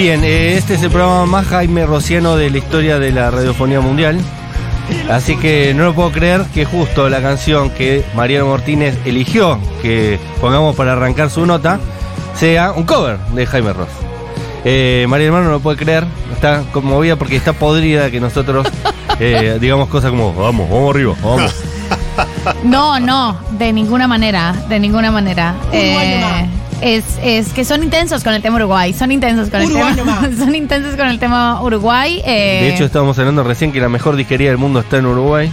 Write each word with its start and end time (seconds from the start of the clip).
Bien, 0.00 0.24
eh, 0.24 0.56
este 0.56 0.76
es 0.76 0.82
el 0.82 0.88
programa 0.90 1.26
más 1.26 1.46
Jaime 1.48 1.84
Rociano 1.84 2.34
de 2.34 2.48
la 2.48 2.56
historia 2.56 2.98
de 2.98 3.12
la 3.12 3.30
radiofonía 3.30 3.82
mundial. 3.82 4.18
Así 5.10 5.36
que 5.36 5.74
no 5.74 5.84
lo 5.84 5.94
puedo 5.94 6.10
creer 6.10 6.46
que 6.54 6.64
justo 6.64 7.10
la 7.10 7.20
canción 7.20 7.68
que 7.68 8.02
Mariano 8.14 8.46
Martínez 8.46 8.96
eligió 9.04 9.58
que 9.82 10.18
pongamos 10.40 10.74
para 10.74 10.92
arrancar 10.92 11.28
su 11.28 11.44
nota 11.44 11.78
sea 12.34 12.72
un 12.72 12.84
cover 12.84 13.18
de 13.34 13.44
Jaime 13.44 13.74
Ross. 13.74 13.90
Eh, 14.64 15.04
María 15.06 15.26
Hermano 15.26 15.44
no 15.44 15.50
lo 15.50 15.60
puede 15.60 15.76
creer, 15.76 16.06
está 16.32 16.62
conmovida 16.72 17.16
porque 17.16 17.36
está 17.36 17.52
podrida 17.52 18.10
que 18.10 18.20
nosotros 18.20 18.66
eh, 19.20 19.58
digamos 19.60 19.90
cosas 19.90 20.12
como 20.12 20.32
vamos, 20.32 20.70
vamos 20.70 20.94
arriba, 20.94 21.14
vamos. 21.22 21.54
No, 22.64 22.98
no, 22.98 23.38
de 23.58 23.70
ninguna 23.70 24.08
manera, 24.08 24.54
de 24.66 24.80
ninguna 24.80 25.10
manera. 25.10 25.56
Eh, 25.72 26.48
es, 26.80 27.04
es 27.22 27.52
que 27.52 27.64
son 27.64 27.82
intensos 27.82 28.24
con 28.24 28.32
el 28.34 28.42
tema 28.42 28.56
Uruguay, 28.56 28.92
son 28.92 29.12
intensos 29.12 29.50
con 29.50 29.62
Uruguay 29.62 29.90
el 29.90 29.96
tema, 29.96 30.20
nomás. 30.20 30.34
son 30.38 30.54
intensos 30.54 30.96
con 30.96 31.08
el 31.08 31.18
tema 31.18 31.62
Uruguay. 31.62 32.20
eh, 32.24 32.60
De 32.62 32.74
hecho, 32.74 32.84
estábamos 32.84 33.18
hablando 33.18 33.42
recién 33.44 33.72
que 33.72 33.80
la 33.80 33.88
mejor 33.88 34.16
disquería 34.16 34.48
del 34.48 34.58
mundo 34.58 34.80
está 34.80 34.98
en 34.98 35.06
Uruguay. 35.06 35.50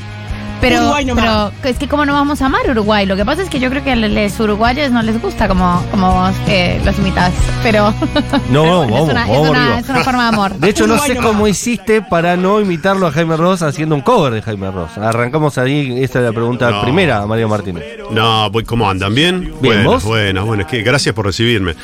Pero, 0.61 0.79
Uruguay 0.81 1.05
nomás. 1.05 1.51
pero 1.61 1.71
es 1.71 1.77
que 1.79 1.87
cómo 1.87 2.05
no 2.05 2.13
vamos 2.13 2.41
a 2.41 2.47
amar 2.47 2.69
Uruguay. 2.69 3.05
Lo 3.05 3.15
que 3.15 3.25
pasa 3.25 3.41
es 3.43 3.49
que 3.49 3.59
yo 3.59 3.69
creo 3.69 3.83
que 3.83 3.91
a 3.91 3.95
los 3.95 4.39
uruguayos 4.39 4.91
no 4.91 5.01
les 5.01 5.21
gusta 5.21 5.47
como, 5.47 5.83
como 5.91 6.11
vos 6.13 6.33
eh, 6.47 6.81
los 6.85 6.97
imitas, 6.99 7.33
pero, 7.63 7.91
No, 8.51 8.63
pero 8.63 8.79
vamos, 8.79 8.99
es, 9.01 9.09
una, 9.09 9.27
vamos 9.27 9.43
es, 9.45 9.49
una, 9.49 9.79
es 9.79 10.03
forma 10.05 10.23
de 10.23 10.29
amor. 10.29 10.53
De 10.55 10.69
hecho, 10.69 10.87
no 10.87 10.97
sé 10.99 11.15
nomás. 11.15 11.25
cómo 11.31 11.47
hiciste 11.47 12.01
para 12.01 12.35
no 12.37 12.59
imitarlo 12.59 13.07
a 13.07 13.11
Jaime 13.11 13.37
Ross 13.37 13.61
haciendo 13.61 13.95
un 13.95 14.01
cover 14.01 14.33
de 14.33 14.41
Jaime 14.41 14.71
Ross. 14.71 14.97
Arrancamos 14.97 15.57
ahí, 15.57 16.03
esta 16.03 16.19
es 16.19 16.25
la 16.25 16.31
pregunta 16.31 16.69
No. 16.71 16.81
primera 16.81 17.21
a 17.21 17.27
Mario 17.27 17.47
Martínez. 17.49 17.83
No, 18.11 18.49
voy- 18.49 18.63
¿cómo 18.63 18.89
andan? 18.89 19.13
¿Bien? 19.13 19.41
Bien, 19.41 19.55
Buenas, 19.61 19.85
¿vos? 19.85 20.03
buenas, 20.03 20.43
buenas. 20.45 20.67
que 20.67 20.81
Gracias 20.81 21.13
por 21.13 21.25
recibirme. 21.25 21.75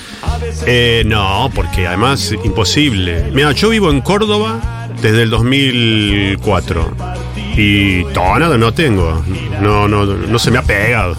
Eh, 0.65 1.03
no, 1.05 1.49
porque 1.53 1.87
además 1.87 2.33
imposible. 2.43 3.29
Mira, 3.33 3.51
yo 3.51 3.69
vivo 3.69 3.89
en 3.89 4.01
Córdoba 4.01 4.59
desde 5.01 5.23
el 5.23 5.29
2004 5.29 6.93
y 7.55 8.03
todo 8.13 8.39
nada 8.39 8.57
no 8.57 8.73
tengo. 8.73 9.23
No, 9.61 9.87
no, 9.87 10.05
no 10.05 10.39
se 10.39 10.51
me 10.51 10.57
ha 10.57 10.61
pegado. 10.63 11.15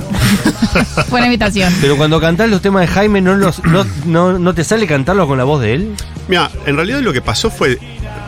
Buena 1.10 1.26
invitación. 1.26 1.72
Pero 1.80 1.96
cuando 1.96 2.20
cantás 2.20 2.48
los 2.50 2.60
temas 2.62 2.82
de 2.82 2.88
Jaime, 2.88 3.20
¿no, 3.20 3.34
los, 3.36 3.62
no, 3.64 3.84
no, 4.06 4.38
no 4.38 4.54
te 4.54 4.64
sale 4.64 4.86
cantarlos 4.86 5.26
con 5.26 5.38
la 5.38 5.44
voz 5.44 5.60
de 5.62 5.74
él? 5.74 5.94
Mira, 6.28 6.50
en 6.66 6.76
realidad 6.76 7.00
lo 7.00 7.12
que 7.12 7.20
pasó 7.20 7.50
fue, 7.50 7.78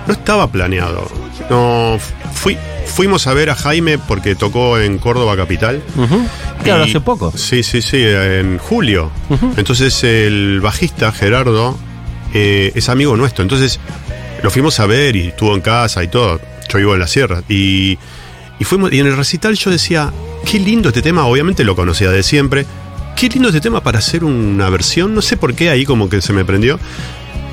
no 0.06 0.12
estaba 0.12 0.46
planeado. 0.50 1.10
No, 1.50 1.98
fui, 2.32 2.56
fuimos 2.86 3.26
a 3.26 3.34
ver 3.34 3.50
a 3.50 3.54
Jaime 3.54 3.98
porque 3.98 4.34
tocó 4.34 4.78
en 4.78 4.98
Córdoba 4.98 5.36
Capital. 5.36 5.82
Claro, 6.62 6.86
Y- 6.86 6.90
hace 6.90 7.00
poco. 7.00 7.32
Sí, 7.36 7.62
sí, 7.62 7.82
sí, 7.82 7.98
en 8.04 8.58
julio. 8.58 9.10
Entonces 9.56 10.04
el 10.04 10.60
bajista 10.60 11.10
Gerardo 11.12 11.76
eh, 12.34 12.72
es 12.74 12.88
amigo 12.88 13.16
nuestro. 13.16 13.42
Entonces 13.42 13.80
lo 14.42 14.50
fuimos 14.50 14.78
a 14.80 14.86
ver 14.86 15.16
y 15.16 15.28
estuvo 15.28 15.54
en 15.54 15.60
casa 15.60 16.04
y 16.04 16.08
todo. 16.08 16.40
Yo 16.68 16.78
vivo 16.78 16.94
en 16.94 17.00
la 17.00 17.06
sierra. 17.06 17.42
Y, 17.48 17.98
y 18.58 18.64
fuimos, 18.64 18.92
y 18.92 19.00
en 19.00 19.06
el 19.06 19.16
recital 19.16 19.54
yo 19.54 19.70
decía, 19.70 20.12
qué 20.44 20.58
lindo 20.58 20.88
este 20.88 21.02
tema, 21.02 21.26
obviamente 21.26 21.64
lo 21.64 21.76
conocía 21.76 22.10
de 22.10 22.22
siempre. 22.22 22.66
Qué 23.16 23.28
lindo 23.28 23.48
este 23.48 23.60
tema 23.60 23.82
para 23.82 23.98
hacer 23.98 24.24
una 24.24 24.68
versión. 24.68 25.14
No 25.14 25.22
sé 25.22 25.36
por 25.36 25.54
qué 25.54 25.70
ahí 25.70 25.84
como 25.84 26.08
que 26.08 26.20
se 26.20 26.32
me 26.32 26.44
prendió. 26.44 26.78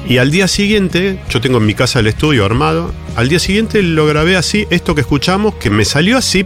Y 0.07 0.17
al 0.17 0.31
día 0.31 0.47
siguiente, 0.49 1.19
yo 1.29 1.39
tengo 1.39 1.59
en 1.59 1.65
mi 1.65 1.73
casa 1.73 1.99
el 1.99 2.07
estudio 2.07 2.43
armado, 2.43 2.93
al 3.15 3.29
día 3.29 3.39
siguiente 3.39 3.81
lo 3.81 4.05
grabé 4.05 4.35
así, 4.35 4.67
esto 4.69 4.95
que 4.95 5.01
escuchamos, 5.01 5.55
que 5.55 5.69
me 5.69 5.85
salió 5.85 6.17
así, 6.17 6.45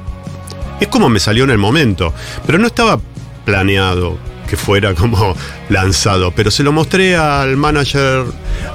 es 0.79 0.87
como 0.89 1.09
me 1.09 1.19
salió 1.19 1.43
en 1.43 1.49
el 1.49 1.57
momento, 1.57 2.13
pero 2.45 2.59
no 2.59 2.67
estaba 2.67 2.99
planeado 3.45 4.19
que 4.47 4.57
fuera 4.57 4.93
como 4.93 5.35
lanzado, 5.69 6.31
pero 6.31 6.51
se 6.51 6.61
lo 6.61 6.71
mostré 6.71 7.15
al 7.15 7.57
manager, 7.57 8.25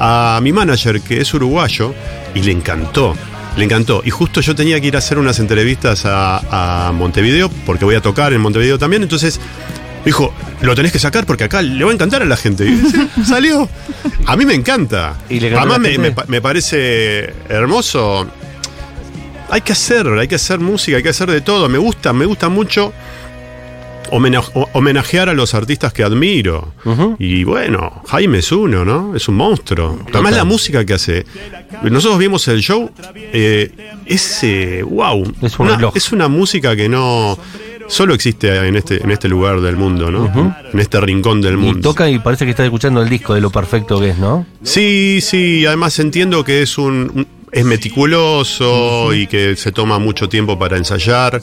a 0.01 0.41
mi 0.43 0.53
manager 0.53 1.01
que 1.01 1.21
es 1.21 1.33
uruguayo, 1.33 1.95
y 2.35 2.43
le 2.43 2.51
encantó. 2.51 3.15
Le 3.57 3.65
encantó. 3.65 4.03
Y 4.05 4.11
justo 4.11 4.41
yo 4.41 4.55
tenía 4.55 4.81
que 4.81 4.87
ir 4.87 4.97
a 4.97 4.99
hacer 4.99 5.19
unas 5.19 5.39
entrevistas 5.39 6.05
a, 6.07 6.89
a 6.89 6.93
Montevideo, 6.93 7.51
porque 7.67 7.85
voy 7.85 7.95
a 7.95 8.01
tocar 8.01 8.33
en 8.33 8.41
Montevideo 8.41 8.79
también. 8.79 9.03
Entonces 9.03 9.41
dijo, 10.05 10.33
lo 10.63 10.75
tenés 10.75 10.93
que 10.93 10.99
sacar 10.99 11.27
porque 11.27 11.45
acá 11.45 11.63
le 11.63 11.85
va 11.85 11.91
a 11.91 11.95
encantar 11.95 12.23
a 12.23 12.25
la 12.25 12.37
gente. 12.37 12.65
Y 12.65 12.77
sí, 12.79 13.09
salió. 13.25 13.69
A 14.27 14.37
mí 14.37 14.47
me 14.47 14.55
encanta. 14.55 15.17
¿Y 15.29 15.41
le 15.41 15.57
Además 15.57 15.81
me, 15.81 15.99
me 15.99 16.15
me 16.27 16.41
parece 16.41 17.35
hermoso. 17.49 18.27
Hay 19.51 19.61
que 19.61 19.73
hacer, 19.73 20.07
hay 20.07 20.29
que 20.29 20.37
hacer 20.37 20.61
música, 20.61 20.97
hay 20.97 21.03
que 21.03 21.11
hacer 21.11 21.31
de 21.31 21.43
todo. 21.43 21.69
Me 21.69 21.79
gusta, 21.79 22.13
me 22.13 22.25
gusta 22.25 22.49
mucho 22.49 22.93
homenajear 24.13 25.29
a 25.29 25.35
los 25.35 25.55
artistas 25.55 25.93
que 25.93 26.05
admiro. 26.05 26.75
Y 27.19 27.45
bueno, 27.45 28.03
Jaime 28.09 28.39
es 28.39 28.53
uno, 28.53 28.85
¿no? 28.85 29.17
Es 29.17 29.29
un 29.29 29.37
monstruo. 29.37 29.99
Además 30.13 30.37
la 30.37 30.45
música 30.45 30.85
que 30.85 30.95
hace. 30.95 31.25
Nosotros 31.83 32.19
vimos 32.19 32.47
el 32.49 32.61
show, 32.61 32.91
eh, 33.15 33.71
es 34.07 34.45
eh, 34.45 34.83
wow. 34.89 35.25
Es 35.43 35.59
un 35.59 35.69
una, 35.71 35.91
es 35.95 36.13
una 36.13 36.29
música 36.29 36.77
que 36.77 36.89
no 36.89 37.39
solo 37.89 38.15
existe 38.15 38.55
en 38.69 38.77
este, 38.77 39.03
en 39.03 39.11
este 39.11 39.29
lugar 39.29 39.61
del 39.61 39.77
mundo, 39.77 40.11
¿no? 40.11 40.55
En 40.73 40.79
este 40.79 41.01
rincón 41.01 41.41
del 41.41 41.55
Y 41.55 41.57
mundo. 41.57 41.81
toca 41.91 42.09
y 42.09 42.19
parece 42.19 42.45
que 42.45 42.53
estás 42.53 42.65
escuchando 42.65 43.03
el 43.03 43.09
disco 43.09 43.35
de 43.35 43.41
lo 43.41 43.51
perfecto 43.51 43.99
que 44.01 44.11
es, 44.11 44.19
¿no? 44.19 44.47
Sí, 44.63 45.19
sí, 45.21 45.67
además 45.67 45.99
entiendo 45.99 46.45
que 46.45 46.63
es 46.63 46.79
un, 46.79 47.11
un- 47.15 47.27
es 47.51 47.65
meticuloso 47.67 49.13
y 49.13 49.27
que 49.27 49.57
se 49.57 49.73
toma 49.73 49.99
mucho 49.99 50.27
tiempo 50.29 50.59
para 50.59 50.79
ensayar 50.79 51.43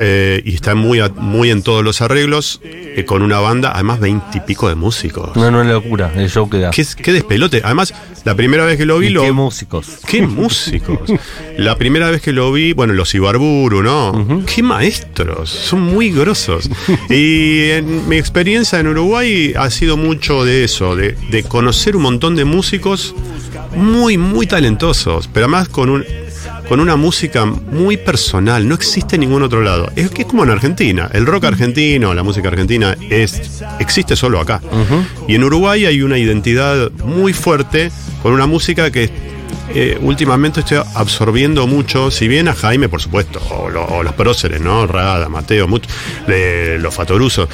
eh, 0.00 0.42
y 0.44 0.54
está 0.54 0.74
muy, 0.74 1.00
a- 1.00 1.08
muy 1.08 1.50
en 1.50 1.62
todos 1.62 1.84
los 1.84 2.00
arreglos 2.00 2.60
eh, 2.64 3.04
con 3.06 3.22
una 3.22 3.40
banda, 3.40 3.72
además 3.74 4.00
veintipico 4.00 4.68
de 4.68 4.74
músicos. 4.74 5.36
No, 5.36 5.50
no 5.50 5.62
es 5.62 5.68
locura 5.68 6.12
el 6.16 6.28
show 6.30 6.48
que 6.48 6.58
da. 6.58 6.70
¿Qué, 6.70 6.84
qué 7.02 7.12
despelote. 7.12 7.62
Además, 7.64 7.94
la 8.24 8.34
primera 8.34 8.64
vez 8.64 8.76
que 8.78 8.86
lo 8.86 8.98
vi, 8.98 9.10
lo, 9.10 9.22
qué 9.22 9.32
músicos. 9.32 9.86
¡Qué 10.06 10.22
músicos! 10.26 11.10
La 11.58 11.76
primera 11.76 12.10
vez 12.10 12.22
que 12.22 12.32
lo 12.32 12.52
vi, 12.52 12.72
bueno, 12.72 12.92
los 12.94 13.14
Ibarburu, 13.14 13.82
¿no? 13.82 14.44
¡Qué 14.46 14.62
maestros! 14.62 15.50
Son 15.50 15.80
muy 15.80 16.10
grosos. 16.10 16.68
Y 17.10 17.70
en 17.70 18.08
mi 18.08 18.16
experiencia 18.16 18.80
en 18.80 18.88
Uruguay 18.88 19.52
ha 19.56 19.70
sido 19.70 19.96
mucho 19.96 20.44
de 20.44 20.64
eso, 20.64 20.96
de, 20.96 21.16
de 21.30 21.42
conocer 21.44 21.96
un 21.96 22.02
montón 22.02 22.34
de 22.36 22.44
músicos 22.44 23.14
muy, 23.76 24.16
muy 24.18 24.46
talentosos, 24.46 25.28
pero 25.32 25.46
además 25.46 25.68
con 25.68 25.90
un 25.90 26.04
con 26.68 26.80
una 26.80 26.96
música 26.96 27.44
muy 27.44 27.96
personal, 27.96 28.66
no 28.68 28.74
existe 28.74 29.16
en 29.16 29.20
ningún 29.20 29.42
otro 29.42 29.60
lado. 29.62 29.90
Es 29.96 30.10
que 30.10 30.22
es 30.22 30.28
como 30.28 30.44
en 30.44 30.50
Argentina, 30.50 31.08
el 31.12 31.26
rock 31.26 31.44
argentino, 31.44 32.14
la 32.14 32.22
música 32.22 32.48
argentina 32.48 32.96
es 33.10 33.62
existe 33.78 34.16
solo 34.16 34.40
acá. 34.40 34.60
Y 35.28 35.34
en 35.34 35.44
Uruguay 35.44 35.84
hay 35.86 36.02
una 36.02 36.18
identidad 36.18 36.90
muy 37.04 37.32
fuerte 37.32 37.90
con 38.22 38.32
una 38.32 38.46
música 38.46 38.90
que 38.90 39.10
eh, 39.74 39.98
últimamente 40.02 40.60
estoy 40.60 40.78
absorbiendo 40.94 41.66
mucho, 41.66 42.10
si 42.10 42.28
bien 42.28 42.48
a 42.48 42.54
Jaime, 42.54 42.88
por 42.88 43.00
supuesto, 43.00 43.40
o, 43.50 43.70
lo- 43.70 43.84
o 43.86 44.02
los 44.02 44.12
próceres, 44.12 44.60
¿no? 44.60 44.86
Rada, 44.86 45.28
Mateo, 45.28 45.66
mucho, 45.66 45.88
de 46.26 46.78
los 46.80 46.94
Fatorusos, 46.94 47.48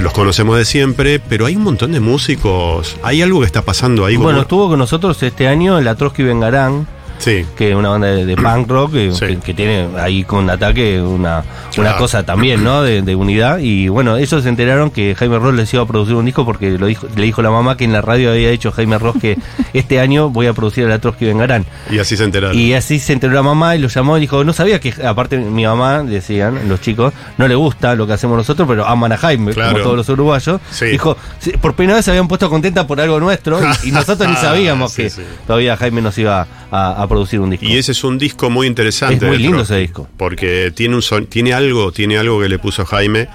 los 0.00 0.12
conocemos 0.12 0.56
de 0.58 0.64
siempre, 0.64 1.20
pero 1.20 1.46
hay 1.46 1.54
un 1.56 1.62
montón 1.62 1.92
de 1.92 2.00
músicos, 2.00 2.96
hay 3.02 3.22
algo 3.22 3.40
que 3.40 3.46
está 3.46 3.62
pasando 3.62 4.04
ahí. 4.04 4.14
como- 4.14 4.24
Bueno, 4.24 4.40
estuvo 4.42 4.68
con 4.68 4.78
nosotros 4.78 5.22
este 5.22 5.46
año 5.46 5.78
en 5.78 5.84
la 5.84 5.94
Trotsky 5.94 6.22
Vengarán, 6.24 6.86
sí. 7.18 7.44
que 7.56 7.70
es 7.70 7.76
una 7.76 7.88
banda 7.90 8.08
de, 8.08 8.24
de 8.26 8.36
punk 8.36 8.68
rock 8.68 8.92
que, 8.92 9.12
Sí. 9.12 9.26
que- 9.26 9.36
que 9.38 9.54
tiene 9.54 9.88
ahí 9.98 10.24
con 10.24 10.48
ataque 10.50 11.00
una, 11.00 11.44
una 11.78 11.96
cosa 11.96 12.22
también, 12.24 12.62
¿no? 12.64 12.82
De, 12.82 13.02
de 13.02 13.14
unidad. 13.14 13.58
Y 13.58 13.88
bueno, 13.88 14.16
ellos 14.16 14.42
se 14.42 14.48
enteraron 14.48 14.90
que 14.90 15.14
Jaime 15.14 15.38
Ross 15.38 15.54
les 15.54 15.72
iba 15.74 15.82
a 15.82 15.86
producir 15.86 16.14
un 16.14 16.24
disco 16.24 16.44
porque 16.44 16.70
lo 16.78 16.86
dijo, 16.86 17.06
le 17.16 17.24
dijo 17.24 17.42
la 17.42 17.50
mamá 17.50 17.76
que 17.76 17.84
en 17.84 17.92
la 17.92 18.00
radio 18.00 18.30
había 18.30 18.50
dicho 18.50 18.72
Jaime 18.72 18.98
Ross 18.98 19.16
que 19.20 19.38
este 19.72 20.00
año 20.00 20.30
voy 20.30 20.46
a 20.46 20.52
producir 20.52 20.84
a 20.86 20.88
la 20.88 20.98
Trotsky 20.98 21.26
Vengarán. 21.26 21.66
Y 21.90 21.98
así 21.98 22.16
se 22.16 22.24
enteraron. 22.24 22.58
Y 22.58 22.74
así 22.74 22.98
se 22.98 23.12
enteró 23.12 23.32
la 23.34 23.42
mamá 23.42 23.76
y 23.76 23.78
lo 23.78 23.88
llamó 23.88 24.16
y 24.16 24.20
dijo, 24.20 24.42
no 24.44 24.52
sabía 24.52 24.80
que, 24.80 24.94
aparte 25.04 25.36
mi 25.38 25.64
mamá, 25.64 26.02
decían 26.02 26.68
los 26.68 26.80
chicos, 26.80 27.12
no 27.38 27.46
le 27.48 27.54
gusta 27.54 27.94
lo 27.94 28.06
que 28.06 28.12
hacemos 28.14 28.36
nosotros, 28.36 28.66
pero 28.68 28.86
aman 28.86 29.12
a 29.12 29.16
Jaime, 29.18 29.52
Claro. 29.52 29.72
como 29.72 29.82
todos 29.84 29.96
los 29.96 30.08
uruguayos. 30.08 30.60
Sí. 30.70 30.86
Dijo, 30.86 31.16
"Sí, 31.38 31.52
por 31.60 31.74
primera 31.74 31.96
vez 31.96 32.04
se 32.04 32.10
habían 32.10 32.28
puesto 32.28 32.48
contenta 32.50 32.86
por 32.86 33.00
algo 33.00 33.18
nuestro 33.20 33.60
y, 33.84 33.88
y 33.88 33.92
nosotros 33.92 34.28
ni 34.28 34.36
sabíamos 34.40 34.94
que 34.94 35.10
todavía 35.46 35.76
Jaime 35.76 36.00
nos 36.02 36.16
iba 36.18 36.46
a, 36.70 37.02
a 37.02 37.03
producir 37.08 37.40
un 37.40 37.50
disco. 37.50 37.64
Y 37.66 37.76
ese 37.76 37.92
es 37.92 38.02
un 38.04 38.18
disco 38.18 38.50
muy 38.50 38.66
interesante. 38.66 39.16
Es 39.16 39.22
muy 39.30 39.38
lindo 39.38 39.62
ese 39.62 39.76
disco. 39.78 40.08
Porque 40.16 40.72
tiene 40.74 40.94
un 40.94 41.02
son- 41.02 41.26
tiene 41.26 41.52
algo, 41.52 41.92
tiene 41.92 42.16
algo 42.18 42.40
que 42.40 42.48
le 42.48 42.58
puso 42.58 42.84
Jaime 42.84 43.28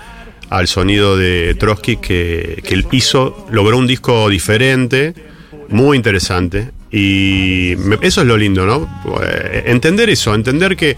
al 0.50 0.68
sonido 0.68 1.16
de 1.18 1.56
Trotsky 1.56 1.98
que, 1.98 2.62
que 2.66 2.83
hizo, 2.92 3.45
logró 3.51 3.77
un 3.77 3.86
disco 3.88 4.27
diferente, 4.30 5.13
muy 5.69 5.95
interesante. 5.98 6.71
Y 6.92 7.75
me- 7.77 8.00
eso 8.01 8.21
es 8.21 8.27
lo 8.27 8.36
lindo, 8.38 8.66
¿no? 8.66 8.88
Eh, 9.24 9.63
Entender 9.68 10.10
eso, 10.10 10.33
entender 10.33 10.75
que. 10.75 10.95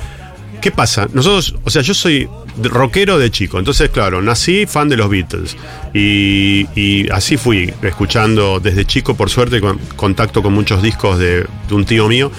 ¿Qué 0.62 0.70
pasa? 0.70 1.08
Nosotros, 1.12 1.56
o 1.64 1.72
sea, 1.72 1.82
yo 1.82 1.96
soy 1.96 2.30
rockero 2.62 3.18
de 3.18 3.32
chico, 3.32 3.58
entonces, 3.58 3.90
claro, 3.90 4.22
nací 4.22 4.68
fan 4.68 4.90
de 4.90 4.96
los 4.96 5.10
Beatles. 5.10 5.58
Y, 5.92 6.68
y 6.76 7.10
así 7.12 7.36
fui, 7.36 7.74
escuchando 7.82 8.60
desde 8.60 8.86
chico, 8.86 9.16
por 9.16 9.32
suerte, 9.32 9.60
con 9.60 9.80
contacto 9.96 10.44
con 10.44 10.54
muchos 10.54 10.84
discos 10.84 11.18
de, 11.18 11.46
de 11.68 11.74
un 11.74 11.84
tío 11.86 12.08
mío. 12.08 12.32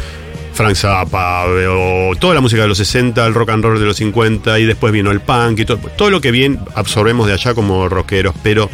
Frank 0.52 0.74
Zappa, 0.76 1.44
o 1.46 2.14
toda 2.16 2.34
la 2.34 2.40
música 2.40 2.62
de 2.62 2.68
los 2.68 2.78
60, 2.78 3.26
el 3.26 3.34
rock 3.34 3.50
and 3.50 3.64
roll 3.64 3.78
de 3.78 3.86
los 3.86 3.96
50, 3.96 4.58
y 4.58 4.64
después 4.64 4.92
vino 4.92 5.10
el 5.10 5.20
punk 5.20 5.60
y 5.60 5.64
todo, 5.64 5.78
todo 5.96 6.10
lo 6.10 6.20
que 6.20 6.30
bien 6.30 6.60
absorbemos 6.74 7.26
de 7.26 7.34
allá 7.34 7.54
como 7.54 7.88
rockeros, 7.88 8.34
pero 8.42 8.70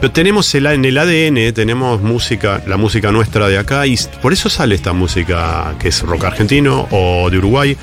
Pero 0.00 0.12
tenemos 0.12 0.54
el, 0.54 0.66
en 0.66 0.84
el 0.84 0.96
ADN, 0.96 1.52
tenemos 1.54 2.00
música, 2.00 2.62
la 2.68 2.76
música 2.76 3.10
nuestra 3.10 3.48
de 3.48 3.58
acá, 3.58 3.84
y 3.86 3.98
por 4.22 4.32
eso 4.32 4.48
sale 4.48 4.76
esta 4.76 4.92
música 4.92 5.74
que 5.80 5.88
es 5.88 6.02
rock 6.02 6.24
argentino 6.24 6.86
o 6.92 7.28
de 7.30 7.38
Uruguay, 7.38 7.76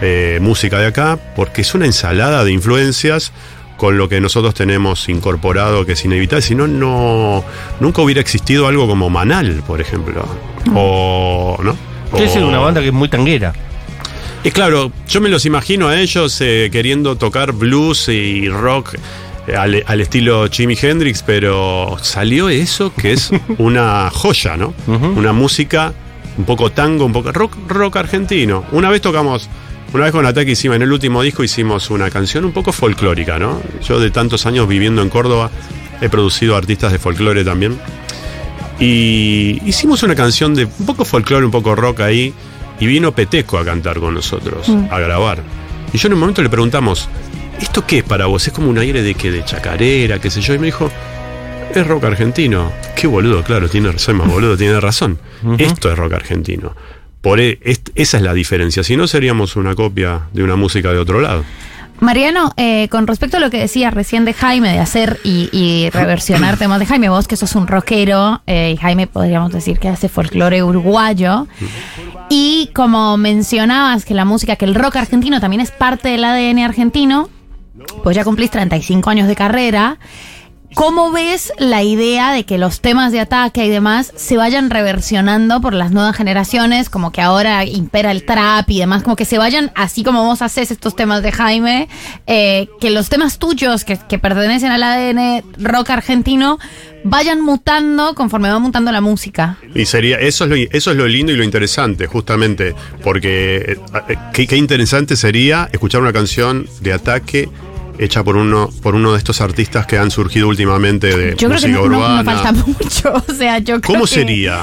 eh, 0.00 0.38
música 0.40 0.78
de 0.78 0.86
acá, 0.86 1.18
porque 1.36 1.60
es 1.60 1.74
una 1.74 1.84
ensalada 1.84 2.42
de 2.44 2.52
influencias 2.52 3.32
con 3.76 3.98
lo 3.98 4.08
que 4.08 4.20
nosotros 4.20 4.54
tenemos 4.54 5.08
incorporado, 5.10 5.84
que 5.84 5.92
es 5.92 6.04
inevitable, 6.04 6.42
si 6.42 6.54
no, 6.54 6.66
no 6.66 7.44
nunca 7.80 8.00
hubiera 8.00 8.20
existido 8.20 8.66
algo 8.66 8.86
como 8.86 9.10
Manal, 9.10 9.62
por 9.66 9.80
ejemplo. 9.80 10.26
O, 10.74 11.58
¿no? 11.62 11.76
Es 12.16 12.36
una 12.36 12.58
banda 12.58 12.80
que 12.80 12.88
es 12.88 12.92
muy 12.92 13.08
tanguera. 13.08 13.52
y 14.44 14.50
claro, 14.50 14.90
yo 15.08 15.20
me 15.20 15.28
los 15.28 15.44
imagino 15.46 15.88
a 15.88 15.98
ellos 16.00 16.40
eh, 16.40 16.68
queriendo 16.72 17.16
tocar 17.16 17.52
blues 17.52 18.08
y 18.08 18.48
rock 18.48 18.94
eh, 19.46 19.56
al, 19.56 19.82
al 19.86 20.00
estilo 20.00 20.48
Jimi 20.50 20.76
Hendrix, 20.80 21.22
pero 21.22 21.96
salió 22.02 22.48
eso 22.48 22.92
que 22.94 23.12
es 23.12 23.30
una 23.58 24.10
joya, 24.10 24.56
¿no? 24.56 24.74
Una 24.86 25.32
música 25.32 25.92
un 26.36 26.44
poco 26.44 26.70
tango, 26.70 27.04
un 27.04 27.12
poco 27.12 27.32
rock, 27.32 27.56
rock 27.66 27.96
argentino. 27.96 28.64
Una 28.72 28.90
vez 28.90 29.00
tocamos, 29.00 29.48
una 29.92 30.04
vez 30.04 30.12
con 30.12 30.24
Ataque 30.24 30.52
hicimos, 30.52 30.76
en 30.76 30.82
el 30.82 30.92
último 30.92 31.22
disco 31.22 31.42
hicimos 31.42 31.90
una 31.90 32.10
canción 32.10 32.44
un 32.44 32.52
poco 32.52 32.72
folclórica, 32.72 33.38
¿no? 33.38 33.60
Yo 33.86 33.98
de 33.98 34.10
tantos 34.10 34.46
años 34.46 34.68
viviendo 34.68 35.02
en 35.02 35.08
Córdoba 35.08 35.50
he 36.00 36.08
producido 36.08 36.54
artistas 36.56 36.92
de 36.92 36.98
folclore 37.00 37.44
también. 37.44 37.76
Y 38.80 39.60
hicimos 39.66 40.02
una 40.02 40.14
canción 40.14 40.54
de 40.54 40.64
un 40.66 40.86
poco 40.86 41.04
folclore, 41.04 41.44
un 41.44 41.50
poco 41.50 41.74
rock 41.74 42.00
ahí. 42.00 42.32
Y 42.80 42.86
vino 42.86 43.10
Peteco 43.12 43.58
a 43.58 43.64
cantar 43.64 43.98
con 43.98 44.14
nosotros, 44.14 44.68
a 44.90 44.98
grabar. 45.00 45.42
Y 45.92 45.98
yo 45.98 46.06
en 46.06 46.12
un 46.14 46.20
momento 46.20 46.42
le 46.42 46.48
preguntamos, 46.48 47.08
¿esto 47.60 47.84
qué 47.84 47.98
es 47.98 48.04
para 48.04 48.26
vos? 48.26 48.46
¿Es 48.46 48.52
como 48.52 48.70
un 48.70 48.78
aire 48.78 49.02
de 49.02 49.14
que 49.16 49.32
de 49.32 49.44
chacarera, 49.44 50.20
qué 50.20 50.30
sé 50.30 50.40
yo? 50.40 50.54
Y 50.54 50.60
me 50.60 50.66
dijo, 50.66 50.88
es 51.74 51.84
rock 51.86 52.04
argentino. 52.04 52.70
Qué 52.94 53.08
boludo, 53.08 53.42
claro, 53.42 53.68
tiene, 53.68 53.98
soy 53.98 54.14
más 54.14 54.28
boludo, 54.28 54.56
tiene 54.56 54.78
razón. 54.78 55.18
Esto 55.58 55.90
es 55.90 55.98
rock 55.98 56.12
argentino. 56.12 56.76
Por 57.20 57.40
e- 57.40 57.58
est- 57.62 57.88
esa 57.96 58.18
es 58.18 58.22
la 58.22 58.32
diferencia. 58.32 58.84
Si 58.84 58.96
no, 58.96 59.08
seríamos 59.08 59.56
una 59.56 59.74
copia 59.74 60.28
de 60.32 60.44
una 60.44 60.54
música 60.54 60.92
de 60.92 60.98
otro 60.98 61.20
lado. 61.20 61.44
Mariano, 62.00 62.52
eh, 62.56 62.88
con 62.90 63.06
respecto 63.06 63.38
a 63.38 63.40
lo 63.40 63.50
que 63.50 63.58
decías 63.58 63.92
recién 63.92 64.24
de 64.24 64.32
Jaime, 64.32 64.72
de 64.72 64.78
hacer 64.78 65.18
y, 65.24 65.48
y 65.52 65.90
reversionar 65.90 66.56
temas 66.58 66.78
de 66.78 66.86
Jaime, 66.86 67.08
vos 67.08 67.26
que 67.26 67.36
sos 67.36 67.54
un 67.54 67.66
rockero, 67.66 68.40
eh, 68.46 68.72
y 68.74 68.76
Jaime 68.76 69.06
podríamos 69.06 69.52
decir 69.52 69.78
que 69.78 69.88
hace 69.88 70.08
folclore 70.08 70.62
uruguayo, 70.62 71.46
y 72.28 72.70
como 72.74 73.16
mencionabas 73.16 74.04
que 74.04 74.14
la 74.14 74.24
música, 74.24 74.56
que 74.56 74.64
el 74.64 74.74
rock 74.74 74.96
argentino 74.96 75.40
también 75.40 75.60
es 75.60 75.70
parte 75.70 76.08
del 76.08 76.24
ADN 76.24 76.60
argentino, 76.60 77.28
pues 78.02 78.16
ya 78.16 78.24
cumplís 78.24 78.50
35 78.50 79.10
años 79.10 79.28
de 79.28 79.36
carrera. 79.36 79.98
¿Cómo 80.74 81.10
ves 81.10 81.52
la 81.58 81.82
idea 81.82 82.32
de 82.32 82.44
que 82.44 82.58
los 82.58 82.80
temas 82.80 83.10
de 83.10 83.20
ataque 83.20 83.64
y 83.64 83.68
demás 83.70 84.12
se 84.16 84.36
vayan 84.36 84.68
reversionando 84.70 85.60
por 85.60 85.72
las 85.72 85.92
nuevas 85.92 86.14
generaciones? 86.14 86.90
Como 86.90 87.10
que 87.10 87.22
ahora 87.22 87.64
impera 87.64 88.10
el 88.10 88.24
trap 88.24 88.68
y 88.70 88.78
demás, 88.78 89.02
como 89.02 89.16
que 89.16 89.24
se 89.24 89.38
vayan, 89.38 89.72
así 89.74 90.04
como 90.04 90.24
vos 90.24 90.42
haces 90.42 90.70
estos 90.70 90.94
temas 90.94 91.22
de 91.22 91.32
Jaime, 91.32 91.88
eh, 92.26 92.68
que 92.80 92.90
los 92.90 93.08
temas 93.08 93.38
tuyos 93.38 93.84
que, 93.84 93.96
pertenecen 94.18 94.70
al 94.70 94.82
ADN 94.82 95.42
rock 95.58 95.90
argentino 95.90 96.58
vayan 97.04 97.40
mutando 97.40 98.14
conforme 98.14 98.50
va 98.50 98.58
mutando 98.58 98.92
la 98.92 99.00
música. 99.00 99.56
Y 99.74 99.86
sería, 99.86 100.18
eso 100.18 100.44
es 100.44 100.50
lo, 100.50 100.56
eso 100.56 100.90
es 100.90 100.96
lo 100.96 101.06
lindo 101.06 101.32
y 101.32 101.36
lo 101.36 101.44
interesante, 101.44 102.06
justamente, 102.06 102.74
porque 103.02 103.56
eh, 103.56 103.78
eh, 104.08 104.46
qué 104.46 104.56
interesante 104.56 105.16
sería 105.16 105.68
escuchar 105.72 106.02
una 106.02 106.12
canción 106.12 106.68
de 106.80 106.92
ataque 106.92 107.48
hecha 107.98 108.22
por 108.24 108.36
uno, 108.36 108.70
por 108.82 108.94
uno 108.94 109.12
de 109.12 109.18
estos 109.18 109.40
artistas 109.40 109.86
que 109.86 109.98
han 109.98 110.10
surgido 110.10 110.48
últimamente 110.48 111.08
de 111.16 111.30
Yo 111.36 111.48
creo 111.48 111.60
que 111.60 111.68
música 111.68 111.72
no, 111.72 111.82
no- 111.88 111.88
no 111.88 111.98
urbana. 112.20 112.24
falta 112.42 112.52
mucho, 112.66 113.24
o 113.28 113.34
sea, 113.34 113.58
yo 113.58 113.80
creo 113.80 113.94
¿Cómo 113.94 114.04
que- 114.06 114.14
sería? 114.14 114.62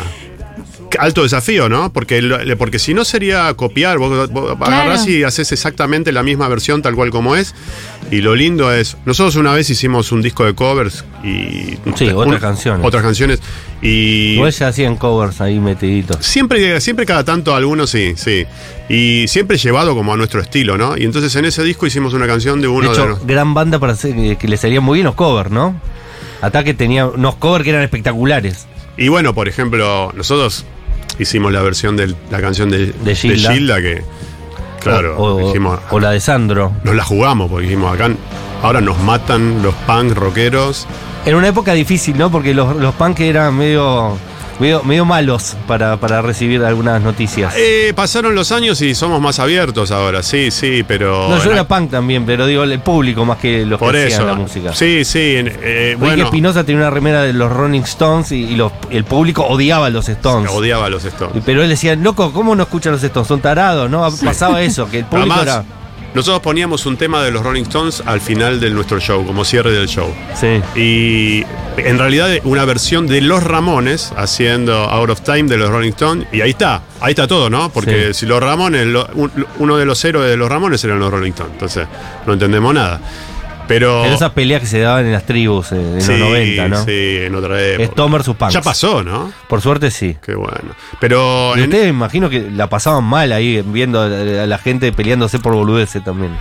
Alto 0.99 1.23
desafío, 1.23 1.69
¿no? 1.69 1.91
Porque, 1.91 2.21
porque 2.57 2.79
si 2.79 2.93
no 2.93 3.05
sería 3.05 3.53
copiar, 3.55 3.97
vos, 3.97 4.31
vos 4.31 4.57
agarrás 4.59 5.07
y 5.07 5.23
haces 5.23 5.51
exactamente 5.51 6.11
la 6.11 6.23
misma 6.23 6.47
versión 6.47 6.81
tal 6.81 6.95
cual 6.95 7.09
como 7.11 7.35
es. 7.35 7.53
Y 8.11 8.21
lo 8.21 8.35
lindo 8.35 8.71
es, 8.73 8.97
nosotros 9.05 9.35
una 9.35 9.53
vez 9.53 9.69
hicimos 9.69 10.11
un 10.11 10.21
disco 10.21 10.45
de 10.45 10.53
covers 10.53 11.03
y... 11.23 11.77
Sí, 11.95 12.09
otras 12.09 12.39
canciones. 12.39 12.85
Otras 12.85 13.01
canciones. 13.03 13.39
Y... 13.81 14.33
Igual 14.35 14.51
ya 14.51 14.67
hacían 14.67 14.95
covers 14.95 15.41
ahí 15.41 15.59
metiditos. 15.59 16.17
Siempre, 16.25 16.79
siempre 16.81 17.05
cada 17.05 17.23
tanto 17.23 17.55
algunos 17.55 17.89
sí, 17.89 18.13
sí. 18.15 18.45
Y 18.89 19.27
siempre 19.27 19.57
llevado 19.57 19.95
como 19.95 20.13
a 20.13 20.17
nuestro 20.17 20.39
estilo, 20.41 20.77
¿no? 20.77 20.97
Y 20.97 21.03
entonces 21.03 21.35
en 21.35 21.45
ese 21.45 21.63
disco 21.63 21.87
hicimos 21.87 22.13
una 22.13 22.27
canción 22.27 22.61
de 22.61 22.67
uno 22.67 22.89
de, 22.89 22.93
hecho, 22.93 23.07
los- 23.07 23.25
gran 23.25 23.53
banda 23.55 23.79
para 23.79 23.93
hacer, 23.93 24.15
eh, 24.17 24.37
que 24.39 24.47
le 24.47 24.57
salían 24.57 24.83
muy 24.83 24.97
bien 24.97 25.05
los 25.05 25.15
covers, 25.15 25.49
¿no? 25.49 25.79
Ataque 26.41 26.73
tenía 26.75 27.07
unos 27.07 27.35
covers 27.35 27.63
que 27.63 27.71
eran 27.71 27.81
espectaculares. 27.81 28.67
Y 28.97 29.07
bueno, 29.07 29.33
por 29.33 29.47
ejemplo, 29.47 30.11
nosotros 30.15 30.63
hicimos 31.19 31.51
la 31.51 31.61
versión 31.61 31.95
de 31.97 32.13
la 32.31 32.41
canción 32.41 32.69
de, 32.69 32.87
De 33.03 33.15
Gilda. 33.15 33.79
que, 33.81 34.03
claro, 34.81 35.17
O, 35.17 35.35
o- 35.35 35.47
dijimos, 35.47 35.79
o 35.89 35.99
la 35.99 36.11
de 36.11 36.19
Sandro. 36.19 36.71
nos 36.83 36.95
la 36.95 37.03
jugamos, 37.03 37.49
porque 37.49 37.67
dijimos, 37.67 37.93
acá 37.93 38.09
ahora 38.61 38.81
nos 38.81 38.97
matan 38.99 39.61
los 39.63 39.73
punk 39.87 40.13
rockeros. 40.13 40.87
En 41.25 41.35
una 41.35 41.47
época 41.47 41.73
difícil, 41.73 42.17
¿no? 42.17 42.31
Porque 42.31 42.53
los, 42.53 42.75
los 42.75 42.93
punk 42.95 43.19
eran 43.21 43.55
medio, 43.57 44.17
medio, 44.59 44.83
medio 44.83 45.05
malos 45.05 45.55
para, 45.67 45.97
para 45.97 46.21
recibir 46.21 46.63
algunas 46.63 47.01
noticias. 47.01 47.53
Eh, 47.57 47.93
pasaron 47.95 48.35
los 48.35 48.51
años 48.51 48.81
y 48.81 48.95
somos 48.95 49.21
más 49.21 49.39
abiertos 49.39 49.91
ahora, 49.91 50.23
sí, 50.23 50.51
sí, 50.51 50.83
pero... 50.87 51.29
no, 51.29 51.43
yo 51.43 51.51
era 51.51 51.67
punk 51.67 51.91
también, 51.91 52.25
pero 52.25 52.45
digo, 52.45 52.63
el 52.63 52.79
público 52.79 53.25
más 53.25 53.37
que 53.37 53.65
los 53.65 53.79
por 53.79 53.93
que 53.93 54.07
eso. 54.07 54.15
hacían 54.17 54.27
la 54.27 54.33
música. 54.35 54.73
Sí, 54.73 55.03
sí, 55.05 55.19
eh, 55.37 55.95
bueno, 55.99 56.25
Espinosa 56.25 56.63
tenía 56.63 56.81
una 56.81 56.89
remera 56.89 57.23
de 57.23 57.33
los 57.33 57.51
Rolling 57.51 57.81
Stones 57.81 58.31
y, 58.31 58.43
y 58.43 58.55
los- 58.55 58.71
el 58.89 59.03
público 59.03 59.43
odiaba 59.45 59.87
a 59.87 59.89
los 59.89 60.07
Stones. 60.09 60.51
odiaba 60.51 60.85
a 60.85 60.89
los 60.89 61.03
Stones. 61.05 61.43
Pero 61.45 61.61
él 61.63 61.69
decía, 61.69 61.95
loco, 61.95 62.31
¿cómo 62.31 62.55
no 62.55 62.63
escuchan 62.63 62.93
los 62.93 63.03
Stones? 63.03 63.27
Son 63.27 63.41
tarados, 63.41 63.89
¿no? 63.89 64.07
Pasaba 64.23 64.61
eso, 64.61 64.89
que 64.89 64.99
el 64.99 65.05
público 65.05 65.33
además, 65.33 65.41
era. 65.43 65.63
nosotros 66.13 66.41
poníamos 66.41 66.85
un 66.85 66.97
tema 66.97 67.21
de 67.23 67.31
los 67.31 67.43
Rolling 67.43 67.63
Stones 67.63 68.01
al 68.05 68.21
final 68.21 68.59
de 68.59 68.69
nuestro 68.69 68.99
show, 68.99 69.25
como 69.25 69.43
cierre 69.43 69.71
del 69.71 69.87
show. 69.87 70.07
Sí. 70.39 70.61
Y 70.79 71.43
en 71.77 71.97
realidad 71.99 72.29
una 72.43 72.65
versión 72.65 73.07
de 73.07 73.21
Los 73.21 73.43
Ramones 73.43 74.13
haciendo 74.17 74.73
Out 74.75 75.09
of 75.09 75.21
Time 75.21 75.43
de 75.43 75.57
los 75.57 75.69
Rolling 75.69 75.89
Stones. 75.91 76.27
Y 76.31 76.41
ahí 76.41 76.51
está, 76.51 76.81
ahí 77.01 77.11
está 77.11 77.27
todo, 77.27 77.49
¿no? 77.49 77.69
Porque 77.69 78.07
Sí. 78.13 78.21
si 78.21 78.25
los 78.25 78.41
Ramones, 78.41 78.85
lo- 78.87 79.07
uno 79.59 79.77
de 79.77 79.85
los 79.85 80.03
héroes 80.05 80.29
de 80.29 80.37
los 80.37 80.49
Ramones 80.49 80.83
eran 80.83 80.99
los 80.99 81.11
Rolling 81.11 81.31
Stones. 81.31 81.53
Entonces, 81.53 81.87
no 82.25 82.33
entendemos 82.33 82.73
nada. 82.73 82.99
Pero. 83.67 84.01
Pero 84.03 84.13
esas 84.13 84.29
peleas 84.31 84.61
que 84.61 84.67
se 84.67 84.79
daban 84.79 85.05
en 85.07 85.11
las 85.11 85.25
tribus 85.25 85.71
eh, 85.71 85.75
en 85.95 86.01
sí, 86.01 86.11
los 86.11 86.19
90, 86.29 86.67
¿no? 86.67 86.85
Sí, 86.85 87.17
en 87.23 87.33
otra 87.33 87.59
época. 87.59 87.83
Stone 87.85 88.13
versus 88.13 88.35
Punks. 88.35 88.53
Ya 88.53 88.61
pasó, 88.61 89.03
¿no? 89.03 89.33
Por 89.49 89.59
suerte 89.59 89.89
sí. 89.89 90.15
Qué 90.23 90.35
bueno. 90.35 90.75
Pero. 90.99 91.53
Y 91.55 91.61
en- 91.61 91.65
ustedes 91.69 91.89
imagino 91.89 92.29
que 92.29 92.51
la 92.51 92.69
pasaban 92.69 93.03
mal 93.05 93.31
ahí 93.31 93.63
viendo 93.65 94.01
a 94.03 94.07
la, 94.07 94.43
a 94.43 94.45
la 94.45 94.57
gente 94.59 94.91
peleándose 94.91 95.39
por 95.39 95.53
boludeces 95.55 96.03
también. 96.03 96.37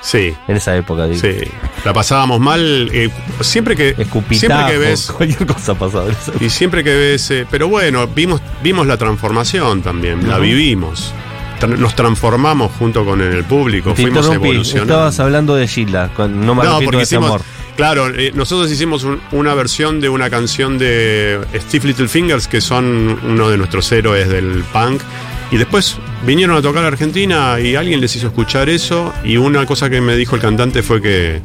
Sí. 0.00 0.34
En 0.48 0.56
esa 0.56 0.76
época, 0.76 1.06
digo. 1.06 1.20
Sí, 1.20 1.48
la 1.84 1.92
pasábamos 1.92 2.40
mal. 2.40 2.88
eh, 2.92 3.10
siempre 3.40 3.76
que 3.76 3.88
siempre 3.94 4.02
Escupitajos, 4.04 4.70
que 4.70 4.78
ves 4.78 5.12
cualquier 5.16 5.46
cosa 5.46 5.74
pasaba. 5.74 6.06
Y 6.40 6.50
siempre 6.50 6.82
que 6.84 6.94
ves, 6.94 7.30
eh, 7.30 7.46
pero 7.50 7.68
bueno, 7.68 8.06
vimos, 8.06 8.40
vimos 8.62 8.86
la 8.86 8.96
transformación 8.96 9.82
también, 9.82 10.28
la 10.28 10.38
vivimos. 10.38 11.12
Tra- 11.60 11.76
Nos 11.76 11.94
transformamos 11.94 12.72
junto 12.78 13.04
con 13.04 13.20
el 13.20 13.44
público, 13.44 13.92
Te 13.92 14.02
fuimos 14.02 14.26
evolucionando. 14.32 14.94
estabas 14.94 15.20
hablando 15.20 15.54
de 15.56 15.68
Gilda, 15.68 16.08
con- 16.14 16.44
no 16.46 16.54
me 16.54 16.64
No, 16.64 16.80
porque 16.80 16.96
de 16.98 17.02
hicimos, 17.02 17.26
amor. 17.26 17.42
claro, 17.76 18.08
eh, 18.08 18.32
nosotros 18.34 18.70
hicimos 18.72 19.04
un- 19.04 19.20
una 19.32 19.52
versión 19.54 20.00
de 20.00 20.08
una 20.08 20.30
canción 20.30 20.78
de 20.78 21.38
Steve 21.56 21.88
Little 21.88 22.08
Fingers, 22.08 22.48
que 22.48 22.62
son 22.62 23.18
uno 23.22 23.50
de 23.50 23.58
nuestros 23.58 23.92
héroes 23.92 24.28
del 24.30 24.64
punk. 24.72 25.02
Y 25.50 25.58
después 25.58 25.98
vinieron 26.26 26.56
a 26.56 26.62
tocar 26.62 26.84
a 26.84 26.88
Argentina 26.88 27.58
y 27.60 27.76
alguien 27.76 28.00
les 28.00 28.14
hizo 28.16 28.28
escuchar 28.28 28.68
eso. 28.68 29.12
Y 29.24 29.36
una 29.36 29.66
cosa 29.66 29.90
que 29.90 30.00
me 30.00 30.16
dijo 30.16 30.36
el 30.36 30.42
cantante 30.42 30.82
fue 30.82 31.00
que 31.00 31.40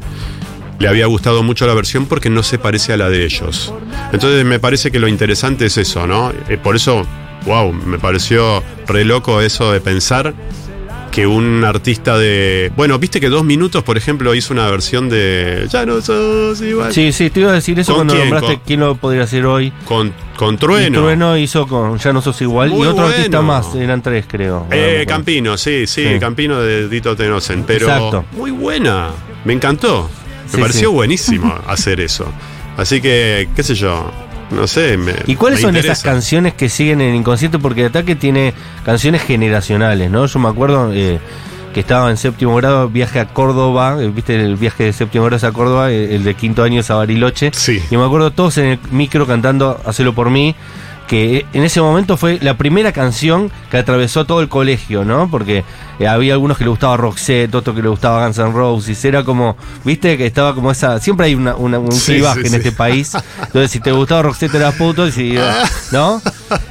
le 0.80 0.88
había 0.88 1.06
gustado 1.06 1.44
mucho 1.44 1.66
la 1.66 1.74
versión 1.74 2.06
porque 2.06 2.30
no 2.30 2.44
se 2.44 2.58
parece 2.58 2.94
a 2.94 2.98
la 2.98 3.10
de 3.10 3.26
ellos. 3.26 3.74
Entonces 4.12 4.46
me 4.46 4.60
parece 4.60 4.92
que 4.92 5.00
lo 5.00 5.08
interesante 5.08 5.66
es 5.66 5.78
eso, 5.78 6.06
¿no? 6.08 6.32
Eh, 6.50 6.58
por 6.62 6.76
eso, 6.76 7.06
wow, 7.46 7.72
me 7.72 7.98
pareció 7.98 8.64
re 8.88 9.06
loco 9.06 9.42
eso 9.42 9.72
de 9.72 9.82
pensar 9.82 10.34
que 11.16 11.26
un 11.26 11.64
artista 11.64 12.18
de. 12.18 12.72
Bueno, 12.76 13.00
viste 13.00 13.22
que 13.22 13.30
dos 13.30 13.46
minutos, 13.46 13.84
por 13.84 13.96
ejemplo, 13.98 14.36
hizo 14.36 14.54
una 14.54 14.70
versión 14.70 15.08
de. 15.08 15.66
Ya 15.72 15.86
no 15.86 16.02
sos 16.02 16.62
igual. 16.62 16.92
Sí, 16.94 17.14
sí, 17.14 17.30
te 17.30 17.40
iba 17.40 17.52
a 17.52 17.54
decir 17.54 17.80
eso 17.80 17.94
¿Con 17.94 18.00
cuando 18.08 18.14
quién? 18.16 18.30
nombraste 18.30 18.56
¿Con- 18.58 18.64
quién 18.66 18.80
lo 18.82 18.96
podría 18.96 19.24
hacer 19.24 19.46
hoy. 19.46 19.72
Con, 19.86 20.14
con 20.36 20.56
Y 20.56 20.58
Trueno. 20.58 21.00
Trueno 21.02 21.38
hizo 21.38 21.66
con 21.68 21.98
Ya 22.00 22.12
no 22.12 22.22
sos 22.22 22.42
igual. 22.42 22.70
Muy 22.70 22.80
y 22.80 22.90
otro 22.90 23.04
bueno. 23.04 23.08
artista 23.16 23.42
más, 23.42 23.74
eran 23.76 24.02
tres, 24.02 24.26
creo. 24.28 24.68
Eh, 24.72 25.06
Campino, 25.08 25.58
sí, 25.58 25.88
sí, 25.88 26.04
Sí. 26.14 26.20
Campino 26.20 26.60
de 26.62 26.90
Dito 26.90 27.16
Tenosen. 27.16 27.64
Pero 27.64 27.88
Exacto. 27.88 28.26
muy 28.34 28.52
buena. 28.52 29.08
Me 29.46 29.54
encantó. 29.54 30.10
Me 30.48 30.52
Sí, 30.52 30.58
pareció 30.62 30.90
sí. 30.90 30.96
buenísimo 30.96 31.56
hacer 31.68 32.02
eso. 32.02 32.32
Así 32.78 33.00
que, 33.00 33.48
qué 33.56 33.64
sé 33.64 33.74
yo. 33.74 34.12
No 34.52 34.68
sé. 34.68 34.98
Me, 34.98 35.14
¿Y 35.26 35.36
cuáles 35.36 35.60
me 35.60 35.64
son 35.64 35.70
interesa. 35.72 35.94
esas 35.94 36.04
canciones 36.04 36.54
que 36.54 36.70
siguen 36.70 37.02
en 37.02 37.16
Inconsciente? 37.16 37.60
Porque 37.60 37.86
Ataque 37.86 38.16
tiene 38.16 38.54
canciones 38.84 39.24
generacionales, 39.24 40.10
¿no? 40.12 40.26
Yo 40.26 40.40
me 40.40 40.50
acuerdo, 40.50 40.92
eh, 40.94 41.20
que 41.74 41.82
estaba 41.82 42.10
en 42.10 42.16
séptimo 42.16 42.56
grado, 42.56 42.88
viaje 42.88 43.20
a 43.20 43.26
Córdoba, 43.28 43.98
eh, 44.00 44.08
viste 44.08 44.36
el 44.36 44.56
viaje 44.56 44.86
de 44.86 44.94
séptimo 44.94 45.26
grado 45.26 45.46
a 45.46 45.52
Córdoba, 45.52 45.92
eh, 45.92 46.16
el 46.16 46.24
de 46.24 46.34
quinto 46.34 46.64
año 46.64 46.80
es 46.80 46.90
a 46.90 46.96
Bariloche. 46.96 47.52
Sí. 47.54 47.84
Y 47.92 47.98
me 47.98 48.06
acuerdo 48.06 48.32
todos 48.32 48.58
en 48.60 48.66
el 48.68 48.80
micro 48.92 49.28
cantando 49.28 49.82
Hacelo 49.86 50.16
por 50.16 50.30
mí, 50.30 50.56
que 51.08 51.46
en 51.54 51.64
ese 51.64 51.82
momento 51.82 52.18
fue 52.18 52.40
la 52.42 52.58
primera 52.58 52.92
canción 52.92 53.52
que 53.70 53.78
atravesó 53.78 54.26
todo 54.26 54.42
el 54.42 54.50
colegio, 54.50 55.06
¿no? 55.06 55.30
Porque 55.30 55.64
eh, 56.00 56.08
había 56.08 56.34
algunos 56.34 56.58
que 56.58 56.64
le 56.64 56.72
gustaba 56.72 56.98
Roxette, 56.98 57.54
otros 57.54 57.76
que 57.76 57.82
le 57.84 57.90
gustaba 57.90 58.26
Guns 58.26 58.40
N' 58.40 58.52
Roses, 58.52 59.06
era 59.06 59.24
como, 59.24 59.56
viste, 59.84 60.18
que 60.18 60.26
estaba 60.26 60.56
como 60.56 60.72
esa, 60.72 61.00
siempre 61.00 61.28
hay 61.28 61.36
una, 61.36 61.56
una- 61.56 61.78
un 61.80 61.92
Sí, 61.92 62.16
en 62.24 62.50
sí. 62.50 62.56
este 62.56 62.72
país, 62.72 63.14
entonces 63.40 63.70
si 63.72 63.80
te 63.80 63.92
gustaba 63.92 64.24
Roxette 64.24 64.56
eras 64.56 64.74
puto, 64.76 65.06
y 65.08 65.12
si, 65.12 65.36
¿no? 65.92 66.22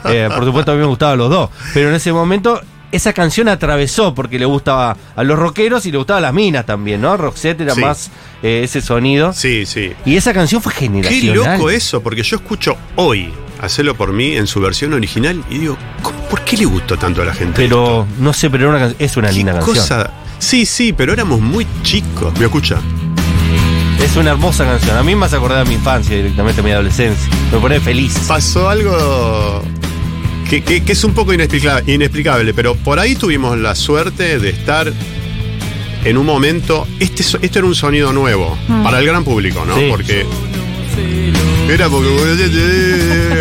Eh, 0.06 0.28
por 0.34 0.44
supuesto 0.44 0.72
a 0.72 0.74
mí 0.74 0.80
me 0.80 0.86
gustaban 0.86 1.18
los 1.18 1.30
dos, 1.30 1.50
pero 1.72 1.88
en 1.90 1.94
ese 1.94 2.12
momento... 2.12 2.60
Esa 2.92 3.12
canción 3.12 3.48
atravesó 3.48 4.14
porque 4.14 4.38
le 4.38 4.44
gustaba 4.44 4.96
a 5.16 5.24
los 5.24 5.36
rockeros 5.36 5.84
y 5.84 5.90
le 5.90 5.98
gustaba 5.98 6.18
a 6.18 6.20
las 6.20 6.32
minas 6.32 6.64
también, 6.64 7.00
¿no? 7.00 7.16
Roxette 7.16 7.62
era 7.62 7.74
Sí. 7.74 7.80
más 7.80 8.08
eh, 8.40 8.60
ese 8.62 8.80
sonido. 8.80 9.32
Sí, 9.32 9.66
sí. 9.66 9.92
Y 10.06 10.14
esa 10.16 10.32
canción 10.32 10.62
fue 10.62 10.72
Qué 10.72 10.78
generacional. 10.82 11.56
loco 11.58 11.70
eso, 11.70 12.00
porque 12.00 12.22
yo 12.22 12.36
escucho 12.36 12.76
hoy 12.94 13.32
Hacerlo 13.64 13.94
por 13.94 14.12
mí 14.12 14.36
en 14.36 14.46
su 14.46 14.60
versión 14.60 14.92
original 14.92 15.42
y 15.50 15.58
digo, 15.58 15.76
¿cómo- 16.02 16.18
¿por 16.28 16.42
qué 16.42 16.56
le 16.56 16.66
gustó 16.66 16.96
tanto 16.96 17.22
a 17.22 17.24
la 17.24 17.34
gente? 17.34 17.54
Pero 17.56 18.06
no 18.18 18.32
sé, 18.32 18.50
pero 18.50 18.68
era 18.74 18.84
una 18.86 18.94
es 18.98 19.16
una 19.16 19.28
¿Qué 19.28 19.34
linda 19.34 19.52
canción. 19.54 19.74
cosa? 19.76 20.10
Sí, 20.38 20.66
sí, 20.66 20.92
pero 20.92 21.12
éramos 21.12 21.40
muy 21.40 21.66
chicos. 21.82 22.32
¿Me 22.38 22.44
escucha? 22.44 22.78
Es 24.02 24.16
una 24.16 24.32
hermosa 24.32 24.64
canción. 24.64 24.96
A 24.98 25.02
mí 25.02 25.14
me 25.14 25.24
hace 25.26 25.36
acordar 25.36 25.60
a 25.60 25.64
mi 25.64 25.74
infancia 25.74 26.14
directamente, 26.16 26.60
a 26.60 26.64
mi 26.64 26.70
adolescencia. 26.72 27.28
Me 27.52 27.58
pone 27.58 27.80
feliz. 27.80 28.18
Pasó 28.28 28.68
algo 28.68 29.62
que, 30.50 30.62
que- 30.62 30.84
que 30.84 30.92
es 30.92 31.02
un 31.04 31.14
poco 31.14 31.32
inexplicable, 31.32 31.90
inexplicable, 31.92 32.52
pero 32.52 32.74
por 32.74 32.98
ahí 32.98 33.14
tuvimos 33.16 33.56
la 33.58 33.74
suerte 33.74 34.38
de 34.38 34.50
estar 34.50 34.92
en 36.04 36.18
un 36.18 36.26
momento. 36.26 36.86
Este, 37.00 37.22
esto 37.22 37.58
era 37.60 37.66
un 37.66 37.74
sonido 37.74 38.12
nuevo 38.12 38.58
para 38.82 38.98
el 38.98 39.06
gran 39.06 39.24
público, 39.24 39.64
¿no? 39.64 39.74
Sí. 39.78 39.86
Porque. 39.88 40.26
Era 41.68 41.88
porque. 41.88 42.08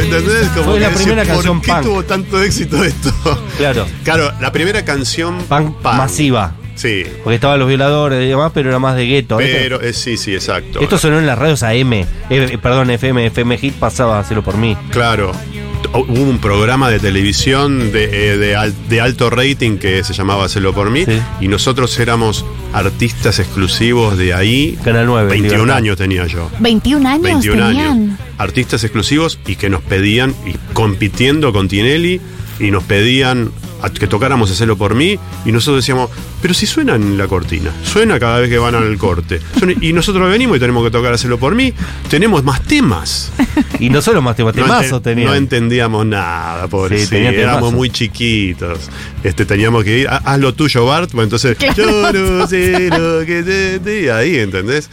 ¿entendés? 0.03 0.47
Como 0.55 0.71
Fue 0.71 0.79
la 0.79 0.89
que 0.89 0.95
primera 0.95 1.25
canción 1.25 1.57
¿Por 1.59 1.65
qué 1.65 1.71
punk. 1.71 1.83
tuvo 1.83 2.03
tanto 2.03 2.41
éxito 2.41 2.83
esto? 2.83 3.11
Claro. 3.57 3.85
Claro, 4.03 4.31
la 4.39 4.51
primera 4.51 4.83
canción 4.85 5.37
Punk 5.49 5.81
masiva. 5.83 6.55
Sí. 6.75 7.03
Porque 7.23 7.35
estaban 7.35 7.59
los 7.59 7.67
violadores 7.67 8.23
y 8.23 8.29
demás, 8.29 8.51
pero 8.53 8.69
era 8.69 8.79
más 8.79 8.95
de 8.95 9.05
gueto. 9.05 9.37
Pero, 9.37 9.81
eh, 9.81 9.93
sí, 9.93 10.17
sí, 10.17 10.33
exacto. 10.33 10.79
Esto 10.79 10.97
sonó 10.97 11.19
en 11.19 11.27
las 11.27 11.37
radios 11.37 11.61
AM. 11.63 11.93
Eh, 11.93 12.07
eh, 12.29 12.57
perdón, 12.61 12.89
FM. 12.89 13.27
FM 13.27 13.57
Hit 13.57 13.75
pasaba 13.75 14.19
hacerlo 14.19 14.43
por 14.43 14.57
mí. 14.57 14.75
Claro. 14.89 15.31
Hubo 15.93 16.23
un 16.23 16.39
programa 16.39 16.89
de 16.89 16.99
televisión 16.99 17.91
de, 17.91 18.33
eh, 18.33 18.37
de 18.37 18.55
al- 18.55 18.73
de 18.89 18.99
alto 18.99 19.29
rating 19.29 19.77
que 19.77 20.03
se 20.03 20.13
llamaba 20.13 20.45
Hacelo 20.45 20.73
por 20.73 20.89
mí 20.89 21.05
Sí. 21.05 21.19
y 21.39 21.47
nosotros 21.47 21.97
éramos 21.99 22.43
artistas 22.73 23.37
exclusivos 23.39 24.17
de 24.17 24.33
ahí. 24.33 24.77
Canal 24.83 25.05
9. 25.05 25.29
21 25.29 25.53
Libertad. 25.57 25.77
años 25.77 25.97
tenía 25.97 26.25
yo. 26.25 26.49
21 26.59 27.05
años 27.05 27.21
21 27.23 27.67
tenían. 27.67 27.87
años. 27.91 28.19
Artistas 28.39 28.83
exclusivos 28.83 29.37
y 29.45 29.55
que 29.55 29.69
nos 29.69 29.81
pedían, 29.83 30.33
y 30.47 30.55
compitiendo 30.73 31.53
con 31.53 31.67
Tinelli, 31.67 32.19
y 32.59 32.71
nos 32.71 32.83
pedían 32.83 33.51
a- 33.83 33.89
que 33.91 34.07
tocáramos 34.07 34.49
Hacelo 34.51 34.77
por 34.77 34.95
mí, 34.95 35.19
y 35.45 35.51
nosotros 35.51 35.83
decíamos, 35.83 36.09
pero 36.41 36.53
si 36.53 36.65
suena 36.65 36.95
en 36.95 37.17
la 37.17 37.27
cortina, 37.27 37.71
suena 37.83 38.19
cada 38.19 38.39
vez 38.39 38.49
que 38.49 38.57
van 38.57 38.75
al 38.75 38.97
corte. 38.97 39.39
Suena- 39.57 39.73
y 39.79 39.93
nosotros 39.93 40.29
venimos 40.31 40.57
y 40.57 40.59
tenemos 40.59 40.83
que 40.83 40.91
tocar 40.91 41.13
Hacelo 41.13 41.37
por 41.37 41.53
mí, 41.55 41.73
tenemos 42.09 42.43
más 42.43 42.61
temas. 42.63 43.31
Y 43.79 43.89
no 43.89 44.01
solo 44.01 44.21
más 44.21 44.35
temas, 44.35 44.55
No, 44.55 44.63
temazos 44.63 45.01
tenían. 45.03 45.27
no 45.29 45.35
entendíamos 45.35 46.05
nada, 46.05 46.67
pobre. 46.67 46.99
Sí, 46.99 47.07
Sí, 47.07 47.15
éramos 47.17 47.73
muy 47.73 47.89
chiquitos. 47.89 48.79
Este, 49.23 49.45
teníamos 49.45 49.83
que 49.83 49.99
ir, 49.99 50.07
"Ah, 50.09 50.21
haz 50.25 50.39
lo 50.39 50.53
tuyo, 50.53 50.85
Bart. 50.85 51.11
Bueno, 51.11 51.23
entonces, 51.25 51.57
yo 51.75 52.11
no 52.13 52.47
sé 52.47 52.89
lo 52.89 53.25
que 53.25 53.43
te- 53.43 53.79
te-". 53.79 54.11
ahí, 54.11 54.37
¿entendés? 54.37 54.89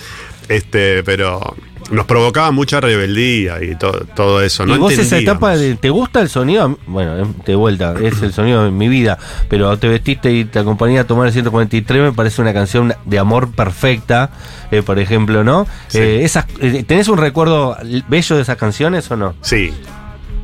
Este, 0.49 1.03
pero 1.05 1.55
nos 1.91 2.07
provocaba 2.07 2.51
mucha 2.53 2.81
rebeldía 2.81 3.63
y 3.63 3.75
to- 3.77 4.07
todo 4.15 4.43
eso. 4.43 4.65
No 4.67 4.77
y 4.77 4.79
vos 4.79 4.93
esa 4.93 5.19
etapa 5.19 5.57
de, 5.57 5.75
¿te 5.77 5.91
gusta 5.91 6.21
el 6.21 6.29
sonido? 6.29 6.79
Bueno, 6.87 7.19
eh, 7.19 7.27
de 7.47 7.55
vuelta, 7.57 7.95
es 8.03 8.23
el 8.23 8.33
sonido 8.33 8.65
de 8.65 8.71
mi 8.71 8.89
vida, 8.89 9.19
pero 9.49 9.77
te 9.79 9.89
vestiste 9.89 10.33
y 10.33 10.45
te 10.45 10.59
acompañé 10.61 10.99
a 10.99 11.07
tomar 11.07 11.27
el 11.27 11.33
143, 11.33 12.03
me 12.03 12.13
parece 12.13 12.41
una 12.43 12.53
canción 12.53 12.95
de 13.05 13.19
amor 13.19 13.51
perfecta, 13.53 14.31
eh, 14.71 14.83
por 14.83 14.99
ejemplo, 14.99 15.43
¿no? 15.45 15.67
Sí. 15.89 15.99
Eh, 15.99 16.25
esas, 16.25 16.47
eh, 16.61 16.85
¿Tenés 16.87 17.09
un 17.09 17.19
recuerdo 17.19 17.77
bello 18.09 18.37
de 18.37 18.43
esas 18.43 18.57
canciones 18.57 19.11
o 19.11 19.17
no? 19.17 19.35
Sí. 19.43 19.73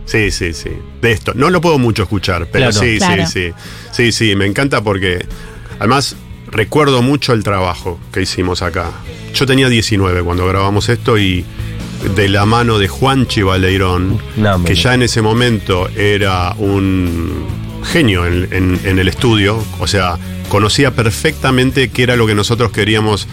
Sí, 0.05 0.31
sí, 0.31 0.53
sí. 0.53 0.71
De 1.03 1.11
esto. 1.11 1.33
No 1.35 1.51
lo 1.51 1.61
puedo 1.61 1.79
mucho 1.79 2.05
escuchar, 2.05 2.47
pero 2.53 2.71
Claro. 2.71 2.87
sí, 2.87 2.99
Claro. 2.99 3.27
sí, 3.27 3.49
sí. 3.49 3.55
Sí, 3.91 4.13
sí, 4.13 4.37
me 4.37 4.47
encanta 4.47 4.81
porque 4.81 5.27
además 5.81 6.15
recuerdo 6.51 7.03
mucho 7.03 7.33
el 7.33 7.43
trabajo 7.45 7.99
que 8.13 8.23
hicimos 8.23 8.63
acá. 8.63 8.91
Yo 9.35 9.47
tenía 9.47 9.69
19 9.69 10.23
cuando 10.23 10.47
grabamos 10.47 10.89
esto 10.89 11.19
y 11.19 11.45
de 12.15 12.29
la 12.29 12.47
mano 12.47 12.79
de 12.79 12.89
Juanchi 12.89 13.43
Baleirón, 13.43 14.19
No, 14.37 14.63
que 14.65 14.75
ya 14.75 14.95
en 14.95 15.03
ese 15.03 15.23
momento 15.23 15.89
era 15.97 16.55
un 16.59 17.45
genio 17.85 18.27
en, 18.27 18.49
en- 18.53 18.81
en 18.85 18.99
el 18.99 19.09
estudio, 19.09 19.63
o 19.81 19.87
sea, 19.87 20.17
conocía 20.49 20.91
perfectamente 20.93 21.89
qué 21.89 22.03
era 22.05 22.17
lo 22.17 22.27
que 22.27 22.35
nosotros 22.35 22.71
queríamos, 22.71 23.27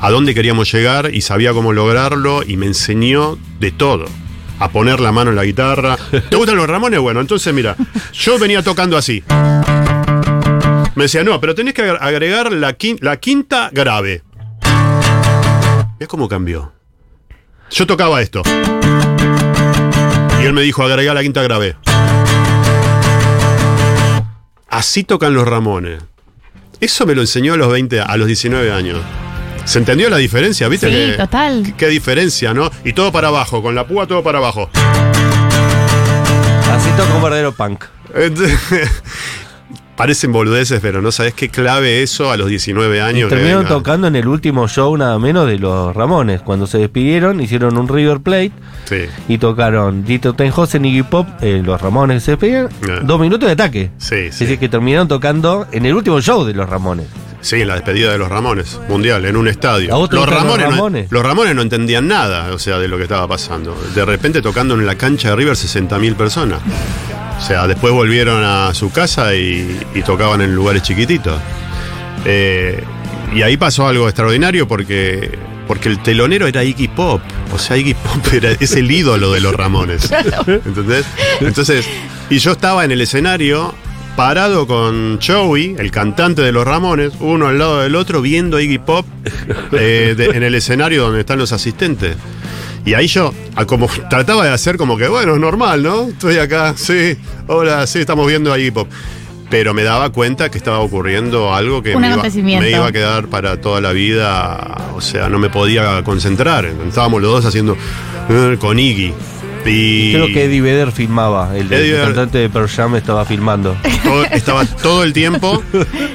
a 0.00 0.10
dónde 0.10 0.34
queríamos 0.34 0.70
llegar 0.72 1.10
y 1.14 1.20
sabía 1.22 1.52
cómo 1.52 1.72
lograrlo 1.72 2.42
y 2.46 2.56
me 2.56 2.66
enseñó 2.66 3.38
de 3.60 3.70
todo. 3.70 4.06
A 4.58 4.68
poner 4.70 5.00
la 5.00 5.10
mano 5.10 5.30
en 5.30 5.36
la 5.36 5.44
guitarra. 5.44 5.96
¿Te 6.30 6.36
gustan 6.36 6.56
los 6.56 6.68
Ramones? 6.68 7.00
Bueno, 7.00 7.20
entonces 7.20 7.52
mira, 7.52 7.76
yo 8.12 8.38
venía 8.38 8.62
tocando 8.62 8.96
así. 8.96 9.22
Me 10.94 11.04
decía, 11.04 11.24
no, 11.24 11.40
pero 11.40 11.54
tenés 11.54 11.72
que 11.74 11.82
agregar 11.82 12.52
la, 12.52 12.76
quin- 12.76 12.98
la 13.00 13.16
quinta 13.18 13.70
grave. 13.72 14.22
Mira 15.98 16.06
cómo 16.08 16.28
cambió. 16.28 16.72
Yo 17.70 17.86
tocaba 17.86 18.20
esto. 18.20 18.42
Y 20.40 20.44
él 20.44 20.52
me 20.52 20.60
dijo, 20.62 20.82
agrega 20.82 21.14
la 21.14 21.22
quinta 21.22 21.42
grave. 21.42 21.76
Así 24.68 25.04
tocan 25.04 25.32
los 25.34 25.46
Ramones. 25.48 26.02
Eso 26.80 27.06
me 27.06 27.14
lo 27.14 27.20
enseñó 27.22 27.54
a 27.54 27.56
los 27.56 27.70
20, 27.70 28.00
a 28.00 28.16
los 28.16 28.26
19 28.26 28.72
años. 28.72 28.98
¿Se 29.64 29.78
entendió 29.78 30.10
la 30.10 30.16
diferencia? 30.16 30.68
¿Viste? 30.68 30.88
Sí, 30.88 31.12
que- 31.12 31.16
total. 31.16 31.74
Qué 31.76 31.86
diferencia, 31.88 32.52
¿no? 32.52 32.70
Y 32.84 32.92
todo 32.92 33.12
para 33.12 33.28
abajo, 33.28 33.62
con 33.62 33.74
la 33.74 33.86
púa 33.86 34.06
todo 34.06 34.22
para 34.22 34.38
abajo. 34.38 34.68
Así 36.70 36.90
toca 36.96 37.14
un 37.14 37.22
verdadero 37.22 37.52
punk. 37.52 37.84
Parecen 40.02 40.32
boludeces, 40.32 40.80
pero 40.80 41.00
no 41.00 41.12
sabes 41.12 41.32
qué 41.32 41.48
clave 41.48 42.02
eso 42.02 42.32
a 42.32 42.36
los 42.36 42.48
19 42.48 42.96
Y 42.96 42.98
años. 42.98 43.28
terminaron 43.28 43.66
tocando 43.68 44.08
en 44.08 44.16
el 44.16 44.26
último 44.26 44.66
show 44.66 44.96
nada 44.96 45.16
menos 45.20 45.46
de 45.46 45.60
los 45.60 45.94
Ramones. 45.94 46.42
Cuando 46.42 46.66
se 46.66 46.78
despidieron, 46.78 47.40
hicieron 47.40 47.78
un 47.78 47.86
River 47.86 48.18
Plate 48.18 48.50
Sí, 48.84 49.02
y 49.28 49.38
tocaron 49.38 50.04
Dito 50.04 50.34
Tenhosen, 50.34 50.84
Iggy 50.86 51.04
Pop, 51.04 51.28
eh, 51.40 51.62
los 51.64 51.80
Ramones 51.80 52.16
que 52.16 52.20
se 52.20 52.30
despidieron, 52.32 52.70
dos 53.06 53.20
minutos 53.20 53.46
de 53.46 53.52
ataque. 53.52 53.90
sí, 53.98 54.16
Es 54.16 54.34
sí. 54.34 54.44
decir, 54.44 54.58
que 54.58 54.68
terminaron 54.68 55.06
tocando 55.06 55.68
en 55.70 55.86
el 55.86 55.94
último 55.94 56.20
show 56.20 56.42
de 56.44 56.52
los 56.54 56.68
Ramones. 56.68 57.06
Sí, 57.40 57.60
en 57.60 57.68
la 57.68 57.74
despedida 57.74 58.10
de 58.10 58.18
los 58.18 58.28
Ramones, 58.28 58.80
mundial, 58.88 59.24
en 59.24 59.36
un 59.36 59.46
estadio. 59.46 59.94
¿A 59.94 59.98
vos 59.98 60.10
te 60.10 60.16
Los 60.16 60.24
gustan 60.26 60.46
los 60.48 60.56
Ramones, 60.56 60.76
Ramones? 60.76 61.12
No, 61.12 61.16
los 61.18 61.24
Ramones 61.24 61.54
no 61.54 61.62
entendían 61.62 62.08
nada, 62.08 62.52
o 62.52 62.58
sea, 62.58 62.80
de 62.80 62.88
lo 62.88 62.96
que 62.96 63.04
estaba 63.04 63.28
pasando. 63.28 63.76
De 63.94 64.04
repente 64.04 64.42
tocando 64.42 64.74
en 64.74 64.84
la 64.84 64.96
cancha 64.96 65.30
de 65.30 65.36
River 65.36 65.54
60.000 65.54 66.16
personas. 66.16 66.60
O 67.38 67.40
sea, 67.44 67.66
después 67.66 67.92
volvieron 67.92 68.42
a 68.44 68.72
su 68.74 68.90
casa 68.92 69.34
y, 69.34 69.80
y 69.94 70.02
tocaban 70.02 70.40
en 70.42 70.54
lugares 70.54 70.82
chiquititos. 70.82 71.40
Eh, 72.24 72.82
y 73.34 73.42
ahí 73.42 73.56
pasó 73.56 73.88
algo 73.88 74.08
extraordinario 74.08 74.68
porque, 74.68 75.36
porque 75.66 75.88
el 75.88 75.98
telonero 76.02 76.46
era 76.46 76.62
Iggy 76.64 76.88
Pop. 76.88 77.20
O 77.52 77.58
sea, 77.58 77.76
Iggy 77.76 77.94
Pop 77.94 78.32
era, 78.32 78.50
es 78.52 78.76
el 78.76 78.90
ídolo 78.90 79.32
de 79.32 79.40
los 79.40 79.54
Ramones. 79.54 80.10
¿Entendés? 80.46 81.04
Entonces, 81.40 81.86
y 82.30 82.38
yo 82.38 82.52
estaba 82.52 82.84
en 82.84 82.92
el 82.92 83.00
escenario 83.00 83.74
parado 84.16 84.66
con 84.66 85.18
Joey, 85.26 85.74
el 85.78 85.90
cantante 85.90 86.42
de 86.42 86.52
los 86.52 86.64
Ramones, 86.66 87.14
uno 87.20 87.48
al 87.48 87.58
lado 87.58 87.80
del 87.80 87.94
otro, 87.96 88.20
viendo 88.20 88.58
a 88.58 88.62
Iggy 88.62 88.78
Pop 88.78 89.06
eh, 89.72 90.14
de- 90.16 90.26
en 90.36 90.42
el 90.42 90.54
escenario 90.54 91.02
donde 91.04 91.20
están 91.20 91.38
los 91.38 91.50
asistentes. 91.52 92.14
Y 92.84 92.94
ahí 92.94 93.06
yo, 93.06 93.32
a 93.54 93.64
como 93.64 93.88
trataba 94.10 94.44
de 94.44 94.50
hacer 94.50 94.76
como 94.76 94.96
que, 94.96 95.06
bueno, 95.08 95.34
es 95.34 95.40
normal, 95.40 95.82
¿no? 95.82 96.08
Estoy 96.08 96.38
acá, 96.38 96.74
sí, 96.76 97.16
hola, 97.46 97.86
sí, 97.86 98.00
estamos 98.00 98.26
viendo 98.26 98.52
a 98.52 98.58
Iggy 98.58 98.70
Pop. 98.72 98.88
Pero 99.50 99.74
me 99.74 99.82
daba 99.82 100.10
cuenta 100.10 100.50
que 100.50 100.56
estaba 100.58 100.78
ocurriendo 100.80 101.54
algo 101.54 101.82
que 101.82 101.94
me 101.94 102.06
iba, 102.06 102.14
acontecimiento. 102.16 102.64
me 102.64 102.70
iba 102.70 102.86
a 102.86 102.92
quedar 102.92 103.28
para 103.28 103.60
toda 103.60 103.82
la 103.82 103.92
vida. 103.92 104.78
O 104.94 105.00
sea, 105.02 105.28
no 105.28 105.38
me 105.38 105.50
podía 105.50 106.02
concentrar. 106.04 106.64
Estábamos 106.88 107.20
los 107.20 107.30
dos 107.32 107.44
haciendo 107.44 107.76
eh, 108.30 108.56
con 108.58 108.78
Iggy. 108.78 109.12
Y 109.66 110.12
Creo 110.14 110.26
que 110.28 110.44
Eddie 110.46 110.60
Vedder 110.62 110.90
filmaba, 110.90 111.56
el, 111.56 111.70
Eddie 111.72 111.96
el 111.96 112.02
cantante 112.02 112.38
de 112.38 112.48
Pearl 112.50 112.66
Jam 112.66 112.96
estaba 112.96 113.24
filmando. 113.26 113.76
todo- 114.02 114.24
estaba 114.24 114.64
todo 114.64 115.04
el 115.04 115.12
tiempo 115.12 115.62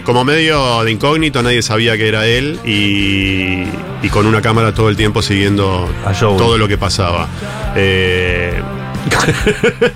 como 0.03 0.25
medio 0.25 0.83
de 0.83 0.91
incógnito, 0.91 1.41
nadie 1.43 1.61
sabía 1.61 1.95
que 1.95 2.07
era 2.09 2.27
él 2.27 2.59
y, 2.65 3.63
y 4.01 4.09
con 4.09 4.25
una 4.25 4.41
cámara 4.41 4.73
todo 4.73 4.89
el 4.89 4.95
tiempo 4.95 5.21
siguiendo 5.21 5.89
todo 6.19 6.57
lo 6.57 6.67
que 6.67 6.77
pasaba. 6.77 7.27
Eh, 7.79 8.59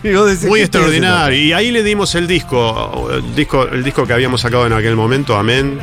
decís, 0.03 0.47
muy 0.47 0.59
¿qué 0.59 0.63
estoy 0.65 0.81
extraordinario. 0.81 1.39
Y 1.39 1.51
ahí 1.53 1.71
le 1.71 1.81
dimos 1.83 2.13
el 2.13 2.27
disco, 2.27 3.09
el 3.11 3.35
disco, 3.35 3.67
el 3.67 3.83
disco 3.83 4.05
que 4.05 4.13
habíamos 4.13 4.41
sacado 4.41 4.67
en 4.67 4.73
aquel 4.73 4.95
momento, 4.95 5.35
Amén. 5.35 5.79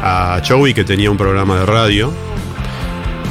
a 0.00 0.40
Joey 0.46 0.72
que 0.74 0.84
tenía 0.84 1.10
un 1.10 1.16
programa 1.16 1.58
de 1.58 1.66
radio 1.66 2.12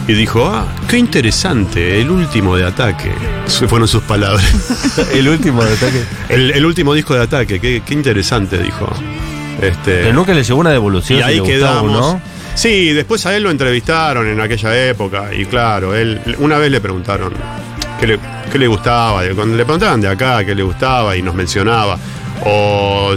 y 0.10 0.14
dijo, 0.14 0.46
ah, 0.46 0.66
qué 0.90 0.98
interesante, 0.98 2.02
el 2.02 2.10
último 2.10 2.56
de 2.58 2.66
ataque. 2.66 3.12
Fueron 3.68 3.88
sus 3.88 4.04
palabras. 4.04 4.44
El 5.14 5.30
último 5.30 5.64
de 5.64 5.74
ataque. 5.74 6.04
el, 6.30 6.52
el 6.52 6.66
último 6.66 6.94
disco 6.94 7.14
de 7.14 7.22
ataque, 7.24 7.60
qué, 7.60 7.82
qué 7.86 7.94
interesante, 7.94 8.58
dijo. 8.58 8.92
Este, 9.62 10.02
Pero 10.02 10.14
nunca 10.14 10.34
le 10.34 10.44
llegó 10.44 10.60
una 10.60 10.72
devolución. 10.72 11.20
y 11.20 11.22
si 11.22 11.28
ahí 11.28 11.40
gustaba 11.40 11.82
o 11.82 11.86
quedamos. 11.86 11.92
¿no? 11.92 12.22
Sí, 12.56 12.92
después 12.92 13.26
a 13.26 13.36
él 13.36 13.44
lo 13.44 13.52
entrevistaron 13.52 14.28
en 14.28 14.40
aquella 14.42 14.90
época 14.90 15.34
y 15.34 15.46
claro, 15.46 15.96
él 15.96 16.20
una 16.40 16.58
vez 16.58 16.72
le 16.72 16.82
preguntaron 16.82 17.34
qué 18.00 18.08
le, 18.58 18.68
gustaba, 18.68 19.22
cuando 19.36 19.56
le 19.56 19.64
preguntaban 19.64 20.02
de 20.02 20.08
acá 20.08 20.44
qué 20.44 20.56
le 20.56 20.64
gustaba 20.64 21.16
y 21.16 21.22
nos 21.22 21.36
mencionaba. 21.36 21.98
O 22.46 23.14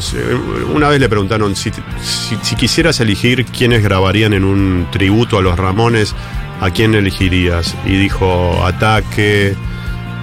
una 0.74 0.88
vez 0.88 0.98
le 0.98 1.08
preguntaron 1.08 1.54
si, 1.54 1.70
si, 2.02 2.36
si 2.42 2.56
quisieras 2.56 2.98
elegir 3.00 3.44
quiénes 3.46 3.82
grabarían 3.82 4.32
en 4.32 4.44
un 4.44 4.88
tributo 4.90 5.38
a 5.38 5.42
los 5.42 5.56
Ramones, 5.56 6.14
¿a 6.60 6.70
quién 6.70 6.94
elegirías? 6.94 7.76
Y 7.84 7.96
dijo 7.98 8.64
Ataque, 8.64 9.54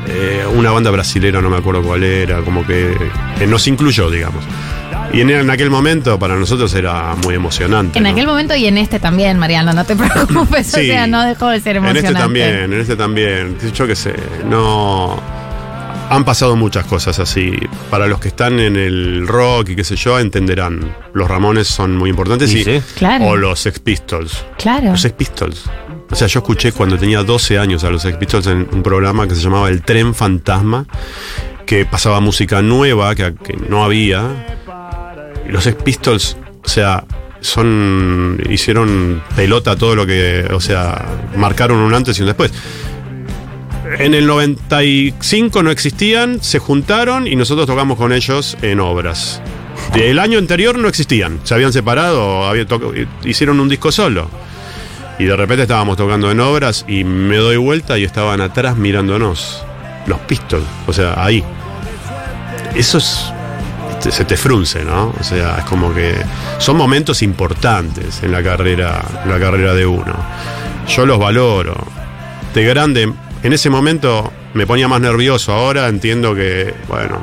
eh, 0.08 0.44
una 0.56 0.72
banda 0.72 0.91
brasilera, 0.91 1.41
no 1.41 1.50
me 1.50 1.58
acuerdo 1.58 1.82
cuál 1.84 2.03
era, 2.03 2.41
como 2.41 2.65
que 2.65 2.91
eh, 3.39 3.48
nos 3.48 3.68
incluyó, 3.68 4.10
digamos. 4.10 4.44
Y 5.12 5.22
en, 5.22 5.32
en 5.32 5.50
aquel 5.50 5.70
momento 5.72 6.20
para 6.20 6.36
nosotros 6.36 6.74
era 6.75 7.15
muy 7.24 7.34
emocionante. 7.36 7.98
En 7.98 8.03
¿no? 8.03 8.12
aquel 8.12 8.27
momento 8.27 8.56
y 8.56 8.68
en 8.68 8.77
este 8.77 9.00
también, 9.00 9.39
Mariano, 9.39 9.74
no 9.74 9.84
te 9.84 9.96
preocupes. 9.96 10.68
O 10.74 10.77
sea, 10.77 11.08
no 11.08 11.24
dejó 11.24 11.48
de 11.50 11.60
ser 11.60 11.77
En 11.77 11.84
emocionante. 11.86 12.08
este 12.10 12.22
también, 12.22 12.74
en 12.74 12.74
este 12.79 12.96
también. 12.96 13.58
Yo 13.74 13.88
qué 13.88 13.96
sé, 13.96 14.13
no. 14.46 15.20
Han 16.12 16.25
pasado 16.25 16.56
muchas 16.56 16.86
cosas 16.86 17.20
así. 17.20 17.51
Para 17.91 18.08
los 18.08 18.20
que 18.20 18.29
están 18.29 18.60
en 18.60 18.75
el 18.75 19.27
rock 19.27 19.70
y 19.70 19.75
qué 19.75 19.84
sé 19.84 19.96
yo, 19.96 20.18
entenderán. 20.20 20.96
Los 21.13 21.27
Ramones 21.27 21.68
son 21.68 21.96
muy 21.96 22.10
importantes. 22.10 22.50
Sí, 22.50 22.60
y, 22.60 22.63
sí. 22.63 22.82
Claro. 22.98 23.25
O 23.27 23.36
los 23.36 23.60
Sex 23.60 23.79
Pistols. 23.79 24.44
Claro. 24.58 24.89
Los 24.91 25.01
Sex 25.01 25.13
Pistols. 25.13 25.63
O 26.12 26.16
sea, 26.16 26.28
yo 26.28 26.39
escuché 26.39 26.72
cuando 26.72 26.98
tenía 26.98 27.24
12 27.24 27.60
años 27.60 27.84
a 27.84 27.89
los 27.89 28.01
Sex 28.01 28.18
Pistols 28.18 28.48
en 28.48 28.68
un 28.72 28.82
programa 28.82 29.28
que 29.28 29.36
se 29.36 29.42
llamaba 29.42 29.70
El 29.70 29.84
Tren 29.84 30.16
Fantasma, 30.16 30.86
que 31.66 31.86
pasaba 31.86 32.20
música 32.20 32.62
nueva, 32.62 33.13
que, 33.13 33.34
no 33.68 33.84
había. 33.84 34.58
Y 35.48 35.51
los 35.51 35.63
Sex 35.63 35.82
Pistols, 35.84 36.38
o 36.63 36.68
sea, 36.68 37.06
son. 37.42 38.42
hicieron 38.50 39.22
pelota 39.36 39.75
todo 39.75 39.96
lo 39.96 40.06
que. 40.06 40.48
O 40.51 40.60
sea, 40.60 41.06
marcaron 41.36 41.78
un 41.78 41.94
antes 41.94 42.18
y 42.18 42.22
un 42.22 42.28
después. 42.28 42.51
En 43.98 44.13
el 44.13 44.28
95 44.28 45.63
no 45.63 45.72
existían, 45.72 46.44
se 46.44 46.60
juntaron 46.60 47.28
y 47.28 47.36
nosotros 47.36 47.66
tocamos 47.66 47.98
con 47.98 48.13
ellos 48.13 48.58
en 48.62 48.80
obras. 48.80 49.42
El 49.96 50.20
año 50.20 50.38
anterior 50.38 50.78
no 50.78 50.88
existían, 50.88 51.39
se 51.44 51.56
habían 51.56 51.74
separado, 51.74 52.51
hicieron 53.24 53.60
un 53.60 53.70
disco 53.70 53.92
solo. 53.92 54.30
Y 55.20 55.26
de 55.26 55.36
repente 55.36 55.64
estábamos 55.64 55.98
tocando 55.98 56.32
en 56.32 56.40
obras 56.40 56.86
y 56.88 57.04
me 57.04 57.36
doy 57.36 57.58
vuelta 57.58 58.00
y 58.00 58.06
estaban 58.06 58.40
atrás 58.40 58.78
mirándonos. 58.78 59.64
Los 60.08 60.20
Pistols, 60.22 60.66
o 60.88 60.94
sea, 60.94 61.14
ahí. 61.18 61.44
Eso 62.74 62.98
es. 62.98 63.32
se 64.00 64.26
te 64.26 64.38
frunce, 64.38 64.84
¿no? 64.86 65.14
O 65.20 65.24
sea, 65.24 65.58
es 65.60 65.66
como 65.66 65.94
que. 65.94 66.16
Son 66.58 66.78
momentos 66.78 67.22
importantes 67.22 68.24
en 68.24 68.32
la 68.32 68.42
carrera, 68.42 69.04
la 69.28 69.38
carrera 69.40 69.74
de 69.74 69.86
uno. 69.86 70.16
Yo 70.88 71.06
los 71.06 71.20
valoro. 71.20 71.76
De 72.54 72.64
grande, 72.64 73.14
en 73.44 73.54
ese 73.54 73.70
momento 73.70 74.32
me 74.54 74.66
ponía 74.66 74.88
más 74.88 75.02
nervioso. 75.02 75.54
Ahora 75.54 75.90
entiendo 75.90 76.34
que, 76.34 76.74
bueno, 76.88 77.20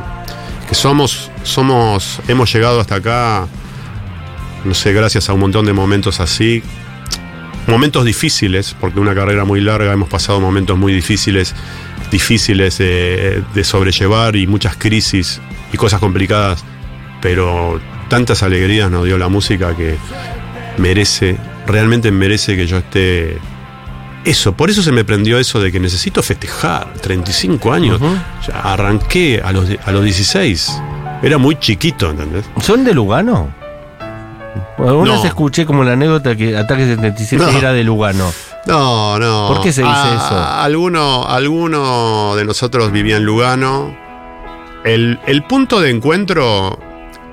que 0.69 0.75
somos, 0.75 1.31
somos, 1.43 2.21
hemos 2.29 2.53
llegado 2.53 2.81
hasta 2.81 2.97
acá, 2.97 3.47
no 4.65 4.75
sé, 4.75 4.93
gracias 4.93 5.29
a 5.29 5.33
un 5.33 5.41
montón 5.41 5.65
de 5.67 5.73
momentos 5.73 6.21
así, 6.21 6.62
momentos 7.66 8.04
difíciles, 8.04 8.76
porque 8.80 9.00
una 9.00 9.14
carrera 9.14 9.44
muy 9.44 9.61
larga 9.61 9.92
hemos 9.92 10.08
pasado 10.08 10.40
momentos 10.40 10.78
muy 10.78 10.92
difíciles, 10.92 11.54
difíciles 12.11 12.78
de, 12.78 13.42
de 13.54 13.64
sobrellevar 13.64 14.37
y 14.37 14.46
muchas 14.46 14.76
crisis 14.76 15.40
y 15.73 15.76
cosas 15.76 16.00
complicadas, 16.00 16.64
pero 17.20 17.80
tantas 18.08 18.42
alegrías 18.42 18.90
nos 18.90 19.05
dio 19.05 19.18
la 19.18 19.29
música 19.29 19.74
que 19.76 19.96
merece, 20.79 21.37
realmente 21.66 22.11
merece 22.11 22.57
que 22.57 22.66
yo 22.66 22.79
esté... 22.79 23.38
Eso, 24.24 24.55
por 24.55 24.70
eso 24.70 24.83
se 24.83 24.90
me 24.90 25.05
prendió 25.05 25.38
eso 25.38 25.61
de 25.61 25.70
que 25.70 25.79
necesito 25.79 26.20
festejar, 26.20 26.94
35 26.94 27.72
años. 27.72 28.00
Ya 28.46 28.61
arranqué 28.61 29.40
a 29.42 29.52
los, 29.52 29.68
a 29.85 29.92
los 29.92 30.02
16. 30.02 30.83
Era 31.22 31.38
muy 31.38 31.57
chiquito, 31.61 32.11
¿entendés? 32.11 32.44
¿Son 32.61 32.85
de 32.85 32.92
Lugano? 32.92 33.55
Alguna 34.79 35.12
No. 35.12 35.16
vez 35.16 35.25
escuché 35.27 35.64
como 35.66 35.85
la 35.85 35.92
anécdota 35.92 36.35
que 36.37 36.57
Ataque 36.57 36.85
77 36.87 37.45
No. 37.45 37.51
era 37.59 37.73
de 37.73 37.85
Lugano. 37.85 38.33
No, 38.66 39.19
no. 39.19 39.49
¿Por 39.49 39.62
qué 39.62 39.73
se 39.73 39.83
dice 39.83 39.95
Ah, 39.95 40.14
eso? 40.16 40.62
Alguno, 40.64 41.25
alguno 41.27 42.35
de 42.37 42.45
nosotros 42.45 42.90
vivía 42.92 43.16
en 43.16 43.25
Lugano. 43.25 43.97
El, 44.85 45.19
el 45.27 45.42
punto 45.45 45.81
de 45.81 45.90
encuentro 45.90 46.79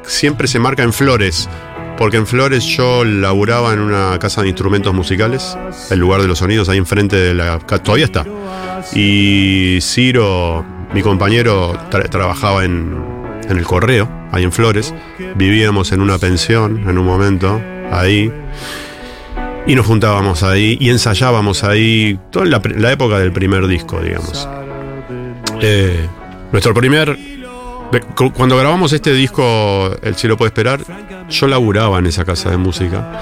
siempre 0.03 0.47
se 0.47 0.59
marca 0.59 0.83
en 0.83 0.93
Flores. 0.93 1.49
Porque 1.97 2.17
en 2.17 2.25
Flores 2.25 2.63
yo 2.65 3.03
laburaba 3.05 3.71
en 3.71 3.79
una 3.79 4.17
casa 4.19 4.41
de 4.41 4.47
instrumentos 4.47 4.91
musicales, 4.95 5.55
el 5.91 5.99
lugar 5.99 6.21
de 6.23 6.27
los 6.27 6.39
sonidos, 6.39 6.67
ahí 6.67 6.79
enfrente 6.79 7.15
de 7.15 7.35
la. 7.35 7.59
Todavía 7.59 8.05
está. 8.05 8.25
Y 8.95 9.77
Ciro, 9.79 10.65
mi 10.93 11.03
compañero, 11.03 11.73
tra- 11.91 12.09
trabajaba 12.09 12.65
en, 12.65 12.97
en 13.47 13.57
el 13.57 13.63
correo, 13.63 14.09
ahí 14.33 14.43
en 14.43 14.51
Flores. 14.51 14.93
Vivíamos 15.35 15.93
en 15.93 16.01
una 16.01 16.17
pensión 16.17 16.89
en 16.89 16.97
un 16.97 17.05
momento, 17.05 17.61
ahí. 17.91 18.31
Y 19.65 19.75
nos 19.75 19.85
juntábamos 19.85 20.43
ahí 20.43 20.77
y 20.81 20.89
ensayábamos 20.89 21.63
ahí, 21.63 22.19
toda 22.31 22.45
la, 22.45 22.61
la 22.75 22.91
época 22.91 23.19
del 23.19 23.31
primer 23.31 23.67
disco, 23.67 24.01
digamos. 24.01 24.49
Eh, 25.61 26.05
nuestro 26.51 26.73
primer. 26.73 27.17
Cuando 28.33 28.57
grabamos 28.57 28.91
este 28.91 29.13
disco, 29.13 29.95
El 30.01 30.15
cielo 30.15 30.35
puede 30.35 30.47
esperar, 30.47 30.79
yo 31.29 31.47
laburaba 31.47 31.99
en 31.99 32.07
esa 32.07 32.25
casa 32.25 32.49
de 32.49 32.57
música. 32.57 33.21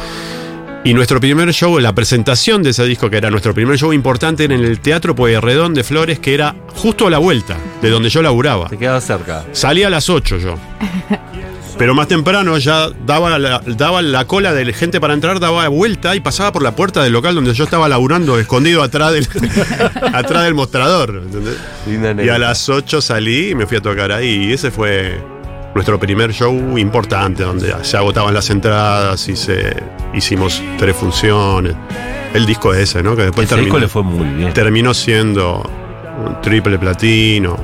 Y 0.83 0.95
nuestro 0.95 1.19
primer 1.19 1.53
show, 1.53 1.77
la 1.79 1.93
presentación 1.93 2.63
de 2.63 2.71
ese 2.71 2.83
disco, 2.85 3.07
que 3.07 3.17
era 3.17 3.29
nuestro 3.29 3.53
primer 3.53 3.77
show 3.77 3.93
importante 3.93 4.45
era 4.45 4.55
en 4.55 4.63
el 4.63 4.79
Teatro 4.79 5.13
Pueyrredón 5.13 5.75
de 5.75 5.83
Flores, 5.83 6.17
que 6.17 6.33
era 6.33 6.55
justo 6.75 7.05
a 7.05 7.11
la 7.11 7.19
vuelta 7.19 7.55
de 7.83 7.91
donde 7.91 8.09
yo 8.09 8.23
laburaba. 8.23 8.67
Te 8.67 8.79
quedaba 8.79 8.99
cerca. 8.99 9.45
Salía 9.51 9.87
a 9.87 9.89
las 9.91 10.09
8 10.09 10.39
yo. 10.39 10.55
Pero 11.77 11.93
más 11.93 12.07
temprano 12.07 12.57
ya 12.57 12.89
daba 13.05 13.37
la, 13.37 13.59
daba 13.59 14.01
la 14.01 14.25
cola 14.25 14.53
de 14.53 14.73
gente 14.73 14.99
para 14.99 15.13
entrar, 15.13 15.39
daba 15.39 15.67
vuelta 15.67 16.15
y 16.15 16.19
pasaba 16.19 16.51
por 16.51 16.63
la 16.63 16.75
puerta 16.75 17.03
del 17.03 17.13
local 17.13 17.35
donde 17.35 17.53
yo 17.53 17.63
estaba 17.63 17.87
laburando, 17.87 18.39
escondido 18.39 18.81
atrás 18.81 19.13
del, 19.13 19.27
atrás 20.13 20.43
del 20.43 20.55
mostrador. 20.55 21.23
Y 21.87 22.29
a 22.29 22.39
las 22.39 22.69
8 22.69 23.01
salí 23.01 23.49
y 23.49 23.55
me 23.55 23.67
fui 23.67 23.77
a 23.77 23.81
tocar 23.81 24.11
ahí. 24.11 24.47
Y 24.49 24.53
ese 24.53 24.71
fue 24.71 25.21
nuestro 25.73 25.99
primer 25.99 26.33
show 26.33 26.77
importante, 26.77 27.43
donde 27.43 27.73
se 27.83 27.97
agotaban 27.97 28.33
las 28.33 28.49
entradas 28.49 29.27
y 29.29 29.35
se 29.35 29.75
hicimos 30.13 30.61
tres 30.77 30.95
funciones. 30.95 31.73
El 32.33 32.45
disco 32.45 32.73
ese, 32.73 33.03
¿no? 33.03 33.15
Que 33.15 33.23
después 33.23 33.45
Ese 33.45 33.55
disco 33.55 33.77
terminó, 33.77 33.79
le 33.79 33.87
fue 33.87 34.03
muy 34.03 34.25
bien. 34.27 34.53
terminó 34.53 34.93
siendo 34.93 35.69
un 36.25 36.41
triple 36.41 36.77
platino. 36.79 37.57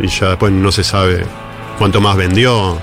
Y 0.00 0.08
ya 0.08 0.28
después 0.30 0.52
no 0.52 0.70
se 0.70 0.84
sabe 0.84 1.24
cuánto 1.78 2.00
más 2.00 2.16
vendió. 2.16 2.78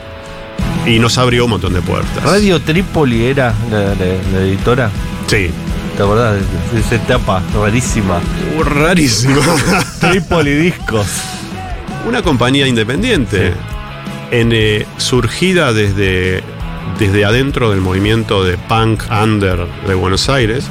Y 0.85 0.99
nos 0.99 1.17
abrió 1.17 1.45
un 1.45 1.51
montón 1.51 1.73
de 1.73 1.81
puertas. 1.81 2.23
Radio 2.23 2.59
Trípoli 2.61 3.25
era 3.25 3.53
la, 3.71 3.79
la- 3.79 3.95
la 4.33 4.39
editora. 4.41 4.89
Sí. 5.27 5.49
¿Te 5.95 6.03
acordás 6.03 6.35
de 6.73 6.79
esa 6.79 6.95
etapa 6.95 7.41
rarísima? 7.55 8.19
Uh, 8.57 8.63
rarísimo. 8.63 9.39
Trípoli 10.01 10.55
Discos. 10.55 11.07
Una 12.07 12.21
compañía 12.21 12.67
independiente. 12.67 13.51
Sí. 13.51 13.57
En, 14.33 14.51
eh, 14.51 14.85
surgida 14.97 15.73
desde, 15.73 16.43
desde 16.97 17.23
adentro 17.23 17.69
del 17.69 17.81
movimiento 17.81 18.43
de 18.43 18.57
punk 18.57 19.03
under 19.11 19.67
de 19.87 19.93
Buenos 19.93 20.27
Aires, 20.27 20.65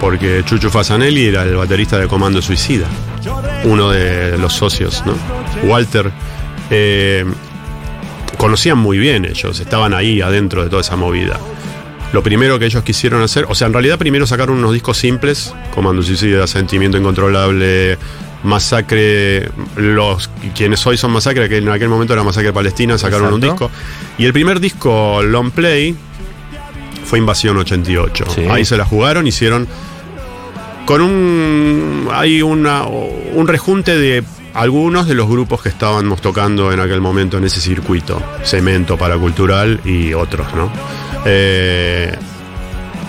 porque 0.00 0.42
Chucho 0.44 0.70
Fasanelli 0.70 1.26
era 1.26 1.42
el 1.42 1.54
baterista 1.54 1.98
de 1.98 2.08
Comando 2.08 2.40
Suicida, 2.40 2.86
uno 3.64 3.90
de 3.90 4.38
los 4.38 4.54
socios, 4.54 5.04
¿no? 5.04 5.14
Walter. 5.68 6.10
eh, 6.70 7.24
conocían 8.38 8.78
muy 8.78 8.98
bien 8.98 9.24
ellos, 9.24 9.60
estaban 9.60 9.94
ahí 9.94 10.20
adentro 10.20 10.64
de 10.64 10.70
toda 10.70 10.80
esa 10.80 10.96
movida. 10.96 11.38
Lo 12.12 12.22
primero 12.22 12.58
que 12.58 12.66
ellos 12.66 12.82
quisieron 12.84 13.22
hacer, 13.22 13.44
o 13.48 13.54
sea, 13.54 13.66
en 13.66 13.72
realidad 13.72 13.98
primero 13.98 14.26
sacaron 14.26 14.58
unos 14.58 14.72
discos 14.72 14.98
simples, 14.98 15.54
Comando 15.74 16.02
Suicida, 16.02 16.46
Sentimiento 16.46 16.96
Incontrolable, 16.96 17.98
Masacre, 18.44 19.50
los 19.76 20.23
quienes 20.54 20.84
hoy 20.86 20.96
son 20.96 21.12
Masacre, 21.12 21.48
que 21.48 21.58
en 21.58 21.68
aquel 21.68 21.88
momento 21.88 22.12
era 22.12 22.22
Masacre 22.22 22.52
Palestina, 22.52 22.98
sacaron 22.98 23.32
un 23.34 23.40
disco. 23.40 23.70
Y 24.18 24.24
el 24.24 24.32
primer 24.32 24.60
disco, 24.60 25.22
Long 25.22 25.50
Play, 25.50 25.94
fue 27.04 27.18
Invasión 27.18 27.56
88. 27.58 28.24
Sí. 28.34 28.42
Ahí 28.50 28.64
se 28.64 28.76
la 28.76 28.84
jugaron, 28.84 29.26
hicieron 29.26 29.66
con 30.86 31.00
un 31.00 32.08
hay 32.12 32.42
una 32.42 32.82
un 32.84 33.48
rejunte 33.48 33.96
de 33.96 34.22
algunos 34.52 35.06
de 35.08 35.14
los 35.14 35.28
grupos 35.28 35.62
que 35.62 35.68
estábamos 35.70 36.20
tocando 36.20 36.72
en 36.72 36.78
aquel 36.80 37.00
momento 37.00 37.38
en 37.38 37.44
ese 37.44 37.60
circuito, 37.60 38.22
Cemento 38.44 38.96
Paracultural 38.96 39.80
y 39.84 40.12
otros, 40.14 40.46
¿no? 40.54 40.70
Eh, 41.24 42.14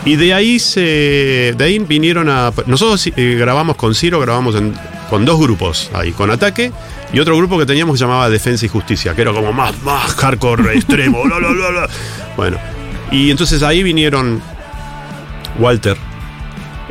Y 0.06 0.16
de 0.18 0.34
ahí 0.34 0.60
se. 0.60 1.54
De 1.58 1.64
ahí 1.64 1.80
vinieron 1.80 2.30
a. 2.30 2.52
Nosotros 2.68 3.08
eh, 3.08 3.36
grabamos 3.40 3.76
con 3.76 3.94
Ciro, 3.96 4.20
grabamos 4.20 4.56
en- 4.56 4.74
con 5.10 5.26
dos 5.26 5.40
grupos 5.40 5.90
ahí, 5.94 6.12
con 6.12 6.32
Ataque 6.32 6.72
y 7.14 7.20
otro 7.20 7.38
grupo 7.38 7.58
que 7.58 7.66
teníamos 7.66 7.96
que 7.96 8.02
llamaba 8.02 8.30
Defensa 8.30 8.66
y 8.66 8.70
Justicia, 8.70 9.16
que 9.16 9.22
era 9.22 9.32
como 9.32 9.54
más, 9.54 9.82
más 9.84 10.14
hardcore 10.16 10.74
extremo. 10.76 11.24
bla, 11.24 11.38
bla, 11.38 11.50
bla, 11.50 11.70
bla. 11.70 11.90
Bueno. 12.36 12.58
Y 13.12 13.30
entonces 13.30 13.62
ahí 13.62 13.84
vinieron 13.84 14.42
Walter 15.60 15.96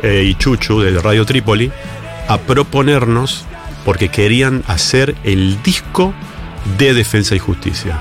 eh, 0.01 0.23
y 0.25 0.35
Chuchu 0.35 0.79
de 0.79 0.99
Radio 0.99 1.25
Trípoli 1.25 1.71
a 2.27 2.37
proponernos 2.37 3.45
porque 3.83 4.09
querían 4.09 4.63
hacer 4.67 5.15
el 5.23 5.61
disco 5.61 6.13
de 6.77 6.93
Defensa 6.93 7.35
y 7.35 7.39
Justicia. 7.39 7.99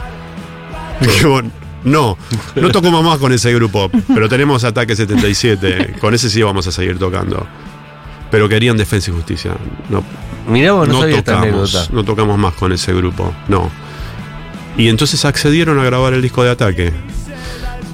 No, 1.85 2.17
no 2.55 2.71
tocamos 2.73 3.05
más 3.05 3.19
con 3.19 3.31
ese 3.35 3.53
grupo, 3.53 3.91
pero 4.15 4.27
tenemos 4.27 4.65
Ataque 4.65 4.97
77, 4.97 5.97
con 6.01 6.15
ese 6.15 6.31
sí 6.31 6.43
vamos 6.43 6.67
a 6.67 6.73
seguir 6.73 6.99
tocando. 6.99 7.47
Pero 8.35 8.49
querían 8.49 8.77
Defensa 8.77 9.13
y 9.13 9.15
Justicia. 9.15 9.53
No, 9.89 10.03
Mirá 10.49 10.73
vos, 10.73 10.89
no, 10.89 10.95
no 10.95 11.01
sabía 11.03 11.19
esta 11.19 11.35
tocamos, 11.37 11.73
anécdota. 11.73 11.95
no 11.95 12.03
tocamos 12.05 12.37
más 12.37 12.55
con 12.55 12.73
ese 12.73 12.93
grupo, 12.93 13.33
no. 13.47 13.71
Y 14.77 14.89
entonces 14.89 15.25
accedieron 15.25 15.79
a 15.79 15.85
grabar 15.85 16.15
el 16.15 16.21
disco 16.21 16.43
de 16.43 16.51
Ataque. 16.51 16.93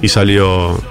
Y 0.01 0.09
salió 0.09 0.81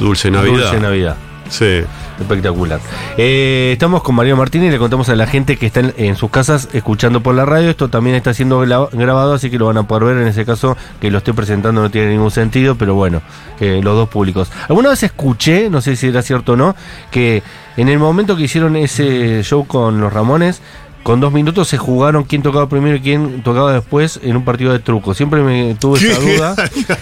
Dulce 0.00 0.28
Navidad. 0.32 0.56
Dulce 0.56 0.80
Navidad. 0.80 1.16
Sí. 1.48 1.82
Espectacular. 2.18 2.80
Eh, 3.16 3.70
estamos 3.74 4.02
con 4.02 4.16
María 4.16 4.34
Martínez 4.34 4.70
y 4.70 4.72
le 4.72 4.78
contamos 4.78 5.08
a 5.08 5.14
la 5.14 5.28
gente 5.28 5.56
que 5.56 5.66
está 5.66 5.78
en, 5.78 5.94
en 5.98 6.16
sus 6.16 6.28
casas 6.30 6.68
escuchando 6.72 7.22
por 7.22 7.36
la 7.36 7.44
radio. 7.44 7.70
Esto 7.70 7.88
también 7.88 8.16
está 8.16 8.34
siendo 8.34 8.58
grabado, 8.58 9.34
así 9.34 9.50
que 9.50 9.58
lo 9.58 9.66
van 9.66 9.76
a 9.76 9.84
poder 9.86 10.14
ver. 10.14 10.22
En 10.22 10.26
ese 10.26 10.44
caso, 10.44 10.76
que 11.00 11.12
lo 11.12 11.18
estoy 11.18 11.34
presentando 11.34 11.80
no 11.80 11.90
tiene 11.92 12.10
ningún 12.10 12.32
sentido, 12.32 12.74
pero 12.74 12.94
bueno, 12.94 13.22
eh, 13.60 13.78
los 13.84 13.94
dos 13.94 14.08
públicos. 14.08 14.50
Alguna 14.68 14.88
vez 14.88 15.04
escuché, 15.04 15.70
no 15.70 15.80
sé 15.80 15.94
si 15.94 16.08
era 16.08 16.22
cierto 16.22 16.54
o 16.54 16.56
no, 16.56 16.74
que 17.12 17.44
en 17.76 17.88
el 17.88 17.98
momento 17.98 18.36
que 18.36 18.44
hicieron 18.44 18.76
ese 18.76 19.42
show 19.42 19.66
con 19.66 20.00
los 20.00 20.12
Ramones, 20.12 20.60
con 21.02 21.20
dos 21.20 21.32
minutos 21.32 21.68
se 21.68 21.78
jugaron 21.78 22.24
quién 22.24 22.42
tocaba 22.42 22.68
primero 22.68 22.96
y 22.96 23.00
quién 23.00 23.42
tocaba 23.44 23.72
después 23.72 24.18
en 24.24 24.36
un 24.36 24.44
partido 24.44 24.72
de 24.72 24.80
truco. 24.80 25.14
Siempre 25.14 25.40
me 25.40 25.76
tuve 25.76 26.00
esa 26.00 26.18
duda 26.20 26.56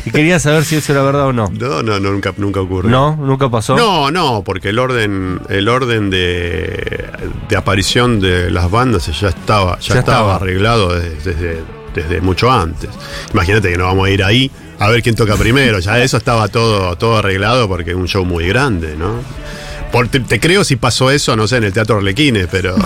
y 0.04 0.10
quería 0.10 0.38
saber 0.38 0.64
si 0.66 0.76
eso 0.76 0.92
era 0.92 1.02
verdad 1.02 1.28
o 1.28 1.32
no. 1.32 1.48
No, 1.58 1.82
no, 1.82 1.98
no, 1.98 2.10
nunca, 2.10 2.34
nunca 2.36 2.60
ocurrió. 2.60 2.90
No, 2.90 3.16
nunca 3.16 3.48
pasó. 3.48 3.74
No, 3.76 4.10
no, 4.10 4.42
porque 4.44 4.68
el 4.68 4.78
orden, 4.78 5.40
el 5.48 5.68
orden 5.70 6.10
de, 6.10 7.06
de 7.48 7.56
aparición 7.56 8.20
de 8.20 8.50
las 8.50 8.70
bandas 8.70 9.06
ya 9.18 9.28
estaba, 9.30 9.78
ya, 9.78 9.94
Ya 9.94 10.00
estaba, 10.00 10.18
estaba. 10.18 10.34
arreglado 10.36 10.92
desde, 11.00 11.32
desde, 11.32 11.62
desde 11.94 12.20
mucho 12.20 12.52
antes. 12.52 12.90
Imagínate 13.32 13.70
que 13.70 13.78
no 13.78 13.84
vamos 13.84 14.06
a 14.06 14.10
ir 14.10 14.22
ahí 14.22 14.50
a 14.80 14.90
ver 14.90 15.02
quién 15.02 15.14
toca 15.14 15.36
primero. 15.36 15.78
Ya 15.78 15.98
eso 16.02 16.18
estaba 16.18 16.48
todo, 16.48 16.94
todo 16.96 17.16
arreglado 17.16 17.68
porque 17.68 17.92
es 17.92 17.96
un 17.96 18.06
show 18.06 18.26
muy 18.26 18.46
grande, 18.46 18.96
¿no? 18.98 19.14
Por- 19.94 20.08
te, 20.08 20.18
te 20.18 20.40
creo 20.40 20.64
si 20.64 20.74
pasó 20.74 21.08
eso, 21.12 21.36
no 21.36 21.46
sé, 21.46 21.58
en 21.58 21.64
el 21.64 21.72
Teatro 21.72 21.98
Arlequines, 21.98 22.48
pero 22.50 22.74
en 22.76 22.84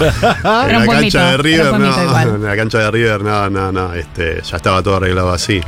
la 0.78 0.86
cancha 0.86 1.30
de 1.30 1.36
River, 1.38 1.80
no, 1.80 2.20
en 2.20 2.42
la 2.44 2.54
cancha 2.54 2.78
de 2.80 2.90
River, 2.90 3.22
no, 3.22 3.48
no, 3.48 3.72
no, 3.72 3.94
este, 3.94 4.42
ya 4.42 4.56
estaba 4.58 4.82
todo 4.82 4.96
arreglado 4.96 5.32
así. 5.32 5.62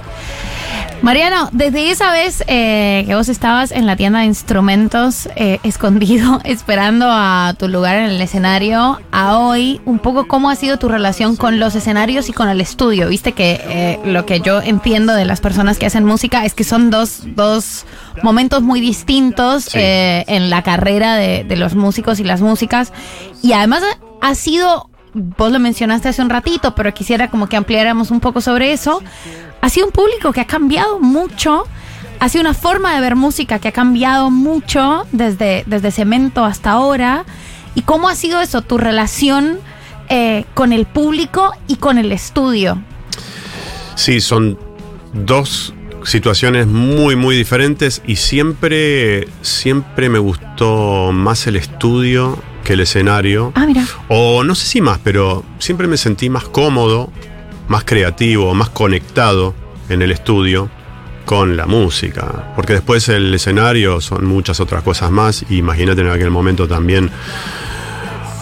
Mariano, 1.02 1.48
desde 1.52 1.90
esa 1.90 2.12
vez 2.12 2.44
eh, 2.46 3.04
que 3.06 3.14
vos 3.14 3.30
estabas 3.30 3.72
en 3.72 3.86
la 3.86 3.96
tienda 3.96 4.18
de 4.18 4.26
instrumentos 4.26 5.30
eh, 5.34 5.58
escondido, 5.62 6.40
esperando 6.44 7.06
a 7.08 7.54
tu 7.58 7.68
lugar 7.68 7.96
en 7.96 8.04
el 8.10 8.20
escenario, 8.20 9.00
a 9.10 9.38
hoy, 9.38 9.80
un 9.86 9.98
poco 9.98 10.28
cómo 10.28 10.50
ha 10.50 10.56
sido 10.56 10.78
tu 10.78 10.88
relación 10.88 11.36
con 11.36 11.58
los 11.58 11.74
escenarios 11.74 12.28
y 12.28 12.34
con 12.34 12.50
el 12.50 12.60
estudio. 12.60 13.08
Viste 13.08 13.32
que 13.32 13.60
eh, 13.64 13.98
lo 14.04 14.26
que 14.26 14.40
yo 14.40 14.60
entiendo 14.60 15.14
de 15.14 15.24
las 15.24 15.40
personas 15.40 15.78
que 15.78 15.86
hacen 15.86 16.04
música 16.04 16.44
es 16.44 16.52
que 16.52 16.64
son 16.64 16.90
dos, 16.90 17.22
dos 17.34 17.86
momentos 18.22 18.60
muy 18.62 18.80
distintos 18.82 19.64
Sí. 19.64 19.78
en 19.80 20.50
la 20.50 20.62
carrera 20.62 21.16
de, 21.16 21.44
de 21.44 21.56
los 21.56 21.74
músicos 21.74 22.20
y 22.20 22.24
las 22.24 22.42
músicas. 22.42 22.92
Y 23.42 23.54
además 23.54 23.82
ha- 23.82 24.28
ha 24.28 24.34
sido, 24.34 24.89
vos 25.14 25.50
lo 25.52 25.58
mencionaste 25.58 26.08
hace 26.08 26.22
un 26.22 26.30
ratito, 26.30 26.74
pero 26.74 26.92
quisiera 26.94 27.28
como 27.28 27.48
que 27.48 27.56
ampliáramos 27.56 28.10
un 28.10 28.20
poco 28.20 28.40
sobre 28.40 28.72
eso. 28.72 29.02
Ha 29.60 29.68
sido 29.68 29.86
un 29.86 29.92
público 29.92 30.32
que 30.32 30.40
ha 30.40 30.46
cambiado 30.46 31.00
mucho. 31.00 31.64
Ha 32.18 32.28
sido 32.28 32.42
una 32.42 32.54
forma 32.54 32.94
de 32.94 33.00
ver 33.00 33.16
música 33.16 33.58
que 33.58 33.68
ha 33.68 33.72
cambiado 33.72 34.30
mucho 34.30 35.06
desde, 35.12 35.64
desde 35.66 35.90
Cemento 35.90 36.44
hasta 36.44 36.70
ahora. 36.70 37.24
¿Y 37.74 37.82
cómo 37.82 38.08
ha 38.08 38.14
sido 38.14 38.40
eso, 38.40 38.62
tu 38.62 38.78
relación 38.78 39.58
eh, 40.08 40.44
con 40.54 40.72
el 40.72 40.86
público 40.86 41.52
y 41.66 41.76
con 41.76 41.98
el 41.98 42.12
estudio? 42.12 42.82
Sí, 43.94 44.20
son 44.20 44.58
dos 45.12 45.74
situaciones 46.04 46.66
muy, 46.66 47.16
muy 47.16 47.36
diferentes 47.36 48.02
y 48.06 48.16
siempre, 48.16 49.28
siempre 49.42 50.08
me 50.08 50.18
gustó 50.18 51.12
más 51.12 51.46
el 51.46 51.56
estudio 51.56 52.38
que 52.64 52.74
el 52.74 52.80
escenario. 52.80 53.52
Ah, 53.54 53.66
mira. 53.66 53.84
O 54.08 54.44
no 54.44 54.54
sé 54.54 54.66
si 54.66 54.80
más, 54.80 54.98
pero 55.02 55.44
siempre 55.58 55.86
me 55.86 55.96
sentí 55.96 56.30
más 56.30 56.44
cómodo, 56.44 57.10
más 57.68 57.84
creativo, 57.84 58.54
más 58.54 58.70
conectado 58.70 59.54
en 59.88 60.02
el 60.02 60.10
estudio 60.10 60.70
con 61.24 61.56
la 61.56 61.66
música. 61.66 62.52
Porque 62.56 62.74
después 62.74 63.08
el 63.08 63.32
escenario 63.32 64.00
son 64.00 64.24
muchas 64.24 64.60
otras 64.60 64.82
cosas 64.82 65.10
más. 65.10 65.44
Imagínate 65.50 66.00
en 66.00 66.08
aquel 66.08 66.30
momento 66.30 66.66
también 66.66 67.10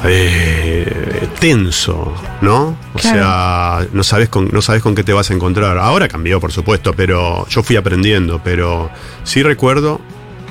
eh, 0.05 1.29
tenso, 1.41 2.15
¿no? 2.41 2.77
O 2.95 2.99
Claro. 2.99 3.19
sea, 3.19 3.87
no 3.93 4.03
sabes, 4.03 4.29
con, 4.29 4.49
no 4.53 4.63
sabes 4.63 4.83
con 4.83 4.95
qué 4.95 5.03
te 5.05 5.13
vas 5.13 5.31
a 5.31 5.35
encontrar. 5.35 5.79
Ahora 5.79 6.09
cambió, 6.09 6.41
por 6.41 6.53
supuesto, 6.53 6.93
pero 6.95 7.47
yo 7.49 7.63
fui 7.63 7.77
aprendiendo. 7.77 8.41
Pero 8.43 8.91
sí 9.25 9.43
recuerdo 9.43 10.01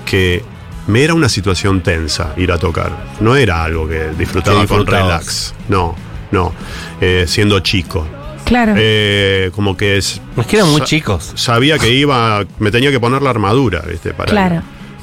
que 0.06 0.44
me 0.88 1.04
era 1.04 1.14
una 1.14 1.30
situación 1.30 1.82
tensa 1.82 2.34
ir 2.38 2.52
a 2.52 2.58
tocar. 2.58 2.92
No 3.20 3.36
era 3.36 3.64
algo 3.64 3.88
que 3.88 4.10
disfrutaba 4.18 4.66
con 4.68 4.86
relax. 4.86 5.54
No, 5.70 5.96
no. 6.32 6.54
Eh, 7.02 7.26
siendo 7.28 7.60
chico. 7.60 8.08
Claro. 8.46 8.74
Eh, 8.78 9.52
como 9.54 9.76
que 9.76 9.98
es, 9.98 10.22
Es 10.38 10.46
que 10.48 10.56
eran 10.56 10.70
muy 10.72 10.80
chicos. 10.82 11.34
sabía 11.36 11.78
que 11.78 11.90
iba, 11.94 12.46
me 12.60 12.72
tenía 12.72 12.92
que 12.92 13.00
poner 13.00 13.22
la 13.22 13.30
armadura, 13.30 13.82
¿viste? 13.82 14.14
Para, 14.14 14.32
Claro. 14.32 14.62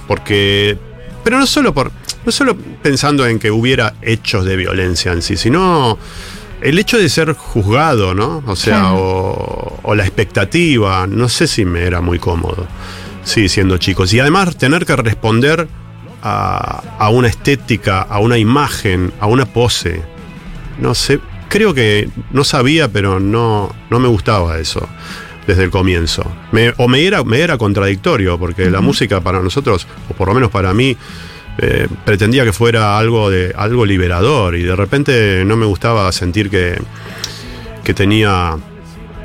Porque, 0.08 0.78
pero 1.24 1.38
no 1.38 1.46
solo 1.46 1.72
por, 1.74 1.90
no 2.24 2.30
solo 2.32 2.56
pensando 2.56 3.26
en 3.26 3.38
que 3.38 3.50
hubiera 3.50 3.94
hechos 4.02 4.44
de 4.44 4.56
violencia 4.56 5.12
en 5.12 5.22
sí, 5.22 5.36
sino 5.36 5.98
el 6.60 6.78
hecho 6.78 6.98
de 6.98 7.08
ser 7.08 7.32
juzgado, 7.32 8.14
¿no? 8.14 8.42
O 8.46 8.54
sea, 8.56 8.80
Claro. 8.80 8.96
o, 8.98 9.80
o 9.82 9.94
la 9.94 10.04
expectativa, 10.04 11.06
no 11.06 11.28
sé 11.28 11.46
si 11.46 11.64
me 11.64 11.82
era 11.82 12.00
muy 12.00 12.18
cómodo, 12.18 12.66
sí, 13.24 13.48
siendo 13.48 13.78
chicos. 13.78 14.12
Y 14.14 14.20
además 14.20 14.56
tener 14.56 14.86
que 14.86 14.94
responder 14.96 15.66
a, 16.22 16.82
a 16.98 17.08
una 17.10 17.28
estética, 17.28 18.02
a 18.02 18.18
una 18.20 18.38
imagen, 18.38 19.12
a 19.20 19.26
una 19.26 19.44
pose. 19.46 20.02
No 20.80 20.94
sé, 20.94 21.20
creo 21.48 21.74
que 21.74 22.08
no 22.32 22.44
sabía, 22.44 22.88
pero 22.88 23.20
no, 23.20 23.74
no 23.90 23.98
me 23.98 24.08
gustaba 24.08 24.58
eso 24.58 24.88
desde 25.46 25.64
el 25.64 25.70
comienzo. 25.70 26.24
Me- 26.52 26.72
o 26.78 26.88
me 26.88 27.04
era, 27.04 27.22
me 27.24 27.40
era 27.40 27.58
contradictorio, 27.58 28.38
porque 28.38 28.70
la 28.70 28.80
música 28.80 29.20
para 29.20 29.40
nosotros, 29.40 29.86
o 30.08 30.14
por 30.14 30.28
lo 30.28 30.34
menos 30.34 30.50
para 30.50 30.72
mí, 30.74 30.96
eh, 31.58 31.86
pretendía 32.04 32.44
que 32.44 32.52
fuera 32.52 32.98
algo, 32.98 33.30
de, 33.30 33.52
algo 33.56 33.86
liberador 33.86 34.56
y 34.56 34.62
de 34.62 34.74
repente 34.74 35.44
no 35.44 35.56
me 35.56 35.66
gustaba 35.66 36.10
sentir 36.10 36.50
que, 36.50 36.80
que 37.84 37.94
tenía 37.94 38.56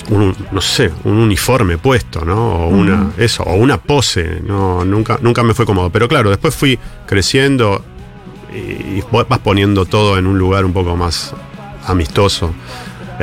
un, 0.10 0.36
no 0.52 0.62
sé, 0.62 0.92
un 1.06 1.18
uniforme 1.18 1.78
puesto, 1.78 2.26
¿no? 2.26 2.66
O 2.66 2.68
una, 2.68 3.12
eso, 3.18 3.44
o 3.44 3.56
una 3.56 3.78
pose, 3.78 4.42
no, 4.46 4.84
nunca, 4.86 5.18
nunca 5.22 5.44
me 5.44 5.54
fue 5.54 5.66
cómodo. 5.66 5.90
Pero 5.90 6.08
claro, 6.08 6.30
después 6.30 6.56
fui 6.56 6.78
creciendo 7.06 7.84
y 8.54 9.02
vas 9.12 9.40
poniendo 9.40 9.86
todo 9.86 10.18
en 10.18 10.26
un 10.28 10.38
lugar 10.38 10.66
un 10.66 10.74
poco 10.74 10.96
más 10.96 11.34
amistoso, 11.86 12.54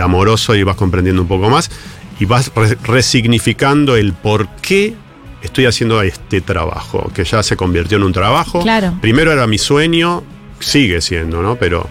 amoroso 0.01 0.55
y 0.55 0.63
vas 0.63 0.77
comprendiendo 0.77 1.23
un 1.23 1.29
poco 1.29 1.49
más 1.51 1.71
y 2.19 2.25
vas 2.25 2.51
re- 2.55 2.77
resignificando 2.85 3.97
el 3.97 4.13
por 4.13 4.49
qué 4.63 4.95
estoy 5.43 5.67
haciendo 5.67 6.01
este 6.03 6.41
trabajo, 6.41 7.11
que 7.15 7.25
ya 7.25 7.43
se 7.43 7.57
convirtió 7.57 7.97
en 7.99 8.05
un 8.05 8.13
trabajo. 8.13 8.63
Claro. 8.63 8.95
Primero 9.01 9.33
era 9.33 9.47
mi 9.47 9.59
sueño, 9.59 10.23
sigue 10.61 11.01
siendo, 11.01 11.43
¿no? 11.43 11.57
Pero 11.57 11.89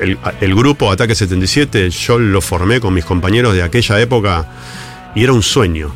el, 0.00 0.18
el 0.40 0.54
grupo 0.54 0.90
Ataque 0.90 1.14
77 1.14 1.90
yo 1.90 2.18
lo 2.18 2.40
formé 2.40 2.80
con 2.80 2.94
mis 2.94 3.04
compañeros 3.04 3.54
de 3.54 3.62
aquella 3.62 4.00
época 4.00 4.46
y 5.14 5.22
era 5.24 5.32
un 5.32 5.42
sueño. 5.42 5.92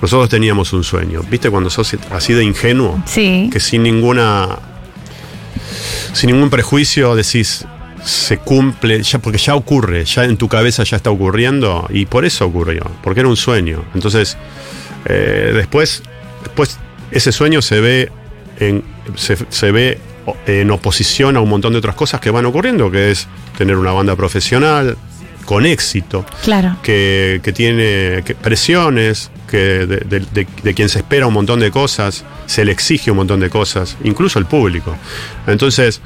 Nosotros 0.00 0.28
teníamos 0.28 0.72
un 0.72 0.84
sueño. 0.84 1.22
¿Viste 1.28 1.50
cuando 1.50 1.68
sos 1.70 1.96
así 2.12 2.32
de 2.32 2.44
ingenuo? 2.44 3.02
Sí. 3.04 3.50
que 3.52 3.58
sin 3.58 3.82
ninguna 3.82 4.58
sin 6.12 6.30
ningún 6.30 6.50
prejuicio 6.50 7.14
decís 7.16 7.64
se 8.04 8.38
cumple 8.38 9.02
ya 9.02 9.18
porque 9.18 9.38
ya 9.38 9.54
ocurre 9.54 10.04
ya 10.04 10.24
en 10.24 10.36
tu 10.36 10.48
cabeza 10.48 10.82
ya 10.84 10.96
está 10.96 11.10
ocurriendo 11.10 11.86
y 11.90 12.06
por 12.06 12.24
eso 12.24 12.46
ocurrió 12.46 12.82
porque 13.02 13.20
era 13.20 13.28
un 13.28 13.36
sueño 13.36 13.84
entonces 13.94 14.36
eh, 15.06 15.52
después 15.54 16.02
después 16.44 16.78
ese 17.10 17.32
sueño 17.32 17.60
se 17.62 17.80
ve 17.80 18.10
en 18.60 18.82
se, 19.16 19.36
se 19.48 19.70
ve 19.72 19.98
en 20.46 20.70
oposición 20.70 21.36
a 21.36 21.40
un 21.40 21.48
montón 21.48 21.72
de 21.72 21.78
otras 21.78 21.94
cosas 21.94 22.20
que 22.20 22.30
van 22.30 22.44
ocurriendo 22.46 22.90
que 22.90 23.10
es 23.10 23.26
tener 23.56 23.76
una 23.76 23.92
banda 23.92 24.14
profesional 24.16 24.96
con 25.46 25.64
éxito, 25.64 26.26
Claro. 26.44 26.76
que, 26.82 27.40
que 27.42 27.52
tiene 27.54 28.22
que- 28.22 28.34
presiones, 28.34 29.30
que 29.50 29.56
de, 29.86 29.86
de- 29.86 30.20
de- 30.20 30.46
de 30.62 30.74
quien 30.74 30.90
se 30.90 30.98
espera 30.98 31.26
un 31.26 31.32
montón 31.32 31.58
de 31.58 31.70
cosas, 31.70 32.26
se 32.44 32.66
le 32.66 32.72
exige 32.72 33.10
un 33.10 33.16
montón 33.16 33.40
de 33.40 33.48
cosas, 33.48 33.96
incluso 34.04 34.38
el 34.38 34.44
público. 34.44 34.94
Entonces, 35.46 36.02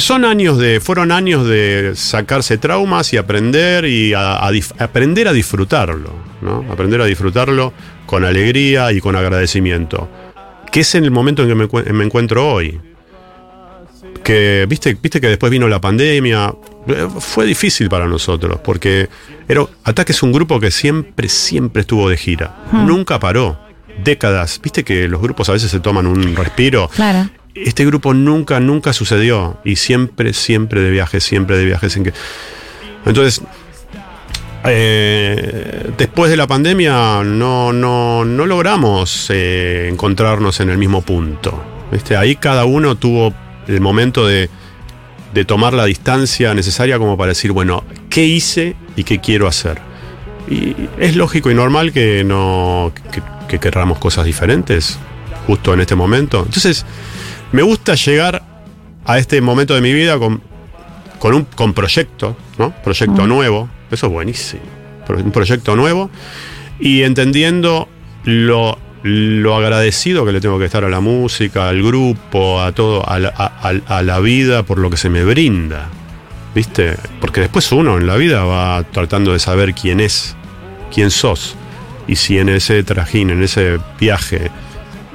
son 0.00 0.24
años 0.24 0.58
de, 0.58 0.80
fueron 0.80 1.12
años 1.12 1.46
de 1.46 1.92
sacarse 1.94 2.58
traumas 2.58 3.12
y 3.12 3.16
aprender 3.16 3.84
y 3.84 4.14
a, 4.14 4.44
a 4.44 4.50
dif- 4.52 4.72
aprender 4.80 5.28
a 5.28 5.32
disfrutarlo, 5.32 6.12
¿no? 6.40 6.64
Aprender 6.70 7.00
a 7.00 7.04
disfrutarlo 7.06 7.72
con 8.06 8.24
alegría 8.24 8.92
y 8.92 9.00
con 9.00 9.16
agradecimiento. 9.16 10.08
Que 10.70 10.80
es 10.80 10.94
en 10.94 11.04
el 11.04 11.10
momento 11.10 11.42
en 11.42 11.48
que 11.48 11.54
me, 11.54 11.68
encuent- 11.68 11.90
me 11.90 12.04
encuentro 12.04 12.50
hoy. 12.52 12.80
Que 14.24 14.66
viste, 14.68 14.96
viste 15.00 15.20
que 15.20 15.28
después 15.28 15.50
vino 15.50 15.66
la 15.68 15.80
pandemia. 15.80 16.54
Eh, 16.86 17.08
Fue 17.18 17.44
difícil 17.44 17.88
para 17.88 18.06
nosotros, 18.06 18.60
porque 18.64 19.08
era, 19.48 19.66
Ataque 19.84 20.12
es 20.12 20.22
un 20.22 20.32
grupo 20.32 20.60
que 20.60 20.70
siempre, 20.70 21.28
siempre 21.28 21.80
estuvo 21.82 22.08
de 22.08 22.16
gira. 22.16 22.54
Nunca 22.72 23.18
paró. 23.18 23.58
Décadas. 24.04 24.60
Viste 24.62 24.84
que 24.84 25.06
los 25.08 25.20
grupos 25.20 25.48
a 25.48 25.52
veces 25.52 25.70
se 25.70 25.80
toman 25.80 26.06
un 26.06 26.34
respiro. 26.36 26.88
Claro. 26.94 27.28
Este 27.54 27.84
grupo 27.84 28.14
nunca, 28.14 28.60
nunca 28.60 28.92
sucedió. 28.92 29.58
Y 29.64 29.76
siempre, 29.76 30.32
siempre 30.32 30.80
de 30.80 30.90
viaje, 30.90 31.20
siempre 31.20 31.56
de 31.56 31.64
viaje. 31.64 31.90
Sin 31.90 32.04
que... 32.04 32.12
Entonces, 33.04 33.42
eh, 34.64 35.90
después 35.98 36.30
de 36.30 36.36
la 36.36 36.46
pandemia 36.46 37.22
no, 37.24 37.72
no, 37.72 38.24
no 38.24 38.46
logramos 38.46 39.28
eh, 39.30 39.88
encontrarnos 39.90 40.60
en 40.60 40.70
el 40.70 40.78
mismo 40.78 41.02
punto. 41.02 41.62
¿viste? 41.90 42.16
Ahí 42.16 42.36
cada 42.36 42.64
uno 42.64 42.96
tuvo 42.96 43.34
el 43.66 43.80
momento 43.80 44.26
de, 44.26 44.48
de 45.34 45.44
tomar 45.44 45.74
la 45.74 45.84
distancia 45.84 46.54
necesaria 46.54 46.98
como 46.98 47.16
para 47.16 47.30
decir, 47.30 47.52
bueno, 47.52 47.84
¿qué 48.08 48.24
hice 48.24 48.76
y 48.96 49.04
qué 49.04 49.20
quiero 49.20 49.48
hacer? 49.48 49.78
Y 50.48 50.74
es 50.98 51.16
lógico 51.16 51.50
y 51.50 51.54
normal 51.54 51.92
que 51.92 52.24
no 52.24 52.92
que, 53.12 53.22
que 53.48 53.58
querramos 53.58 53.98
cosas 53.98 54.24
diferentes 54.24 54.98
justo 55.46 55.74
en 55.74 55.80
este 55.80 55.94
momento. 55.94 56.42
Entonces, 56.44 56.84
me 57.52 57.62
gusta 57.62 57.94
llegar 57.94 58.42
a 59.04 59.18
este 59.18 59.40
momento 59.40 59.74
de 59.74 59.80
mi 59.80 59.92
vida 59.92 60.18
con, 60.18 60.42
con 61.18 61.34
un 61.34 61.44
con 61.44 61.74
proyecto, 61.74 62.36
¿no? 62.58 62.72
Proyecto 62.82 63.26
nuevo. 63.26 63.68
Eso 63.90 64.06
es 64.06 64.12
buenísimo. 64.12 64.62
Un 65.08 65.32
proyecto 65.32 65.76
nuevo. 65.76 66.10
Y 66.80 67.02
entendiendo 67.02 67.88
lo, 68.24 68.78
lo 69.02 69.56
agradecido 69.56 70.24
que 70.24 70.32
le 70.32 70.40
tengo 70.40 70.58
que 70.58 70.64
estar 70.64 70.84
a 70.84 70.88
la 70.88 71.00
música, 71.00 71.68
al 71.68 71.82
grupo, 71.82 72.62
a 72.62 72.72
todo, 72.72 73.06
a 73.08 73.18
la, 73.18 73.28
a 73.28 74.02
la 74.02 74.20
vida 74.20 74.62
por 74.62 74.78
lo 74.78 74.90
que 74.90 74.96
se 74.96 75.10
me 75.10 75.24
brinda. 75.24 75.88
¿Viste? 76.54 76.96
Porque 77.20 77.40
después 77.40 77.70
uno 77.72 77.98
en 77.98 78.06
la 78.06 78.16
vida 78.16 78.44
va 78.44 78.82
tratando 78.84 79.32
de 79.32 79.38
saber 79.38 79.74
quién 79.74 80.00
es, 80.00 80.36
quién 80.92 81.10
sos. 81.10 81.56
Y 82.06 82.16
si 82.16 82.38
en 82.38 82.48
ese 82.48 82.82
trajín, 82.82 83.30
en 83.30 83.42
ese 83.42 83.78
viaje, 83.98 84.50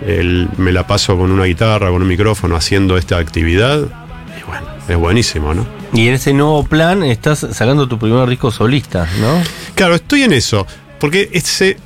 el- 0.06 0.48
me 0.58 0.72
la 0.72 0.86
paso 0.88 1.18
con 1.18 1.32
una 1.32 1.46
guitarra, 1.46 1.90
con 1.90 2.02
un 2.02 2.08
micrófono, 2.08 2.56
haciendo 2.56 2.98
esta 2.98 3.18
actividad, 3.18 3.80
y 3.82 4.44
bueno, 4.48 4.68
es 4.88 4.98
buenísimo, 4.98 5.54
¿no? 5.54 5.66
Y 5.94 6.08
en 6.08 6.16
ese 6.16 6.34
nuevo 6.34 6.64
plan 6.66 7.04
estás 7.04 7.46
sacando 7.52 7.88
tu 7.88 7.98
primer 7.98 8.28
disco 8.30 8.52
solista, 8.52 9.08
¿no? 9.22 9.42
Claro, 9.76 9.96
estoy 9.96 10.24
en 10.24 10.34
eso. 10.34 10.68
Porque 11.00 11.30
ese, 11.32 11.78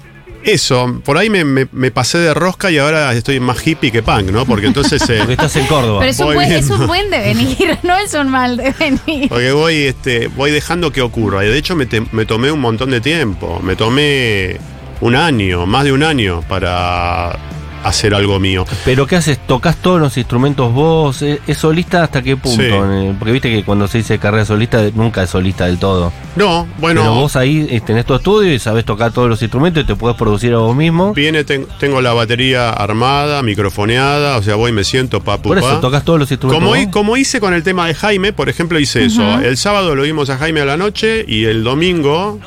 eso, 0.43 1.01
por 1.05 1.17
ahí 1.19 1.29
me, 1.29 1.45
me- 1.45 1.67
me 1.71 1.91
pasé 1.91 2.17
de 2.17 2.33
rosca 2.33 2.71
y 2.71 2.77
ahora 2.79 3.13
estoy 3.13 3.39
más 3.39 3.65
hippie 3.65 3.91
que 3.91 4.01
punk, 4.01 4.31
¿no? 4.31 4.45
Porque 4.45 4.65
entonces. 4.67 5.01
eh, 5.09 5.17
Porque 5.19 5.33
estás 5.33 5.55
en 5.57 5.67
Córdoba. 5.67 5.99
Pero 5.99 6.11
es 6.11 6.19
un, 6.19 6.33
buen, 6.33 6.51
es 6.51 6.69
un 6.69 6.87
buen 6.87 7.09
devenir, 7.11 7.77
no 7.83 7.95
es 7.97 8.13
un 8.15 8.29
mal 8.29 8.57
devenir. 8.57 9.29
Porque 9.29 9.51
voy, 9.51 9.75
este, 9.83 10.27
voy 10.29 10.49
dejando 10.51 10.91
que 10.91 11.01
ocurra. 11.01 11.45
Y 11.45 11.49
de 11.49 11.57
hecho 11.57 11.75
me, 11.75 11.85
te- 11.85 12.03
me 12.11 12.25
tomé 12.25 12.51
un 12.51 12.59
montón 12.59 12.89
de 12.89 13.01
tiempo. 13.01 13.59
Me 13.63 13.75
tomé 13.75 14.57
un 15.01 15.15
año, 15.15 15.65
más 15.67 15.83
de 15.83 15.91
un 15.91 16.01
año 16.03 16.41
para 16.47 17.37
hacer 17.83 18.13
algo 18.13 18.39
mío. 18.39 18.65
Pero 18.85 19.07
¿qué 19.07 19.15
haces? 19.15 19.39
¿Tocas 19.47 19.75
todos 19.77 19.99
los 19.99 20.17
instrumentos 20.17 20.73
vos? 20.73 21.21
¿Es 21.21 21.39
es 21.47 21.57
solista 21.57 22.03
hasta 22.03 22.21
qué 22.21 22.37
punto? 22.37 22.61
Sí. 22.61 22.69
Porque 23.17 23.31
viste 23.31 23.49
que 23.49 23.63
cuando 23.63 23.87
se 23.87 23.99
dice 23.99 24.19
carrera 24.19 24.45
solista 24.45 24.81
nunca 24.93 25.23
es 25.23 25.29
solista 25.29 25.65
del 25.65 25.77
todo. 25.79 26.11
No, 26.35 26.67
bueno. 26.79 27.01
Pero 27.01 27.15
vos 27.15 27.35
ahí 27.35 27.67
eh, 27.69 27.81
tenés 27.81 28.05
tu 28.05 28.13
estudio 28.15 28.53
y 28.53 28.59
sabés 28.59 28.85
tocar 28.85 29.11
todos 29.11 29.27
los 29.29 29.41
instrumentos 29.41 29.83
y 29.83 29.87
te 29.87 29.95
podés 29.95 30.15
producir 30.17 30.53
a 30.53 30.57
vos 30.57 30.75
mismo. 30.75 31.13
Viene, 31.13 31.43
ten- 31.43 31.67
tengo 31.79 32.01
la 32.01 32.13
batería 32.13 32.69
armada, 32.69 33.41
microfoneada, 33.43 34.37
o 34.37 34.43
sea, 34.43 34.55
voy, 34.55 34.71
me 34.71 34.83
siento, 34.83 35.21
papu, 35.21 35.49
Por 35.49 35.57
eso 35.57 35.67
pa. 35.67 35.79
tocas 35.81 36.03
todos 36.05 36.19
los 36.19 36.31
instrumentos. 36.31 36.63
Como, 36.67 36.75
vos. 36.79 36.91
como 36.91 37.17
hice 37.17 37.39
con 37.39 37.53
el 37.53 37.63
tema 37.63 37.87
de 37.87 37.95
Jaime, 37.95 38.33
por 38.33 38.49
ejemplo, 38.49 38.79
hice 38.79 39.05
eso. 39.05 39.39
El 39.41 39.57
sábado 39.57 39.95
lo 39.95 40.03
vimos 40.03 40.29
a 40.29 40.37
Jaime 40.37 40.61
a 40.61 40.65
la 40.65 40.77
noche 40.77 41.25
y 41.27 41.45
el 41.45 41.63
domingo 41.63 42.39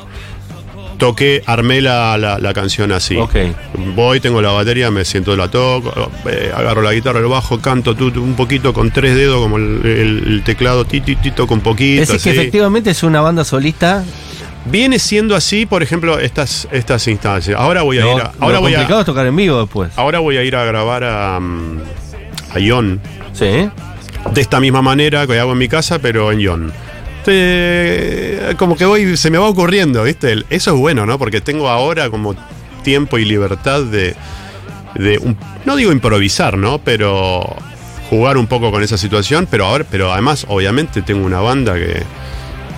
toqué, 0.97 1.43
armé 1.45 1.81
la, 1.81 2.17
la- 2.17 2.39
la 2.39 2.53
canción 2.53 2.91
así. 2.91 3.15
Ok. 3.17 3.35
Voy, 3.95 4.19
tengo 4.19 4.41
la 4.41 4.51
batería, 4.51 4.91
me 4.91 5.05
siento, 5.05 5.35
la 5.35 5.47
toco, 5.49 6.11
eh, 6.29 6.51
agarro 6.55 6.81
la 6.81 6.93
guitarra, 6.93 7.19
el 7.19 7.25
bajo, 7.27 7.59
canto 7.61 7.95
tu, 7.95 8.11
tu, 8.11 8.23
un 8.23 8.35
poquito 8.35 8.73
con 8.73 8.91
tres 8.91 9.15
dedos, 9.15 9.41
como 9.41 9.57
el, 9.57 9.81
el- 9.85 10.23
el 10.27 10.43
teclado, 10.43 10.85
ti, 10.85 11.01
ti, 11.01 11.15
ti, 11.15 11.31
toco 11.31 11.53
un 11.53 11.61
poquito. 11.61 12.01
Es 12.13 12.23
que 12.23 12.29
efectivamente 12.31 12.89
es 12.91 13.03
una 13.03 13.21
banda 13.21 13.43
solista. 13.43 14.03
Viene 14.67 14.97
siendo 14.97 15.35
así, 15.35 15.67
por 15.67 15.83
ejemplo, 15.83 16.17
estas, 16.19 16.67
estas 16.71 17.07
instancias. 17.07 17.59
Ahora 17.59 17.83
voy 17.83 17.99
a 17.99 18.01
ir 18.01 18.21
a, 18.21 18.31
ahora 18.39 18.55
lo 18.55 18.61
voy 18.61 18.71
complicado 18.73 18.97
a, 18.97 19.01
es 19.01 19.05
tocar 19.05 19.25
en 19.27 19.35
vivo 19.35 19.59
después. 19.61 19.91
ahora 19.95 20.17
voy 20.19 20.37
a 20.37 20.43
ir 20.43 20.55
a 20.55 20.65
grabar 20.65 21.03
a, 21.03 21.39
mm, 21.39 21.79
a 22.55 22.59
Ion. 22.59 22.99
Sí. 23.31 23.69
de 24.33 24.41
esta 24.41 24.59
misma 24.59 24.81
manera 24.81 25.27
que 25.27 25.37
hago 25.39 25.51
en 25.51 25.57
mi 25.59 25.67
casa, 25.67 25.99
pero 25.99 26.31
en 26.31 26.39
Ion. 26.39 26.73
Te- 27.25 28.55
como 28.57 28.75
que 28.77 28.85
voy, 28.85 29.17
se 29.17 29.29
me 29.31 29.37
va 29.37 29.47
ocurriendo, 29.47 30.03
¿viste? 30.03 30.43
Eso 30.49 30.73
es 30.73 30.77
bueno, 30.79 31.05
¿no? 31.05 31.17
Porque 31.17 31.41
tengo 31.41 31.69
ahora 31.69 32.09
como 32.09 32.35
tiempo 32.83 33.17
y 33.17 33.25
libertad 33.25 33.81
de, 33.83 34.15
no 35.65 35.75
digo 35.75 35.91
improvisar, 35.91 36.57
¿no? 36.57 36.77
Pero 36.77 37.55
jugar 38.09 38.37
un 38.37 38.45
poco 38.47 38.71
con 38.71 38.83
esa 38.83 38.97
situación, 38.97 39.47
pero 39.49 39.65
ahora, 39.65 39.85
pero 39.89 40.13
además, 40.13 40.45
obviamente, 40.47 41.01
tengo 41.01 41.25
una 41.25 41.39
banda 41.41 41.73
que, 41.73 42.03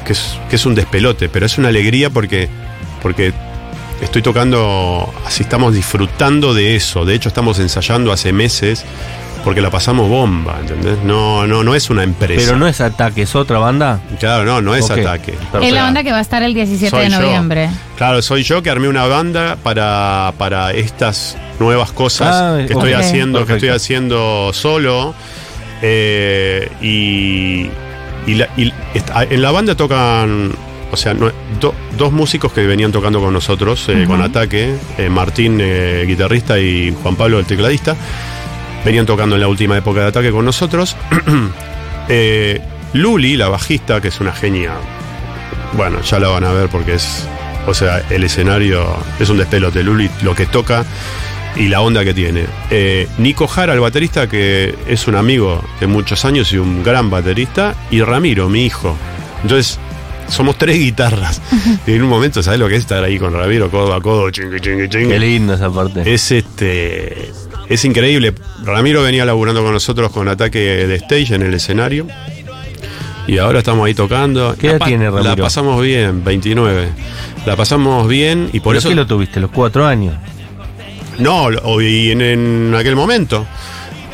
que, 0.05 0.13
es, 0.13 0.39
que 0.49 0.55
es 0.55 0.65
un 0.65 0.73
despelote, 0.75 1.27
pero 1.27 1.45
es 1.45 1.57
una 1.57 1.67
alegría 1.67 2.09
porque, 2.09 2.47
porque 3.01 3.33
estoy 4.01 4.21
tocando, 4.21 5.13
así 5.25 5.43
estamos 5.43 5.75
disfrutando 5.75 6.53
de 6.53 6.77
eso. 6.77 7.03
De 7.03 7.13
hecho, 7.15 7.27
estamos 7.27 7.59
ensayando 7.59 8.13
hace 8.13 8.31
meses 8.31 8.85
porque 9.43 9.61
la 9.61 9.69
pasamos 9.69 10.09
bomba, 10.09 10.57
¿entendés? 10.59 10.97
No, 11.03 11.45
no, 11.47 11.63
no 11.63 11.75
es 11.75 11.89
una 11.89 12.03
empresa. 12.03 12.41
Pero 12.45 12.57
no 12.57 12.67
es 12.67 12.81
ataque, 12.81 13.21
es 13.23 13.35
otra 13.35 13.59
banda. 13.59 13.99
Claro, 14.19 14.43
no, 14.45 14.61
no 14.61 14.75
es 14.75 14.89
ataque. 14.89 15.31
Perfecto. 15.33 15.59
Es 15.61 15.71
la 15.73 15.87
onda 15.87 16.03
que 16.03 16.11
va 16.11 16.17
a 16.17 16.21
estar 16.21 16.43
el 16.43 16.53
17 16.53 16.89
Soy 16.89 17.05
de 17.05 17.09
yo. 17.11 17.19
noviembre. 17.21 17.69
Claro, 17.97 18.21
soy 18.21 18.43
yo 18.43 18.61
que 18.63 18.69
armé 18.69 18.87
una 18.89 19.05
banda 19.07 19.57
para, 19.61 20.33
para 20.37 20.71
estas 20.71 21.37
nuevas 21.59 21.91
cosas 21.91 22.29
Ah, 22.35 22.57
que 22.67 22.73
estoy 22.73 22.93
haciendo, 22.93 23.45
que 23.45 23.53
estoy 23.53 23.69
haciendo 23.69 24.51
solo. 24.53 25.13
Eh, 25.81 26.69
y 26.81 27.69
y 28.29 28.35
la- 28.35 28.49
y 28.57 28.73
esta- 28.93 29.23
en 29.23 29.41
la 29.41 29.51
banda 29.51 29.75
tocan, 29.75 30.51
o 30.91 30.97
sea, 30.97 31.13
no- 31.13 31.31
do- 31.61 31.73
dos 31.97 32.11
músicos 32.11 32.51
que 32.51 32.65
venían 32.67 32.91
tocando 32.91 33.21
con 33.21 33.31
nosotros, 33.33 33.87
eh, 33.87 34.03
con 34.05 34.21
Ataque, 34.21 34.75
eh, 34.97 35.09
Martín, 35.09 35.59
eh, 35.61 36.03
guitarrista, 36.05 36.59
y 36.59 36.93
Juan 37.01 37.15
Pablo, 37.15 37.39
el 37.39 37.45
tecladista. 37.45 37.95
Venían 38.87 39.05
tocando 39.05 39.35
en 39.35 39.41
la 39.41 39.49
última 39.49 39.77
época 39.77 39.99
de 39.99 40.07
Ataque 40.07 40.31
con 40.31 40.45
nosotros. 40.45 40.95
Eh, 42.09 42.61
Luli, 42.93 43.35
la 43.35 43.49
bajista, 43.49 43.99
que 43.99 44.07
es 44.07 44.21
una 44.21 44.31
genia. 44.31 44.71
Bueno, 45.73 46.01
ya 46.03 46.19
la 46.19 46.29
van 46.29 46.45
a 46.45 46.53
ver 46.53 46.69
porque 46.69 46.93
es. 46.93 47.27
O 47.65 47.73
sea, 47.73 48.01
el 48.09 48.23
escenario 48.23 48.85
es 49.19 49.27
un 49.27 49.39
despelote. 49.39 49.83
Luli 49.83 50.09
lo 50.21 50.33
que 50.33 50.45
toca 50.45 50.85
y 51.57 51.67
la 51.67 51.81
onda 51.81 52.05
que 52.05 52.13
tiene. 52.13 52.45
Eh, 52.71 53.09
Nico 53.17 53.45
Jara, 53.45 53.73
el 53.73 53.81
baterista, 53.81 54.29
que 54.29 54.73
es 54.87 55.05
un 55.09 55.15
amigo 55.15 55.61
de 55.81 55.87
muchos 55.87 56.23
años 56.23 56.53
y 56.53 56.57
un 56.57 56.81
gran 56.81 57.09
baterista. 57.09 57.75
Y 57.91 58.01
Ramiro, 58.01 58.47
mi 58.47 58.65
hijo. 58.65 58.95
Entonces, 59.43 59.79
somos 60.29 60.57
tres 60.57 60.79
guitarras. 60.79 61.41
y 61.87 61.91
en 61.91 62.03
un 62.03 62.09
momento, 62.09 62.41
¿sabes 62.41 62.61
lo 62.61 62.69
que 62.69 62.75
es 62.75 62.83
estar 62.83 63.03
ahí 63.03 63.19
con 63.19 63.33
Ramiro, 63.33 63.69
codo 63.69 63.93
a 63.93 64.01
codo, 64.01 64.31
chingui, 64.31 64.61
chingui, 64.61 64.87
chingui? 64.87 65.09
Qué 65.09 65.19
lindo 65.19 65.55
esa 65.55 65.69
parte. 65.69 66.13
Es 66.13 66.31
este. 66.31 67.33
Es 67.69 67.83
increíble. 67.85 68.33
Ramiro 68.63 69.03
venía 69.03 69.25
laburando 69.25 69.61
con 69.63 69.73
nosotros 69.73 70.11
con 70.11 70.27
ataque 70.27 70.59
de 70.59 70.95
stage 70.95 71.35
en 71.35 71.41
el 71.41 71.53
escenario. 71.53 72.07
Y 73.27 73.39
ahora 73.39 73.59
estamos 73.59 73.85
ahí 73.85 73.93
tocando. 73.93 74.55
¿Qué 74.57 74.67
edad 74.67 74.79
La 74.79 74.85
tiene 74.85 75.05
Ramiro? 75.09 75.23
La 75.23 75.35
pasamos 75.35 75.81
bien, 75.81 76.23
29. 76.23 76.87
La 77.45 77.55
pasamos 77.57 78.07
bien 78.07 78.49
y 78.53 78.59
por 78.59 78.63
¿Por 78.71 78.77
eso. 78.77 78.89
qué 78.89 78.95
lo 78.95 79.05
tuviste? 79.05 79.39
¿Los 79.41 79.51
cuatro 79.51 79.85
años? 79.85 80.15
No, 81.19 81.49
y 81.81 82.11
en, 82.11 82.21
en 82.21 82.75
aquel 82.75 82.95
momento. 82.95 83.45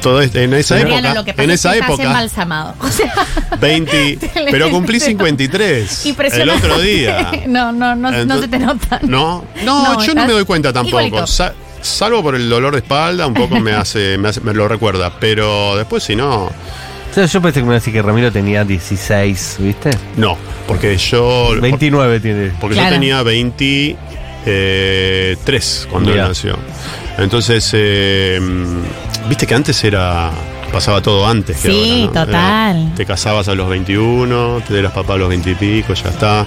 Todo 0.02 0.20
este- 0.22 0.44
en 0.44 0.54
esa 0.54 0.76
Mariano, 0.76 0.98
época. 0.98 1.14
lo 1.14 1.24
que 1.26 1.32
pasa 1.34 1.44
en 1.44 1.50
es 1.52 1.60
esa 1.62 1.70
que 1.72 1.76
estás 1.78 1.90
época. 1.92 2.04
embalsamado. 2.08 2.76
O 2.82 2.88
sea, 2.90 3.14
20. 3.62 4.20
pero 4.52 4.70
cumplí 4.72 5.00
53. 5.00 6.06
El 6.34 6.50
otro 6.50 6.80
día. 6.80 7.32
No, 7.48 7.72
no, 7.72 7.96
no, 7.96 8.12
no 8.26 8.42
se 8.42 8.48
te 8.50 8.60
nota. 8.60 9.00
No, 9.04 9.46
no, 9.64 9.94
No, 9.94 10.04
yo 10.06 10.14
no 10.14 10.26
me 10.26 10.34
doy 10.34 10.44
cuenta 10.44 10.74
tampoco. 10.74 11.26
Sa- 11.28 11.54
salvo 11.84 12.24
por 12.24 12.34
el 12.36 12.50
dolor 12.50 12.74
de 12.74 12.80
espalda, 12.80 13.28
un 13.28 13.34
poco 13.36 13.60
me 13.60 13.72
hace, 13.74 14.18
me 14.18 14.30
hace- 14.30 14.42
me 14.42 14.54
lo 14.54 14.68
recuerda. 14.68 15.12
Pero 15.20 15.76
después 15.78 16.04
si 16.04 16.16
no, 16.16 16.46
O 16.46 16.52
sea, 17.14 17.26
yo 17.28 17.42
pensé 17.42 17.60
que 17.60 17.64
me 17.64 17.68
iba 17.68 17.76
a 17.76 17.80
decir 17.80 17.94
que 17.94 18.02
Ramiro 18.02 18.32
tenía 18.32 18.64
16, 18.66 19.58
¿viste? 19.60 19.92
No, 20.18 20.36
porque 20.68 20.98
yo. 20.98 21.50
29 21.62 22.20
tiene. 22.20 22.52
Porque 22.60 22.76
Claro. 22.76 22.90
yo 22.90 22.96
tenía 22.96 23.22
23 23.24 25.88
cuando 25.92 26.12
él 26.12 26.18
nació. 26.18 26.58
Entonces, 27.18 27.70
eh, 27.74 28.40
viste 29.30 29.46
que 29.46 29.54
antes 29.56 29.84
era. 29.84 30.32
Pasaba 30.74 31.02
todo 31.02 31.26
antes 31.28 31.56
que 31.62 31.70
Sí, 31.70 32.02
ahora, 32.08 32.20
¿no? 32.22 32.26
total. 32.26 32.78
Era- 32.88 32.96
te 32.96 33.06
casabas 33.06 33.48
a 33.48 33.54
los 33.56 33.70
21, 33.70 34.62
te 34.68 34.80
eras 34.80 34.92
papá 34.92 35.14
a 35.14 35.18
los 35.18 35.30
20 35.30 35.52
y 35.52 35.56
pico, 35.56 35.94
ya 35.94 36.10
está. 36.10 36.46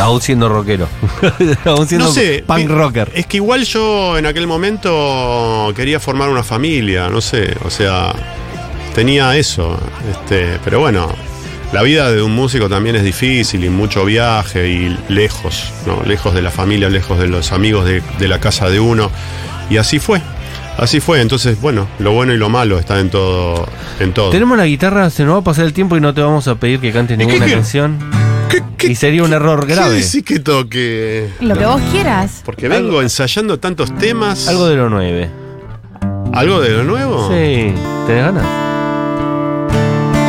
Aún 0.00 0.20
siendo 0.22 0.48
rockero. 0.48 0.88
Aún 1.66 1.86
siendo 1.86 2.06
no 2.06 2.12
sé. 2.12 2.42
punk 2.46 2.68
rocker. 2.70 3.10
Es 3.14 3.26
que 3.26 3.36
igual 3.36 3.64
yo 3.64 4.16
en 4.16 4.24
aquel 4.26 4.46
momento 4.46 5.70
quería 5.76 6.00
formar 6.00 6.30
una 6.30 6.42
familia, 6.42 7.08
no 7.10 7.20
sé, 7.20 7.54
o 7.64 7.70
sea, 7.70 8.12
tenía 8.94 9.36
eso. 9.36 9.78
Este, 10.10 10.58
pero 10.64 10.80
bueno, 10.80 11.08
la 11.72 11.82
vida 11.82 12.10
de 12.10 12.22
un 12.22 12.34
músico 12.34 12.68
también 12.70 12.96
es 12.96 13.02
difícil 13.04 13.62
y 13.64 13.68
mucho 13.68 14.04
viaje 14.06 14.66
y 14.68 14.96
lejos, 15.08 15.72
¿no? 15.86 16.02
Lejos 16.06 16.32
de 16.34 16.40
la 16.42 16.50
familia, 16.50 16.88
lejos 16.88 17.18
de 17.18 17.28
los 17.28 17.52
amigos 17.52 17.84
de, 17.84 18.02
de 18.18 18.28
la 18.28 18.40
casa 18.40 18.70
de 18.70 18.80
uno. 18.80 19.10
Y 19.68 19.76
así 19.76 19.98
fue. 19.98 20.22
Así 20.78 21.00
fue, 21.00 21.20
entonces, 21.20 21.60
bueno, 21.60 21.88
lo 21.98 22.12
bueno 22.12 22.32
y 22.32 22.36
lo 22.38 22.48
malo 22.48 22.78
está 22.78 23.00
en 23.00 23.10
todo. 23.10 23.66
En 23.98 24.12
todo. 24.14 24.30
Tenemos 24.30 24.56
la 24.56 24.64
guitarra, 24.66 25.10
se 25.10 25.24
nos 25.24 25.34
va 25.34 25.38
a 25.40 25.44
pasar 25.44 25.64
el 25.66 25.72
tiempo 25.72 25.96
y 25.96 26.00
no 26.00 26.14
te 26.14 26.20
vamos 26.22 26.46
a 26.46 26.54
pedir 26.54 26.78
que 26.78 26.92
cantes 26.92 27.16
¿Y 27.16 27.18
qué 27.18 27.26
ninguna 27.26 27.46
qué- 27.46 27.52
canción. 27.52 27.98
¿Qué- 28.48 28.62
qué- 28.78 28.92
Y 28.92 28.94
sería 28.94 29.24
un 29.24 29.32
error 29.32 29.66
qué 29.66 29.74
grave. 29.74 29.96
decís 29.96 30.22
que 30.24 30.38
toque? 30.38 31.28
Lo 31.40 31.56
que 31.56 31.66
vos 31.66 31.82
quieras. 31.90 32.42
Porque 32.44 32.68
vengo 32.68 33.02
ensayando 33.02 33.58
tantos 33.58 33.92
temas. 33.98 34.46
Algo 34.48 34.68
de 34.68 34.76
lo 34.76 34.88
9. 34.88 35.28
¿Algo 36.32 36.60
de 36.60 36.70
lo 36.70 36.84
nuevo? 36.84 37.28
Sí, 37.28 37.74
¿tenés 38.06 38.24
ganas? 38.24 38.44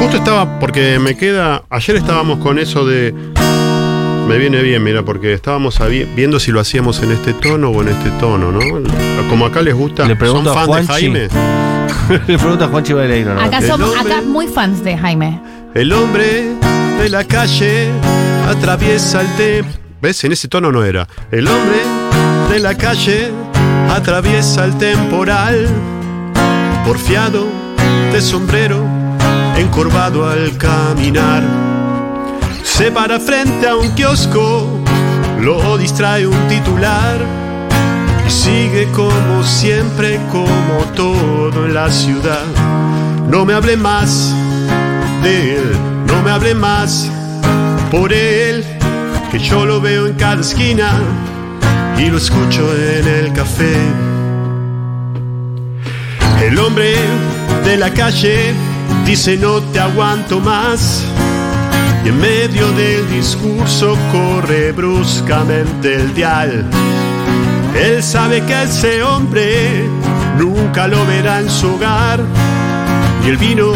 Justo 0.02 0.18
estaba, 0.18 0.60
porque 0.60 0.98
me 1.00 1.16
queda. 1.16 1.64
Ayer 1.70 1.96
estábamos 1.98 2.40
con 2.40 2.58
eso 2.58 2.86
de. 2.86 3.14
Me 4.30 4.38
viene 4.38 4.62
bien, 4.62 4.84
mira, 4.84 5.04
porque 5.04 5.34
estábamos 5.34 5.80
viendo 6.16 6.40
si 6.40 6.52
lo 6.52 6.60
hacíamos 6.60 7.02
en 7.02 7.12
este 7.12 7.34
tono 7.34 7.70
o 7.72 7.82
en 7.82 7.88
este 7.88 8.12
tono, 8.12 8.52
¿no? 8.52 8.60
Como 9.28 9.46
acá 9.48 9.62
les 9.64 9.74
gusta. 9.74 10.06
Le 10.06 10.16
pregunto 10.16 10.54
¿Son 10.54 10.62
a 10.64 10.66
fan 10.68 10.82
de. 10.82 10.88
Jaime? 10.94 11.28
Le 12.28 12.38
pregunta 12.38 12.66
a 12.66 12.68
Juanchi 12.68 12.94
Baileiro, 12.94 13.34
¿no? 13.34 13.42
Acá 13.42 13.60
somos 13.62 13.90
hombre- 13.90 14.14
acá 14.14 14.22
muy 14.22 14.48
fans 14.48 14.84
de 14.84 14.96
Jaime. 14.96 15.42
El 15.74 15.92
hombre 15.94 16.44
de 17.02 17.10
la 17.10 17.24
calle 17.24 17.90
atraviesa 18.48 19.22
el 19.22 19.28
tiempo. 19.36 19.72
¿Ves? 20.02 20.24
En 20.24 20.32
ese 20.32 20.48
tono 20.48 20.72
no 20.72 20.84
era. 20.84 21.08
El 21.32 21.48
hombre 21.48 21.80
de 22.52 22.60
la 22.60 22.76
calle 22.76 23.32
atraviesa 23.90 24.64
el 24.66 24.78
temporal. 24.78 25.68
Porfiado 26.86 27.48
de 28.14 28.22
sombrero, 28.22 28.86
encorvado 29.58 30.30
al 30.30 30.56
caminar. 30.58 31.44
Se 32.80 32.92
para 32.92 33.20
frente 33.20 33.68
a 33.68 33.76
un 33.76 33.90
kiosco, 33.90 34.66
lo 35.42 35.78
distrae 35.78 36.26
un 36.26 36.48
titular. 36.48 37.18
Y 38.26 38.32
sigue 38.32 38.88
como 38.96 39.44
siempre, 39.44 40.18
como 40.32 40.86
todo 40.96 41.66
en 41.66 41.74
la 41.74 41.90
ciudad. 41.92 42.46
No 43.28 43.44
me 43.44 43.54
hable 43.54 43.76
más 43.76 44.34
de 45.22 45.58
él, 45.58 45.72
no 46.08 46.24
me 46.24 46.32
hable 46.32 46.56
más 46.56 47.12
por 47.92 48.14
él, 48.14 48.64
que 49.30 49.40
yo 49.40 49.66
lo 49.66 49.82
veo 49.82 50.08
en 50.08 50.14
cada 50.14 50.40
esquina 50.40 51.02
y 51.98 52.06
lo 52.06 52.18
escucho 52.18 52.64
en 52.74 53.06
el 53.10 53.34
café. 53.34 53.76
El 56.42 56.58
hombre 56.58 56.96
de 57.66 57.76
la 57.76 57.92
calle 57.92 58.54
dice 59.06 59.36
no 59.36 59.60
te 59.64 59.82
aguanto 59.82 60.40
más 60.40 61.04
en 62.10 62.20
medio 62.20 62.72
del 62.72 63.08
discurso 63.12 63.96
corre 64.12 64.72
bruscamente 64.72 65.94
el 65.94 66.14
dial. 66.16 66.66
Él 67.76 68.02
sabe 68.02 68.42
que 68.42 68.64
ese 68.64 69.04
hombre 69.04 69.84
nunca 70.40 70.88
lo 70.88 71.06
verá 71.06 71.40
en 71.40 71.50
su 71.50 71.76
hogar 71.76 72.20
ni 73.22 73.30
el 73.30 73.38
vino 73.38 73.74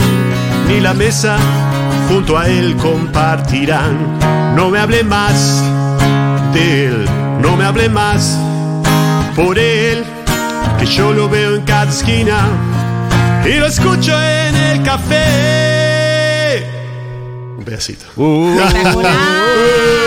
ni 0.68 0.80
la 0.80 0.96
mesa 0.96 1.38
junto 2.10 2.36
a 2.36 2.48
él 2.48 2.76
compartirán. 2.78 4.18
No 4.56 4.72
me 4.72 4.80
hable 4.80 5.04
más 5.04 5.64
de 6.54 6.88
él, 6.88 7.06
no 7.40 7.56
me 7.56 7.66
hable 7.66 7.88
más 7.88 8.36
por 9.36 9.60
él, 9.60 10.04
que 10.80 10.88
yo 10.88 11.14
lo 11.14 11.30
veo 11.30 11.56
en 11.56 11.62
cada 11.62 11.92
esquina 11.92 12.40
y 13.46 13.60
lo 13.60 13.68
escucho 13.68 14.12
en 14.20 14.56
el 14.56 14.82
café. 14.82 15.63
Un. 18.18 18.58
Uh. 18.58 20.03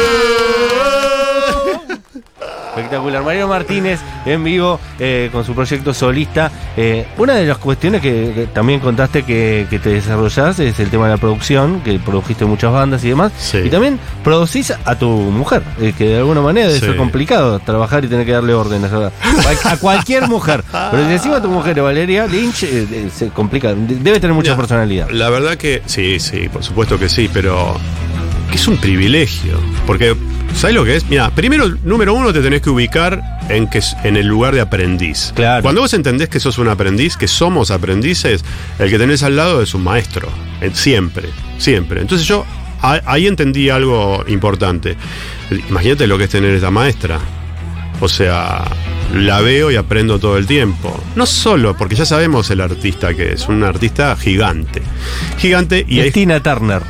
Espectacular. 2.77 3.23
Mario 3.23 3.49
Martínez 3.49 4.01
en 4.25 4.45
vivo 4.45 4.79
eh, 4.99 5.29
con 5.33 5.45
su 5.45 5.55
proyecto 5.55 5.95
solista. 5.95 6.51
Eh, 6.77 7.07
una 7.19 7.35
de 7.35 7.47
las 7.47 7.59
cuestiones 7.59 8.01
que, 8.03 8.33
que 8.35 8.47
también 8.47 8.81
contaste 8.81 9.23
que, 9.23 9.67
que 9.71 9.79
te 9.79 9.91
desarrollás 9.91 10.59
es 10.59 10.79
el 10.81 10.91
tema 10.91 11.07
de 11.07 11.13
la 11.13 11.17
producción, 11.17 11.81
que 11.81 11.99
produjiste 11.99 12.45
muchas 12.45 12.73
bandas 12.73 13.03
y 13.05 13.09
demás. 13.09 13.33
Sí. 13.39 13.59
Y 13.65 13.71
también 13.71 13.99
producís 14.23 14.73
a 14.85 14.95
tu 14.97 15.09
mujer, 15.09 15.63
eh, 15.81 15.95
que 15.97 16.09
de 16.09 16.17
alguna 16.19 16.41
manera 16.41 16.67
debe 16.69 16.81
Sí. 16.81 16.87
ser 16.87 16.97
complicado 16.97 17.59
trabajar 17.61 18.05
y 18.05 18.09
tener 18.09 18.27
que 18.27 18.33
darle 18.33 18.53
órdenes 18.55 18.93
a, 18.93 19.11
a 19.65 19.77
cualquier 19.79 20.29
mujer. 20.29 20.63
Pero 20.91 21.07
si 21.07 21.13
encima 21.13 21.41
tu 21.41 21.49
mujer 21.49 21.81
Valeria 21.81 22.27
Lynch, 22.27 22.65
se 23.13 23.29
complica. 23.31 23.75
De- 23.75 23.97
Debe 23.97 24.21
tener 24.21 24.35
mucha 24.35 24.57
personalidad. 24.57 25.09
La 25.11 25.31
verdad 25.31 25.57
que 25.57 25.83
sí, 25.87 26.21
sí, 26.21 26.49
por 26.49 26.63
supuesto 26.63 26.99
que 26.99 27.09
sí, 27.09 27.29
pero 27.33 27.77
que 28.51 28.57
es 28.57 28.69
un 28.69 28.77
privilegio. 28.77 29.59
Porque, 29.87 30.15
¿sabes 30.57 30.75
lo 30.75 30.85
que 30.85 30.97
es? 30.97 31.07
Mira, 31.09 31.31
primero, 31.31 31.69
número 31.85 32.15
uno, 32.15 32.33
te 32.33 32.41
tenés 32.41 32.63
que 32.63 32.71
ubicar 32.71 33.23
en, 33.49 33.69
que, 33.69 33.81
en 34.05 34.17
el 34.17 34.27
lugar 34.27 34.55
de 34.55 34.61
aprendiz. 34.61 35.33
Claro. 35.35 35.63
Cuando 35.63 35.83
vos 35.83 35.93
entendés 35.95 36.29
que 36.29 36.41
sos 36.41 36.59
un 36.59 36.69
aprendiz, 36.69 37.17
que 37.17 37.29
somos 37.29 37.71
aprendices, 37.71 38.45
el 38.79 38.91
que 38.91 38.99
tenés 38.99 39.23
al 39.23 39.37
lado 39.37 39.63
es 39.63 39.75
un 39.75 39.85
maestro. 39.85 40.29
Siempre, 40.73 41.29
siempre. 41.59 42.01
Entonces 42.01 42.27
yo 42.27 42.45
ahí 42.81 43.27
entendí 43.27 43.71
algo 43.71 44.25
importante. 44.27 44.97
Imagínate 45.69 46.07
lo 46.07 46.19
que 46.19 46.25
es 46.25 46.31
tener 46.31 46.55
esta 46.55 46.71
maestra. 46.71 47.21
O 48.01 48.09
sea, 48.09 48.65
la 49.15 49.41
veo 49.41 49.71
y 49.71 49.77
aprendo 49.77 50.19
todo 50.19 50.37
el 50.37 50.47
tiempo. 50.47 50.99
No 51.15 51.27
solo, 51.27 51.77
porque 51.77 51.95
ya 51.95 52.05
sabemos 52.05 52.51
el 52.51 52.61
artista 52.61 53.15
que 53.15 53.33
es, 53.33 53.49
un 53.49 53.63
artista 53.63 54.17
gigante. 54.17 54.83
Gigante 55.39 55.85
y 55.89 56.01
es 56.01 56.07
es, 56.07 56.13
Tina 56.13 56.43
Turner. 56.43 56.83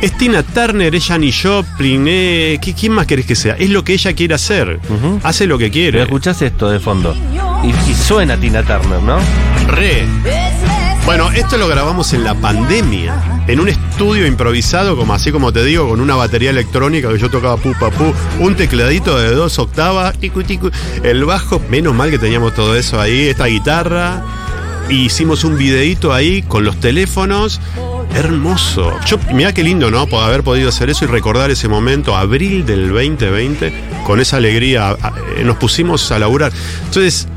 Es 0.00 0.16
Tina 0.16 0.42
Turner, 0.42 0.94
es 0.94 1.06
Janis 1.06 1.40
Joplin, 1.42 2.04
eh, 2.08 2.58
¿qué- 2.60 2.74
¿quién 2.74 2.92
más 2.92 3.06
querés 3.06 3.26
que 3.26 3.34
sea? 3.34 3.54
Es 3.58 3.70
lo 3.70 3.84
que 3.84 3.92
ella 3.94 4.12
quiere 4.14 4.34
hacer. 4.34 4.80
Hace 5.22 5.46
lo 5.46 5.58
que 5.58 5.64
Pero 5.64 5.72
quiere. 5.72 6.02
escuchás 6.02 6.40
esto 6.42 6.70
de 6.70 6.80
fondo. 6.80 7.14
Y, 7.62 7.68
y 7.90 7.94
suena 7.94 8.36
Tina 8.38 8.62
Turner, 8.62 9.02
¿no? 9.02 9.18
Re. 9.68 10.04
Bueno, 11.06 11.30
esto 11.32 11.56
lo 11.56 11.66
grabamos 11.66 12.12
en 12.12 12.24
la 12.24 12.34
pandemia, 12.34 13.42
en 13.48 13.58
un 13.58 13.68
estudio 13.68 14.26
improvisado, 14.26 14.96
como 14.96 15.12
así 15.14 15.32
como 15.32 15.52
te 15.52 15.64
digo, 15.64 15.88
con 15.88 16.00
una 16.00 16.14
batería 16.14 16.50
electrónica 16.50 17.08
que 17.08 17.18
yo 17.18 17.28
tocaba 17.30 17.56
pu 17.56 17.74
un 18.38 18.54
tecladito 18.54 19.18
de 19.18 19.34
dos 19.34 19.58
octavas, 19.58 20.16
ticu, 20.18 20.42
ticu, 20.44 20.70
el 21.02 21.24
bajo, 21.24 21.60
menos 21.70 21.94
mal 21.94 22.10
que 22.10 22.18
teníamos 22.18 22.54
todo 22.54 22.76
eso 22.76 23.00
ahí, 23.00 23.28
esta 23.28 23.46
guitarra, 23.46 24.22
hicimos 24.90 25.44
un 25.44 25.56
videíto 25.56 26.12
ahí 26.12 26.42
con 26.42 26.64
los 26.64 26.76
teléfonos. 26.80 27.60
Hermoso. 28.14 28.92
Yo, 29.06 29.18
mirá 29.32 29.52
qué 29.54 29.62
lindo, 29.62 29.90
¿no? 29.90 30.06
Por 30.06 30.22
haber 30.24 30.42
podido 30.42 30.68
hacer 30.68 30.90
eso 30.90 31.04
y 31.04 31.08
recordar 31.08 31.50
ese 31.50 31.68
momento, 31.68 32.16
abril 32.16 32.66
del 32.66 32.88
2020, 32.88 33.72
con 34.04 34.20
esa 34.20 34.38
alegría. 34.38 34.90
a- 34.90 35.12
eh, 35.36 35.44
Nos 35.44 35.56
pusimos 35.58 36.10
a 36.10 36.18
laburar. 36.18 36.50
Entonces, 36.86 37.28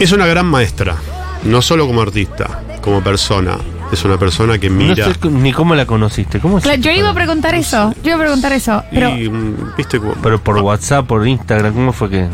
es 0.00 0.12
una 0.12 0.26
gran 0.26 0.46
maestra, 0.46 0.96
no 1.44 1.62
solo 1.62 1.86
como 1.86 2.02
artista, 2.02 2.62
como 2.80 3.02
persona. 3.02 3.56
Es 3.92 4.04
una 4.04 4.18
persona 4.18 4.58
que 4.58 4.68
mira. 4.68 5.06
No 5.06 5.14
sé 5.14 5.30
ni 5.30 5.52
cómo 5.52 5.74
la 5.74 5.86
conociste. 5.86 6.40
¿Cómo? 6.40 6.60
Claro, 6.60 6.78
yo 6.80 6.90
iba 6.90 7.08
a 7.10 7.14
preguntar 7.14 7.54
eso. 7.54 7.94
Yo 8.02 8.10
iba 8.10 8.16
a 8.16 8.20
preguntar 8.20 8.52
eso. 8.52 8.82
Pero 8.90 9.08
y, 9.16 9.30
mm, 9.30 9.76
viste, 9.78 9.98
Pero 10.22 10.42
por 10.42 10.58
WhatsApp, 10.58 11.06
por 11.06 11.26
Instagram, 11.26 11.72
¿cómo 11.72 11.92
fue 11.92 12.10
que.? 12.10 12.26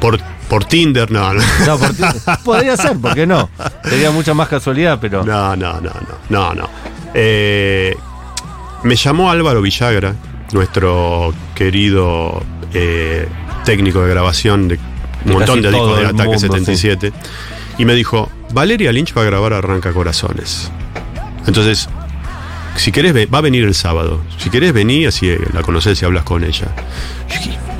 por, 0.00 0.18
por 0.52 0.66
Tinder, 0.66 1.10
no, 1.10 1.32
no. 1.32 1.42
No, 1.66 1.78
por 1.78 1.94
podría 2.44 2.76
ser, 2.76 2.98
¿por 2.98 3.14
qué 3.14 3.26
no? 3.26 3.48
Sería 3.84 4.10
mucha 4.10 4.34
más 4.34 4.48
casualidad, 4.48 4.98
pero. 5.00 5.24
No, 5.24 5.56
no, 5.56 5.80
no, 5.80 5.90
no, 5.90 6.18
no, 6.28 6.54
no. 6.54 6.68
Eh, 7.14 7.96
me 8.82 8.94
llamó 8.94 9.30
Álvaro 9.30 9.62
Villagra, 9.62 10.14
nuestro 10.52 11.32
querido 11.54 12.42
eh, 12.74 13.26
técnico 13.64 14.02
de 14.02 14.10
grabación 14.10 14.68
de 14.68 14.78
un 15.24 15.32
montón 15.32 15.62
de 15.62 15.70
discos 15.70 15.98
de 15.98 16.04
Ataque 16.04 16.24
mundo, 16.24 16.38
77, 16.38 17.14
y 17.78 17.86
me 17.86 17.94
dijo, 17.94 18.30
Valeria 18.52 18.92
Lynch 18.92 19.16
va 19.16 19.22
a 19.22 19.24
grabar 19.24 19.54
Arranca 19.54 19.94
Corazones. 19.94 20.70
Entonces, 21.46 21.88
si 22.76 22.92
querés, 22.92 23.14
va 23.14 23.38
a 23.38 23.40
venir 23.40 23.64
el 23.64 23.74
sábado. 23.74 24.20
Si 24.36 24.50
querés, 24.50 24.74
vení, 24.74 25.06
así 25.06 25.30
eh, 25.30 25.40
la 25.54 25.62
conoces 25.62 26.02
y 26.02 26.04
hablas 26.04 26.24
con 26.24 26.44
ella. 26.44 26.68
Yo 27.30 27.38
dije, 27.38 27.58
¿Y 27.58 27.71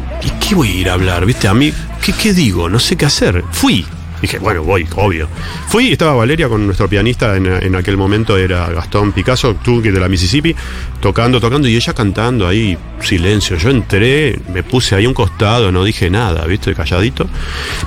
voy 0.55 0.69
a 0.69 0.75
ir 0.75 0.91
a 0.91 0.95
hablar? 0.95 1.27
¿Viste? 1.27 1.49
A 1.49 1.55
mí, 1.55 1.73
¿qué, 2.01 2.33
digo? 2.33 2.69
No 2.69 2.79
sé 2.79 2.97
qué 2.97 3.07
hacer. 3.07 3.45
Fui. 3.51 3.85
Dije, 4.21 4.39
bueno, 4.39 4.63
voy, 4.63 4.87
obvio. 4.95 5.29
Fui 5.67 5.91
estaba 5.91 6.15
Valeria 6.15 6.49
con 6.49 6.65
nuestro 6.65 6.89
pianista, 6.89 7.37
en, 7.37 7.47
en 7.47 7.75
aquel 7.75 7.97
momento 7.97 8.37
era 8.37 8.69
Gastón 8.69 9.11
Picasso, 9.11 9.57
tú 9.57 9.83
que 9.83 9.91
de 9.91 9.99
la 9.99 10.09
Mississippi, 10.09 10.55
tocando, 11.01 11.41
tocando, 11.41 11.67
y 11.67 11.75
ella 11.75 11.93
cantando 11.93 12.47
ahí, 12.47 12.79
silencio. 13.01 13.57
Yo 13.57 13.71
entré, 13.71 14.39
me 14.53 14.63
puse 14.63 14.95
ahí 14.95 15.07
un 15.07 15.15
costado, 15.15 15.73
no 15.73 15.83
dije 15.83 16.09
nada, 16.09 16.47
¿viste? 16.47 16.73
Calladito. 16.73 17.29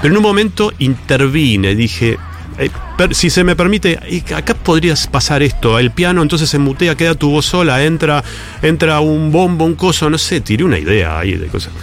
Pero 0.01 0.13
en 0.13 0.17
un 0.17 0.23
momento 0.23 0.73
intervine, 0.79 1.73
dije, 1.73 2.17
eh, 2.57 2.69
si 3.11 3.29
se 3.29 3.43
me 3.43 3.55
permite, 3.55 3.99
acá 4.33 4.53
podrías 4.53 5.07
pasar 5.07 5.43
esto, 5.43 5.77
el 5.77 5.91
piano 5.91 6.21
entonces 6.21 6.49
se 6.49 6.57
mutea, 6.57 6.95
queda 6.95 7.15
tu 7.15 7.29
voz 7.29 7.45
sola, 7.45 7.83
entra, 7.83 8.23
entra 8.61 9.01
un 9.01 9.31
bombo, 9.31 9.65
un 9.65 9.75
coso, 9.75 10.09
no 10.09 10.17
sé, 10.17 10.39
tiré 10.39 10.63
una 10.63 10.79
idea 10.79 11.19
ahí 11.19 11.33
de 11.33 11.47
cosas. 11.47 11.73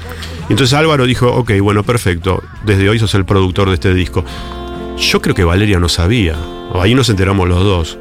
Y 0.53 0.55
entonces 0.55 0.74
Álvaro 0.74 1.07
dijo, 1.07 1.28
ok, 1.32 1.50
bueno, 1.62 1.82
perfecto, 1.82 2.42
desde 2.66 2.86
hoy 2.86 2.98
sos 2.98 3.14
el 3.14 3.24
productor 3.24 3.68
de 3.68 3.74
este 3.74 3.94
disco. 3.94 4.22
Yo 4.98 5.22
creo 5.22 5.34
que 5.34 5.44
Valeria 5.44 5.78
no 5.78 5.88
sabía, 5.88 6.36
ahí 6.74 6.94
nos 6.94 7.09
enteramos 7.09 7.48
los 7.48 7.64
dos. 7.64 7.98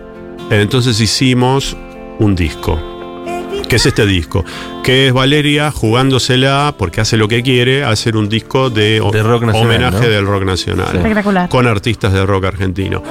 Entonces 0.49 0.99
hicimos 0.99 1.77
un 2.19 2.35
disco, 2.35 2.77
que 3.69 3.77
es 3.77 3.85
este 3.85 4.05
disco, 4.05 4.43
que 4.83 5.07
es 5.07 5.13
Valeria 5.13 5.71
jugándosela 5.71 6.75
porque 6.77 6.99
hace 6.99 7.15
lo 7.15 7.29
que 7.29 7.41
quiere, 7.41 7.85
hacer 7.85 8.17
un 8.17 8.27
disco 8.27 8.69
de, 8.69 8.99
o- 8.99 9.11
De 9.11 9.23
rock 9.23 9.43
nacional, 9.43 9.67
homenaje 9.69 10.01
¿no? 10.07 10.09
del 10.09 10.25
rock 10.25 10.43
nacional 10.43 10.93
Espectacular. 10.97 11.47
con 11.47 11.67
artistas 11.67 12.11
de 12.11 12.25
rock 12.25 12.43
argentino. 12.43 13.01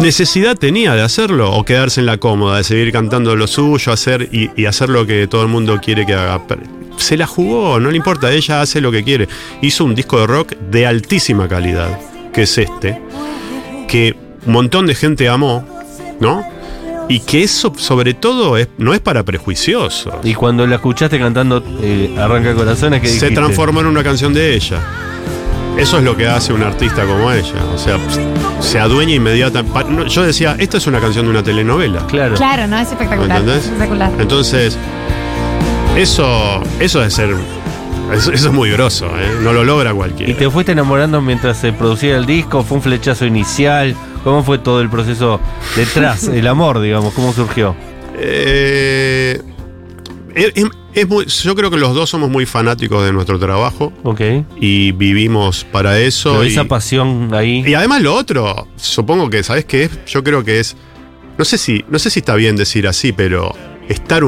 ¿Necesidad 0.00 0.56
tenía 0.56 0.94
de 0.96 1.02
hacerlo 1.02 1.52
o 1.52 1.64
quedarse 1.64 2.00
en 2.00 2.06
la 2.06 2.16
cómoda, 2.18 2.56
de 2.56 2.64
seguir 2.64 2.90
cantando 2.90 3.36
lo 3.36 3.46
suyo, 3.46 3.92
hacer 3.92 4.28
y, 4.32 4.50
y 4.60 4.66
hacer 4.66 4.88
lo 4.88 5.06
que 5.06 5.28
todo 5.28 5.42
el 5.42 5.48
mundo 5.48 5.78
quiere 5.80 6.04
que 6.04 6.14
haga? 6.14 6.40
Se 6.96 7.16
la 7.16 7.26
jugó, 7.26 7.80
no 7.80 7.90
le 7.90 7.96
importa, 7.96 8.32
ella 8.32 8.60
hace 8.60 8.80
lo 8.80 8.90
que 8.92 9.04
quiere. 9.04 9.28
Hizo 9.62 9.84
un 9.84 9.94
disco 9.94 10.20
de 10.20 10.26
rock 10.26 10.52
de 10.70 10.86
altísima 10.86 11.48
calidad, 11.48 11.98
que 12.32 12.42
es 12.42 12.58
este, 12.58 13.00
que 13.88 14.16
un 14.46 14.52
montón 14.52 14.86
de 14.86 14.94
gente 14.94 15.28
amó, 15.28 15.66
¿no? 16.20 16.44
Y 17.08 17.20
que 17.20 17.42
eso, 17.42 17.72
sobre 17.76 18.14
todo, 18.14 18.56
es, 18.56 18.68
no 18.78 18.94
es 18.94 19.00
para 19.00 19.22
prejuiciosos. 19.22 20.14
Y 20.22 20.34
cuando 20.34 20.66
la 20.66 20.76
escuchaste 20.76 21.18
cantando 21.18 21.62
eh, 21.82 22.14
Arranca 22.18 22.54
Corazones, 22.54 23.02
que 23.02 23.08
Se 23.08 23.30
transformó 23.30 23.80
en 23.80 23.86
una 23.86 24.02
canción 24.02 24.32
de 24.32 24.54
ella. 24.54 24.80
Eso 25.76 25.98
es 25.98 26.04
lo 26.04 26.16
que 26.16 26.26
hace 26.28 26.52
un 26.52 26.62
artista 26.62 27.04
como 27.04 27.32
ella. 27.32 27.64
O 27.74 27.78
sea, 27.78 27.98
se 28.60 28.78
adueña 28.78 29.14
inmediatamente. 29.14 30.08
Yo 30.08 30.22
decía, 30.22 30.56
esta 30.58 30.78
es 30.78 30.86
una 30.86 31.00
canción 31.00 31.26
de 31.26 31.32
una 31.32 31.42
telenovela. 31.42 32.06
Claro. 32.06 32.36
Claro, 32.36 32.66
no, 32.68 32.78
es 32.78 32.90
espectacular. 32.90 33.40
¿Entendés? 33.40 33.64
Espectacular. 33.64 34.12
Entonces, 34.18 34.78
eso, 35.96 36.62
eso 36.80 37.02
es 37.04 37.14
ser. 37.14 37.34
Eso, 38.12 38.32
eso 38.32 38.48
es 38.48 38.52
muy 38.52 38.70
groso, 38.70 39.06
¿eh? 39.18 39.38
No 39.42 39.52
lo 39.52 39.64
logra 39.64 39.94
cualquiera. 39.94 40.30
¿Y 40.30 40.34
te 40.34 40.50
fuiste 40.50 40.72
enamorando 40.72 41.20
mientras 41.22 41.56
se 41.58 41.72
producía 41.72 42.16
el 42.16 42.26
disco? 42.26 42.62
¿Fue 42.62 42.76
un 42.76 42.82
flechazo 42.82 43.24
inicial? 43.24 43.96
¿Cómo 44.22 44.42
fue 44.44 44.58
todo 44.58 44.80
el 44.82 44.90
proceso 44.90 45.40
detrás? 45.74 46.24
el 46.28 46.46
amor, 46.46 46.80
digamos, 46.80 47.14
¿cómo 47.14 47.32
surgió? 47.32 47.74
Eh, 48.18 49.40
es- 50.34 50.52
es- 50.54 50.66
es 50.94 51.08
muy- 51.08 51.24
yo 51.26 51.54
creo 51.54 51.70
que 51.70 51.78
los 51.78 51.94
dos 51.94 52.10
somos 52.10 52.28
muy 52.30 52.44
fanáticos 52.46 53.04
de 53.04 53.12
nuestro 53.12 53.38
trabajo 53.38 53.92
Ok. 54.04 54.20
y 54.60 54.92
vivimos 54.92 55.64
para 55.64 55.98
eso. 55.98 56.32
Pero 56.32 56.44
y- 56.44 56.48
esa 56.48 56.64
pasión 56.64 57.30
ahí. 57.32 57.64
Y 57.66 57.74
además 57.74 58.02
lo 58.02 58.14
otro, 58.14 58.68
supongo 58.76 59.30
que, 59.30 59.42
¿sabes 59.42 59.64
qué 59.64 59.84
es? 59.84 60.04
Yo 60.06 60.22
creo 60.22 60.44
que 60.44 60.60
es. 60.60 60.76
No 61.38 61.44
sé 61.44 61.56
si, 61.58 61.84
no 61.88 61.98
sé 61.98 62.10
si 62.10 62.20
está 62.20 62.34
bien 62.34 62.54
decir 62.56 62.86
así, 62.86 63.12
pero 63.12 63.54
estar. 63.88 64.22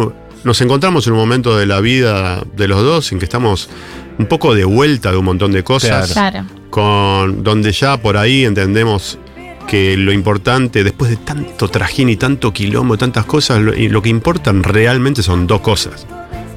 Nos 0.47 0.61
encontramos 0.61 1.05
en 1.09 1.15
un 1.15 1.19
momento 1.19 1.59
de 1.59 1.67
la 1.67 1.81
vida 1.81 2.41
de 2.55 2.69
los 2.69 2.81
dos 2.81 3.11
en 3.11 3.19
que 3.19 3.25
estamos 3.25 3.69
un 4.17 4.27
poco 4.27 4.55
de 4.55 4.65
vuelta 4.65 5.11
de 5.11 5.17
un 5.17 5.25
montón 5.25 5.51
de 5.51 5.65
cosas. 5.65 6.13
Claro. 6.13 6.45
Con. 6.71 7.43
donde 7.43 7.73
ya 7.73 7.97
por 7.97 8.17
ahí 8.17 8.45
entendemos 8.45 9.19
que 9.67 9.97
lo 9.97 10.13
importante, 10.13 10.85
después 10.85 11.11
de 11.11 11.17
tanto 11.17 11.67
trajín 11.67 12.11
y 12.11 12.17
tanto 12.17 12.53
quilombo, 12.53 12.97
tantas 12.97 13.25
cosas, 13.25 13.61
lo, 13.61 13.75
y 13.75 13.89
lo 13.89 14.01
que 14.03 14.09
importan 14.09 14.63
realmente 14.63 15.25
son 15.25 15.49
dos 15.49 15.63
cosas. 15.63 16.07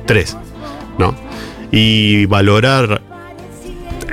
Tres. 0.06 0.38
¿No? 1.00 1.16
Y 1.72 2.28
valorar 2.28 3.02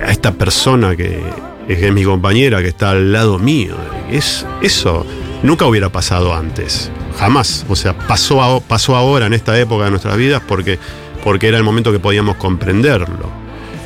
a 0.02 0.10
esta 0.10 0.32
persona 0.32 0.96
que 0.96 1.20
es, 1.68 1.78
que 1.78 1.88
es 1.88 1.92
mi 1.92 2.02
compañera, 2.02 2.62
que 2.62 2.68
está 2.68 2.92
al 2.92 3.12
lado 3.12 3.38
mío. 3.38 3.74
Es, 4.10 4.46
eso 4.62 5.04
nunca 5.42 5.66
hubiera 5.66 5.90
pasado 5.90 6.34
antes. 6.34 6.90
Jamás. 7.18 7.64
O 7.68 7.76
sea, 7.76 7.96
pasó, 7.96 8.62
pasó 8.66 8.94
ahora 8.96 9.26
en 9.26 9.32
esta 9.32 9.58
época 9.58 9.84
de 9.84 9.90
nuestras 9.90 10.16
vidas 10.16 10.42
porque, 10.46 10.78
porque 11.24 11.48
era 11.48 11.56
el 11.56 11.62
momento 11.64 11.92
que 11.92 11.98
podíamos 11.98 12.36
comprenderlo. 12.36 13.30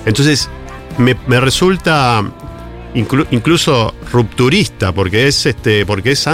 Entonces, 0.05 0.49
me, 0.99 1.17
me 1.27 1.41
resulta 1.41 2.23
inclu- 2.95 3.27
incluso 3.31 3.95
rupturista, 4.13 4.93
porque 4.93 5.29
es 5.29 5.47
este. 5.47 5.87
porque 5.87 6.13
es 6.13 6.27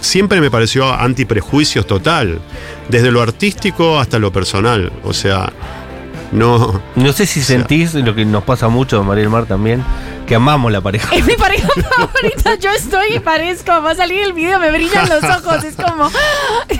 siempre 0.00 0.40
me 0.40 0.50
pareció 0.50 0.92
antiprejuicios 0.92 1.86
total. 1.86 2.40
Desde 2.88 3.10
lo 3.10 3.22
artístico 3.22 3.98
hasta 3.98 4.18
lo 4.18 4.32
personal. 4.32 4.92
O 5.04 5.12
sea. 5.12 5.50
No, 6.32 6.80
No 6.96 7.12
sé 7.12 7.26
si 7.26 7.42
sentís 7.42 7.94
lo 7.94 8.14
que 8.14 8.24
nos 8.24 8.42
pasa 8.44 8.68
mucho, 8.68 9.04
María 9.04 9.22
del 9.22 9.30
Mar 9.30 9.44
también, 9.46 9.84
que 10.26 10.34
amamos 10.34 10.72
la 10.72 10.80
pareja. 10.80 11.14
Es 11.14 11.26
mi 11.26 11.34
pareja 11.34 11.68
favorita. 11.96 12.54
Yo 12.56 12.70
estoy 12.70 13.16
y 13.16 13.18
parezco. 13.20 13.70
Va 13.82 13.90
a 13.90 13.94
salir 13.94 14.22
el 14.22 14.32
video, 14.32 14.58
me 14.58 14.70
brillan 14.72 15.08
los 15.08 15.22
ojos. 15.24 15.62
Es 15.64 15.76
como. 15.76 16.10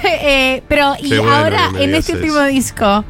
Eh, 0.05 0.63
pero, 0.69 0.95
y 0.99 1.17
bueno 1.17 1.33
ahora, 1.33 1.71
en 1.79 1.95
este 1.95 2.15
último 2.15 2.43
disco, 2.45 3.05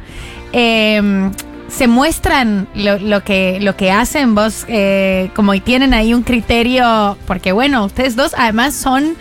eh, 0.51 1.31
se 1.67 1.87
muestran 1.87 2.67
lo, 2.75 2.99
lo 2.99 3.23
que, 3.23 3.57
lo 3.61 3.75
que 3.75 3.91
hacen 3.91 4.35
vos, 4.35 4.65
eh, 4.67 5.31
como 5.35 5.53
y 5.55 5.59
tienen 5.59 5.93
ahí 5.93 6.13
un 6.13 6.21
criterio. 6.23 7.17
Porque, 7.25 7.51
bueno, 7.51 7.85
ustedes 7.85 8.15
dos 8.15 8.35
además 8.37 8.75
son 8.75 9.15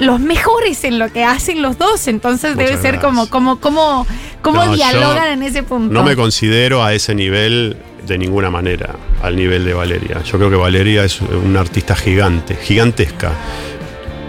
los 0.00 0.20
mejores 0.20 0.84
en 0.84 0.98
lo 0.98 1.10
que 1.12 1.24
hacen 1.24 1.62
los 1.62 1.78
dos. 1.78 2.08
Entonces 2.08 2.54
Muchas 2.56 2.68
debe 2.68 2.82
ser 2.82 2.92
gracias. 2.98 3.04
como, 3.04 3.28
como, 3.30 3.60
como, 3.60 4.06
como 4.44 4.62
No, 4.62 4.74
dialogan 4.74 5.32
en 5.32 5.42
ese 5.42 5.62
punto. 5.62 5.92
No 5.92 6.04
me 6.04 6.14
considero 6.14 6.84
a 6.84 6.92
ese 6.92 7.14
nivel 7.14 7.76
de 8.06 8.18
ninguna 8.18 8.50
manera, 8.50 8.94
al 9.22 9.34
nivel 9.34 9.64
de 9.64 9.72
Valeria. 9.72 10.22
Yo 10.22 10.36
creo 10.36 10.50
que 10.50 10.56
Valeria 10.56 11.02
es 11.02 11.20
una 11.22 11.60
artista 11.60 11.96
gigante, 11.96 12.54
gigantesca. 12.54 13.32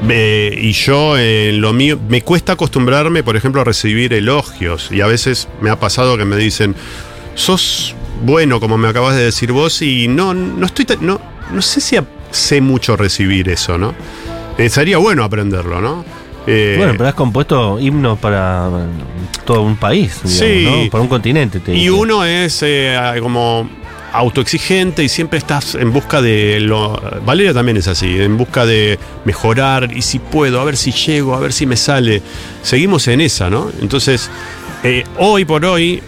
Eh, 0.07 0.57
y 0.57 0.71
yo 0.71 1.17
en 1.17 1.59
lo 1.59 1.73
mío, 1.73 1.99
me 2.07 2.21
cuesta 2.21 2.53
acostumbrarme, 2.53 3.23
por 3.23 3.35
ejemplo, 3.35 3.59
a 3.59 3.65
recibir 3.65 4.13
elogios. 4.13 4.89
Y 4.89 5.01
a 5.01 5.07
veces 5.07 5.49
me 5.59 5.69
ha 5.69 5.79
pasado 5.79 6.17
que 6.17 6.23
me 6.23 6.37
dicen, 6.37 6.75
sos 7.35 7.93
bueno, 8.23 8.61
como 8.61 8.77
me 8.77 8.87
acabas 8.87 9.17
de 9.17 9.23
decir 9.25 9.51
vos, 9.51 9.81
y 9.81 10.07
no, 10.07 10.33
no 10.33 10.65
estoy 10.65 10.87
no, 11.01 11.19
no 11.51 11.61
sé 11.61 11.81
si 11.81 11.97
sé 12.31 12.61
mucho 12.61 12.95
recibir 12.95 13.49
eso, 13.49 13.77
¿no? 13.77 13.93
Eh, 14.57 14.69
sería 14.69 14.97
bueno 14.97 15.25
aprenderlo, 15.25 15.81
¿no? 15.81 16.05
Eh, 16.47 16.75
Bueno, 16.77 16.93
pero 16.97 17.09
has 17.09 17.15
compuesto 17.15 17.79
himnos 17.79 18.19
para 18.19 18.67
eh, 18.67 19.43
todo 19.45 19.61
un 19.61 19.75
país, 19.77 20.21
digamos, 20.23 20.33
Sí. 20.37 20.83
¿no? 20.85 20.91
Para 20.91 21.01
un 21.01 21.07
continente. 21.09 21.59
Te 21.59 21.75
Y 21.75 21.89
uno 21.89 22.23
es 22.23 22.61
eh, 22.63 22.97
como 23.21 23.67
autoexigente 24.13 25.03
y 25.03 25.09
siempre 25.09 25.39
estás 25.39 25.75
en 25.75 25.91
busca 25.91 26.21
de 26.21 26.59
lo. 26.61 27.01
Valeria 27.25 27.53
también 27.53 27.77
es 27.77 27.87
así, 27.87 28.21
en 28.21 28.37
busca 28.37 28.65
de 28.65 28.97
mejorar 29.25 29.91
y 29.95 30.01
si 30.01 30.19
puedo, 30.19 30.61
a 30.61 30.63
ver 30.63 30.77
si 30.77 30.91
llego, 30.91 31.35
a 31.35 31.39
ver 31.39 31.51
si 31.53 31.65
me 31.65 31.75
sale. 31.75 32.21
Seguimos 32.61 33.07
en 33.07 33.21
esa, 33.21 33.49
¿no? 33.49 33.69
Entonces, 33.81 34.29
eh, 34.83 35.03
hoy 35.17 35.45
por 35.45 35.65
hoy 35.65 36.01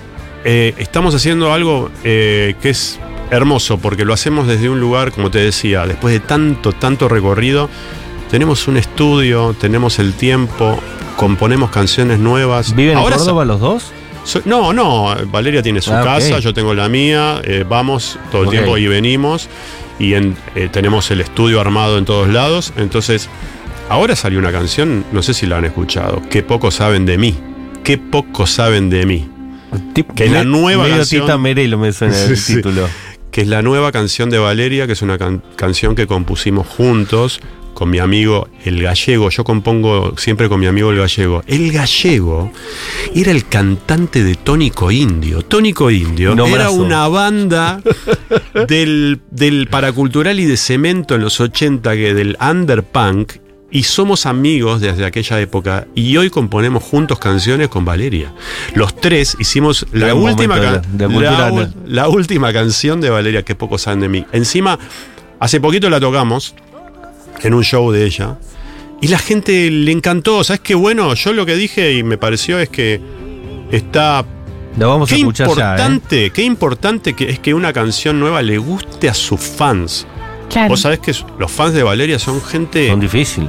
eh, 0.45 0.73
estamos 0.77 1.13
haciendo 1.15 1.51
algo 1.51 1.89
eh, 2.03 2.55
que 2.61 2.69
es 2.69 2.99
hermoso 3.29 3.77
porque 3.77 4.05
lo 4.05 4.13
hacemos 4.13 4.47
desde 4.47 4.69
un 4.69 4.79
lugar, 4.79 5.11
como 5.11 5.29
te 5.29 5.39
decía, 5.39 5.85
después 5.85 6.13
de 6.13 6.19
tanto, 6.21 6.71
tanto 6.71 7.09
recorrido. 7.09 7.69
Tenemos 8.29 8.67
un 8.67 8.77
estudio, 8.77 9.55
tenemos 9.59 9.99
el 9.99 10.13
tiempo, 10.13 10.79
componemos 11.15 11.69
canciones 11.71 12.19
nuevas. 12.19 12.75
¿Viven 12.75 12.97
Ahora 12.97 13.15
en 13.15 13.19
Córdoba 13.21 13.45
los 13.45 13.59
dos? 13.59 13.91
So- 14.25 14.41
no, 14.43 14.73
no, 14.73 15.15
Valeria 15.31 15.61
tiene 15.61 15.79
su 15.81 15.93
Ah, 15.93 16.03
casa, 16.03 16.39
yo 16.39 16.53
tengo 16.53 16.73
la 16.73 16.89
mía, 16.89 17.41
eh, 17.45 17.63
vamos 17.67 18.19
todo 18.31 18.43
el 18.43 18.49
tiempo 18.49 18.77
y 18.77 18.85
venimos 18.87 19.47
y 19.99 20.15
en- 20.15 20.35
eh, 20.55 20.67
tenemos 20.69 21.09
el 21.11 21.21
estudio 21.21 21.61
armado 21.61 21.97
en 21.97 22.03
todos 22.03 22.27
lados, 22.27 22.73
entonces 22.75 23.29
ahora 23.87 24.17
salió 24.17 24.39
una 24.39 24.51
canción, 24.51 25.05
no 25.13 25.23
sé 25.23 25.33
si 25.33 25.45
la 25.45 25.57
han 25.59 25.65
escuchado, 25.65 26.21
Qué 26.29 26.43
poco 26.43 26.71
saben 26.71 27.05
de 27.05 27.17
mí, 27.17 27.35
qué 27.85 27.97
poco 27.97 28.45
saben 28.45 28.89
de 28.89 29.05
mí, 29.05 29.29
Tip- 29.93 30.13
Que 30.13 30.27
la 30.29 30.43
nueva 30.43 30.83
medio 30.83 30.97
canción- 30.97 31.21
Tita 31.23 31.37
Merelo 31.37 31.77
me 31.77 31.93
suena 31.93 32.21
el 32.21 32.35
sí. 32.37 32.55
título. 32.55 32.87
Que 33.37 33.41
es 33.43 33.47
la 33.49 33.61
nueva 33.61 33.91
canción 33.91 34.31
de 34.31 34.39
Valeria, 34.39 34.87
que 34.87 34.93
es 34.93 35.03
una 35.03 35.19
can- 35.19 35.43
canción 35.55 35.93
que 35.93 36.07
compusimos 36.07 36.65
juntos 36.65 37.39
con 37.75 37.87
mi 37.91 37.99
amigo 37.99 38.47
El 38.65 38.81
Gallego. 38.81 39.29
Yo 39.29 39.43
compongo 39.43 40.15
siempre 40.17 40.49
con 40.49 40.59
mi 40.59 40.65
amigo 40.65 40.89
El 40.89 40.97
Gallego. 40.97 41.43
El 41.45 41.71
Gallego 41.71 42.51
era 43.13 43.29
el 43.29 43.47
cantante 43.47 44.23
de 44.23 44.33
Tónico 44.33 44.89
Indio. 44.89 45.43
Tónico 45.43 45.91
Indio 45.91 46.33
era 46.55 46.71
una 46.71 47.07
banda 47.09 47.79
del, 48.67 49.19
del 49.29 49.67
paracultural 49.67 50.39
y 50.39 50.45
de 50.45 50.57
cemento 50.57 51.13
en 51.13 51.21
los 51.21 51.39
80, 51.39 51.93
que 51.93 52.15
del 52.15 52.37
underpunk. 52.41 53.33
Y 53.69 53.83
somos 53.83 54.25
amigos 54.25 54.79
desde 54.79 55.05
aquella 55.05 55.41
época 55.41 55.87
y 55.93 56.15
hoy 56.15 56.29
componemos 56.29 56.83
juntos 56.83 57.19
canciones 57.19 57.67
con 57.67 57.83
Valeria. 57.83 58.33
Los 58.75 58.95
tres 58.95 59.35
hicimos 59.39 59.85
la 59.91 60.15
última, 60.15 60.55
de 60.57 60.81
la- 61.87 62.03
de 62.03 62.09
última 62.09 62.53
canción 62.53 63.01
de 63.01 63.09
Valeria, 63.09 63.43
que 63.43 63.55
poco 63.55 63.77
saben 63.77 63.99
de 63.99 64.09
mí. 64.09 64.25
Encima, 64.31 64.79
Hace 65.39 65.61
poquito 65.61 65.87
la 65.91 65.99
tocamos 65.99 66.55
en 67.43 67.53
un 67.53 67.63
show 67.63 67.91
de 67.91 68.05
ella. 68.05 68.39
Y 69.01 69.07
la 69.09 69.19
gente 69.19 69.69
le 69.69 69.91
encantó. 69.91 70.43
¿Sabes 70.43 70.61
qué 70.61 70.73
bueno? 70.73 71.13
Yo 71.13 71.31
lo 71.31 71.45
que 71.45 71.55
dije 71.55 71.93
y 71.93 72.01
me 72.01 72.17
pareció 72.17 72.57
es 72.57 72.69
que 72.69 72.99
está. 73.71 74.25
La 74.79 74.87
vamos 74.87 75.11
a 75.11 75.15
Qué 75.15 75.21
ya. 75.21 75.27
¿eh? 75.27 75.27
importante, 75.27 76.29
qué 76.31 76.41
importante 76.43 77.13
que 77.13 77.29
es 77.29 77.37
que 77.37 77.53
una 77.53 77.71
canción 77.71 78.19
nueva 78.19 78.41
le 78.41 78.57
guste 78.57 79.09
a 79.09 79.13
sus 79.13 79.39
fans. 79.39 80.07
Claro. 80.49 80.69
Vos 80.69 80.81
sabés 80.81 80.99
que 80.99 81.13
los 81.37 81.51
fans 81.51 81.73
de 81.73 81.83
Valeria 81.83 82.19
son 82.19 82.41
gente. 82.41 82.87
Son 82.87 82.99
difícil. 82.99 83.47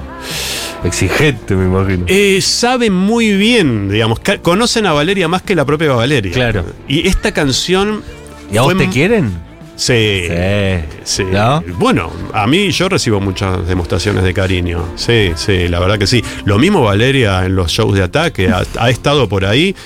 Exigente, 0.85 1.55
me 1.55 1.65
imagino. 1.65 2.05
Eh, 2.09 2.41
saben 2.41 2.93
muy 2.93 3.37
bien, 3.37 3.89
digamos, 3.89 4.21
conocen 4.43 4.87
a 4.87 4.93
Valeria 4.93 5.29
más 5.29 5.43
que 5.43 5.55
la 5.55 5.65
propia 5.65 5.93
Valeria. 5.93 6.33
Claro. 6.33 6.65
Y 6.87 7.07
esta 7.07 7.33
canción. 7.33 8.03
¿Y 8.51 8.57
a 8.57 8.63
vos 8.63 8.77
te 8.77 8.89
quieren? 8.89 9.49
Sí. 9.77 10.25
Sí. 10.27 10.85
Sí. 11.05 11.25
¿No? 11.31 11.63
Bueno, 11.79 12.11
a 12.33 12.47
mí 12.47 12.71
yo 12.71 12.89
recibo 12.89 13.21
muchas 13.21 13.67
demostraciones 13.67 14.25
de 14.25 14.35
cariño. 14.35 14.85
Sí, 14.97 15.31
sí, 15.37 15.69
la 15.69 15.79
verdad 15.79 15.99
que 15.99 16.07
sí. 16.07 16.23
Lo 16.45 16.59
mismo 16.59 16.83
Valeria 16.83 17.45
en 17.45 17.55
los 17.55 17.71
shows 17.71 17.95
de 17.95 18.03
ataque, 18.03 18.49
ha, 18.49 18.65
ha 18.79 18.91
estado 18.91 19.29
por 19.29 19.45
ahí. 19.45 19.77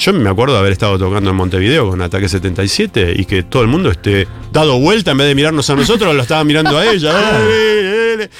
Yo 0.00 0.14
me 0.14 0.30
acuerdo 0.30 0.54
de 0.54 0.60
haber 0.60 0.72
estado 0.72 0.98
tocando 0.98 1.28
en 1.28 1.36
Montevideo 1.36 1.90
con 1.90 2.00
Ataque 2.00 2.26
77 2.26 3.12
y 3.16 3.26
que 3.26 3.42
todo 3.42 3.60
el 3.60 3.68
mundo 3.68 3.90
esté 3.90 4.26
dado 4.50 4.80
vuelta 4.80 5.10
en 5.10 5.18
vez 5.18 5.26
de 5.26 5.34
mirarnos 5.34 5.68
a 5.68 5.76
nosotros, 5.76 6.14
lo 6.14 6.22
estaba 6.22 6.42
mirando 6.42 6.78
a 6.78 6.86
ella. 6.86 7.12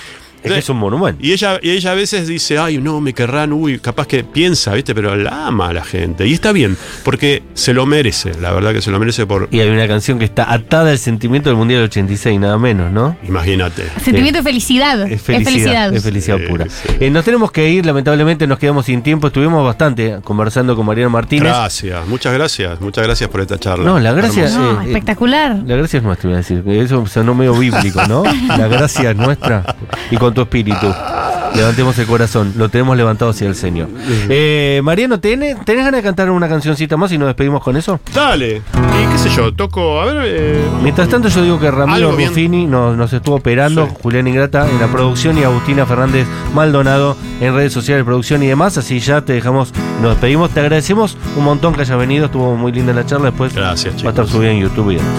Es 0.42 0.52
que 0.52 0.58
es 0.58 0.68
un 0.68 0.78
monumento. 0.78 1.24
Y 1.24 1.32
ella, 1.32 1.58
y 1.62 1.70
ella 1.70 1.92
a 1.92 1.94
veces 1.94 2.26
dice, 2.26 2.58
ay, 2.58 2.78
no, 2.78 3.00
me 3.00 3.12
querrán, 3.12 3.52
uy, 3.52 3.78
capaz 3.78 4.06
que 4.06 4.24
piensa, 4.24 4.72
¿viste? 4.74 4.94
Pero 4.94 5.14
la 5.16 5.46
ama 5.46 5.68
a 5.68 5.72
la 5.72 5.84
gente. 5.84 6.26
Y 6.26 6.32
está 6.32 6.52
bien, 6.52 6.76
porque 7.04 7.42
se 7.54 7.74
lo 7.74 7.86
merece, 7.86 8.32
la 8.40 8.52
verdad 8.52 8.72
que 8.72 8.80
se 8.82 8.90
lo 8.90 8.98
merece 8.98 9.26
por. 9.26 9.48
Y 9.50 9.60
hay 9.60 9.68
una 9.68 9.86
canción 9.86 10.18
que 10.18 10.24
está 10.24 10.52
atada 10.52 10.90
al 10.90 10.98
sentimiento 10.98 11.50
del 11.50 11.56
Mundial 11.56 11.80
del 11.80 11.88
86, 11.90 12.40
nada 12.40 12.58
menos, 12.58 12.90
¿no? 12.92 13.16
Imagínate. 13.26 13.84
Sentimiento 14.02 14.38
de 14.38 14.42
felicidad. 14.44 15.00
Es 15.10 15.22
felicidad, 15.22 15.94
es 15.94 16.02
felicidad 16.02 16.38
Sí, 16.38 16.46
pura. 16.48 16.66
sí. 16.68 16.88
Eh, 17.00 17.10
nos 17.10 17.24
tenemos 17.24 17.50
que 17.52 17.68
ir, 17.68 17.84
lamentablemente 17.86 18.46
nos 18.46 18.58
quedamos 18.58 18.86
sin 18.86 19.02
tiempo. 19.02 19.26
Estuvimos 19.28 19.64
bastante 19.64 20.20
conversando 20.24 20.74
con 20.76 20.86
Mariano 20.86 21.10
Martínez. 21.10 21.48
Gracias, 21.48 22.06
muchas 22.06 22.32
gracias, 22.32 22.80
muchas 22.80 23.04
gracias 23.04 23.28
por 23.30 23.40
esta 23.40 23.58
charla. 23.58 23.84
No, 23.84 23.98
la 24.00 24.12
gracia-. 24.12 24.48
No, 24.50 24.80
eh, 24.80 24.84
eh, 24.84 24.86
espectacular. 24.88 25.56
La 25.66 25.76
gracia 25.76 25.98
es 25.98 26.02
nuestra, 26.02 26.28
iba 26.30 26.38
a 26.38 26.42
decir. 26.42 26.62
Eso 26.66 27.06
sonó 27.06 27.34
medio 27.34 27.54
bíblico, 27.54 28.00
¿no? 28.08 28.22
La 28.48 28.68
gracia 28.68 29.10
es 29.10 29.16
nuestra 29.16 29.76
y 30.10 30.16
con 30.30 30.34
tu 30.34 30.42
espíritu. 30.42 30.86
Levantemos 31.54 31.98
el 31.98 32.06
corazón, 32.06 32.52
lo 32.56 32.68
tenemos 32.68 32.96
levantado 32.96 33.32
hacia 33.32 33.48
el 33.48 33.56
Señor. 33.56 33.88
Eh, 34.28 34.80
Mariano, 34.84 35.18
¿tenés, 35.18 35.56
¿tenés 35.64 35.84
ganas 35.84 35.98
de 35.98 36.02
cantar 36.04 36.30
una 36.30 36.48
cancioncita 36.48 36.96
más 36.96 37.10
y 37.10 37.18
nos 37.18 37.26
despedimos 37.26 37.60
con 37.60 37.76
eso? 37.76 37.98
Dale, 38.14 38.58
y 38.58 39.12
qué 39.12 39.18
sé 39.18 39.30
yo, 39.30 39.52
toco, 39.52 40.00
a 40.00 40.04
ver. 40.04 40.16
eh, 40.26 40.64
Mientras 40.80 41.08
tanto, 41.08 41.26
yo 41.28 41.42
digo 41.42 41.58
que 41.58 41.68
Ramiro. 41.68 42.12
Ruffini 42.12 42.66
nos, 42.66 42.96
nos 42.96 43.12
estuvo 43.12 43.34
operando, 43.36 43.86
Sí. 43.88 43.92
Julián 44.00 44.28
Ingrata 44.28 44.70
en 44.70 44.78
la 44.78 44.86
producción 44.86 45.38
y 45.38 45.42
Agustina 45.42 45.84
Fernández 45.86 46.24
Maldonado 46.54 47.16
en 47.40 47.52
redes 47.52 47.72
sociales, 47.72 48.04
producción 48.04 48.44
y 48.44 48.46
demás. 48.46 48.78
Así 48.78 49.00
ya 49.00 49.22
te 49.22 49.32
dejamos, 49.32 49.72
nos 50.00 50.12
despedimos. 50.12 50.50
Te 50.50 50.60
agradecemos 50.60 51.16
un 51.36 51.42
montón 51.42 51.74
que 51.74 51.80
hayas 51.80 51.98
venido, 51.98 52.26
estuvo 52.26 52.54
muy 52.54 52.70
linda 52.70 52.92
la 52.92 53.04
charla. 53.04 53.26
Después 53.30 53.52
Gracias, 53.52 54.04
va 54.04 54.08
a 54.08 54.10
estar 54.10 54.28
subida 54.28 54.52
en 54.52 54.60
YouTube 54.60 54.92
y 54.92 54.96
demás. 54.96 55.10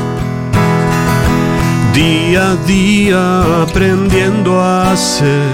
Día 1.93 2.51
a 2.51 2.55
día 2.65 3.63
aprendiendo 3.63 4.63
a 4.63 4.95
ser, 4.95 5.49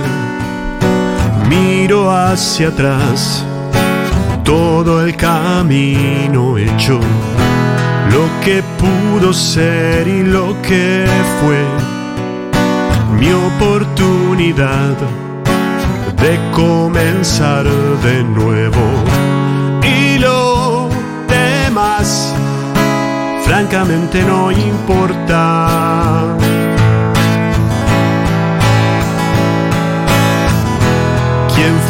miro 1.49 2.11
hacia 2.11 2.67
atrás, 2.67 3.43
todo 4.43 5.03
el 5.03 5.15
camino 5.15 6.57
hecho, 6.59 6.99
lo 8.11 8.29
que 8.45 8.61
pudo 8.77 9.33
ser 9.33 10.07
y 10.07 10.21
lo 10.21 10.61
que 10.61 11.07
fue, 11.39 11.65
mi 13.19 13.31
oportunidad 13.31 14.95
de 16.21 16.39
comenzar 16.51 17.65
de 18.03 18.23
nuevo. 18.23 18.85
Y 19.81 20.19
lo 20.19 20.89
demás 21.27 22.33
francamente 23.43 24.21
no 24.23 24.51
importa. 24.51 25.76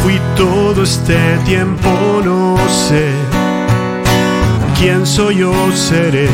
Fui 0.08 0.18
todo 0.36 0.84
este 0.84 1.18
tiempo? 1.44 1.90
No 2.24 2.56
sé. 2.66 3.10
¿Quién 4.78 5.06
soy 5.06 5.42
o 5.42 5.54
seré? 5.72 6.30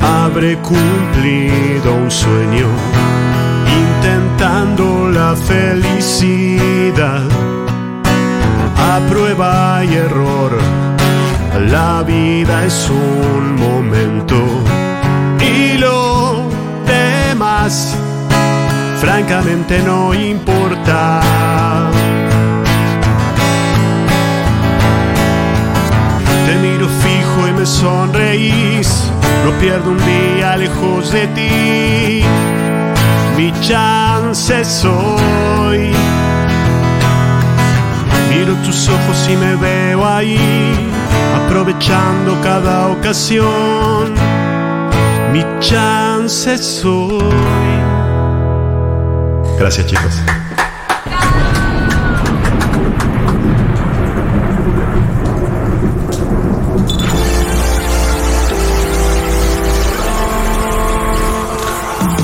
Habré 0.00 0.56
cumplido 0.56 1.94
un 1.94 2.10
sueño, 2.10 2.66
intentando 3.84 5.10
la 5.10 5.36
felicidad 5.36 7.22
a 8.90 9.00
prueba 9.08 9.84
y 9.84 9.94
error. 9.94 10.58
La 11.70 12.02
vida 12.02 12.64
es 12.64 12.90
un 12.90 13.54
momento 13.66 14.38
y 15.40 15.78
lo 15.78 16.48
demás 16.84 17.94
francamente 19.00 19.80
no 19.82 20.12
importa. 20.12 21.20
Y 27.48 27.52
me 27.52 27.66
sonreís, 27.66 29.10
no 29.44 29.50
pierdo 29.58 29.90
un 29.90 29.98
día 29.98 30.56
lejos 30.56 31.12
de 31.12 31.26
ti. 31.28 32.24
Mi 33.36 33.52
chance 33.60 34.64
soy. 34.64 35.90
Miro 38.30 38.54
tus 38.64 38.88
ojos 38.88 39.28
y 39.30 39.36
me 39.36 39.56
veo 39.56 40.06
ahí, 40.06 40.90
aprovechando 41.44 42.40
cada 42.42 42.88
ocasión. 42.88 44.14
Mi 45.32 45.44
chance 45.60 46.56
soy. 46.58 47.18
Gracias 49.58 49.86
chicos. 49.86 50.22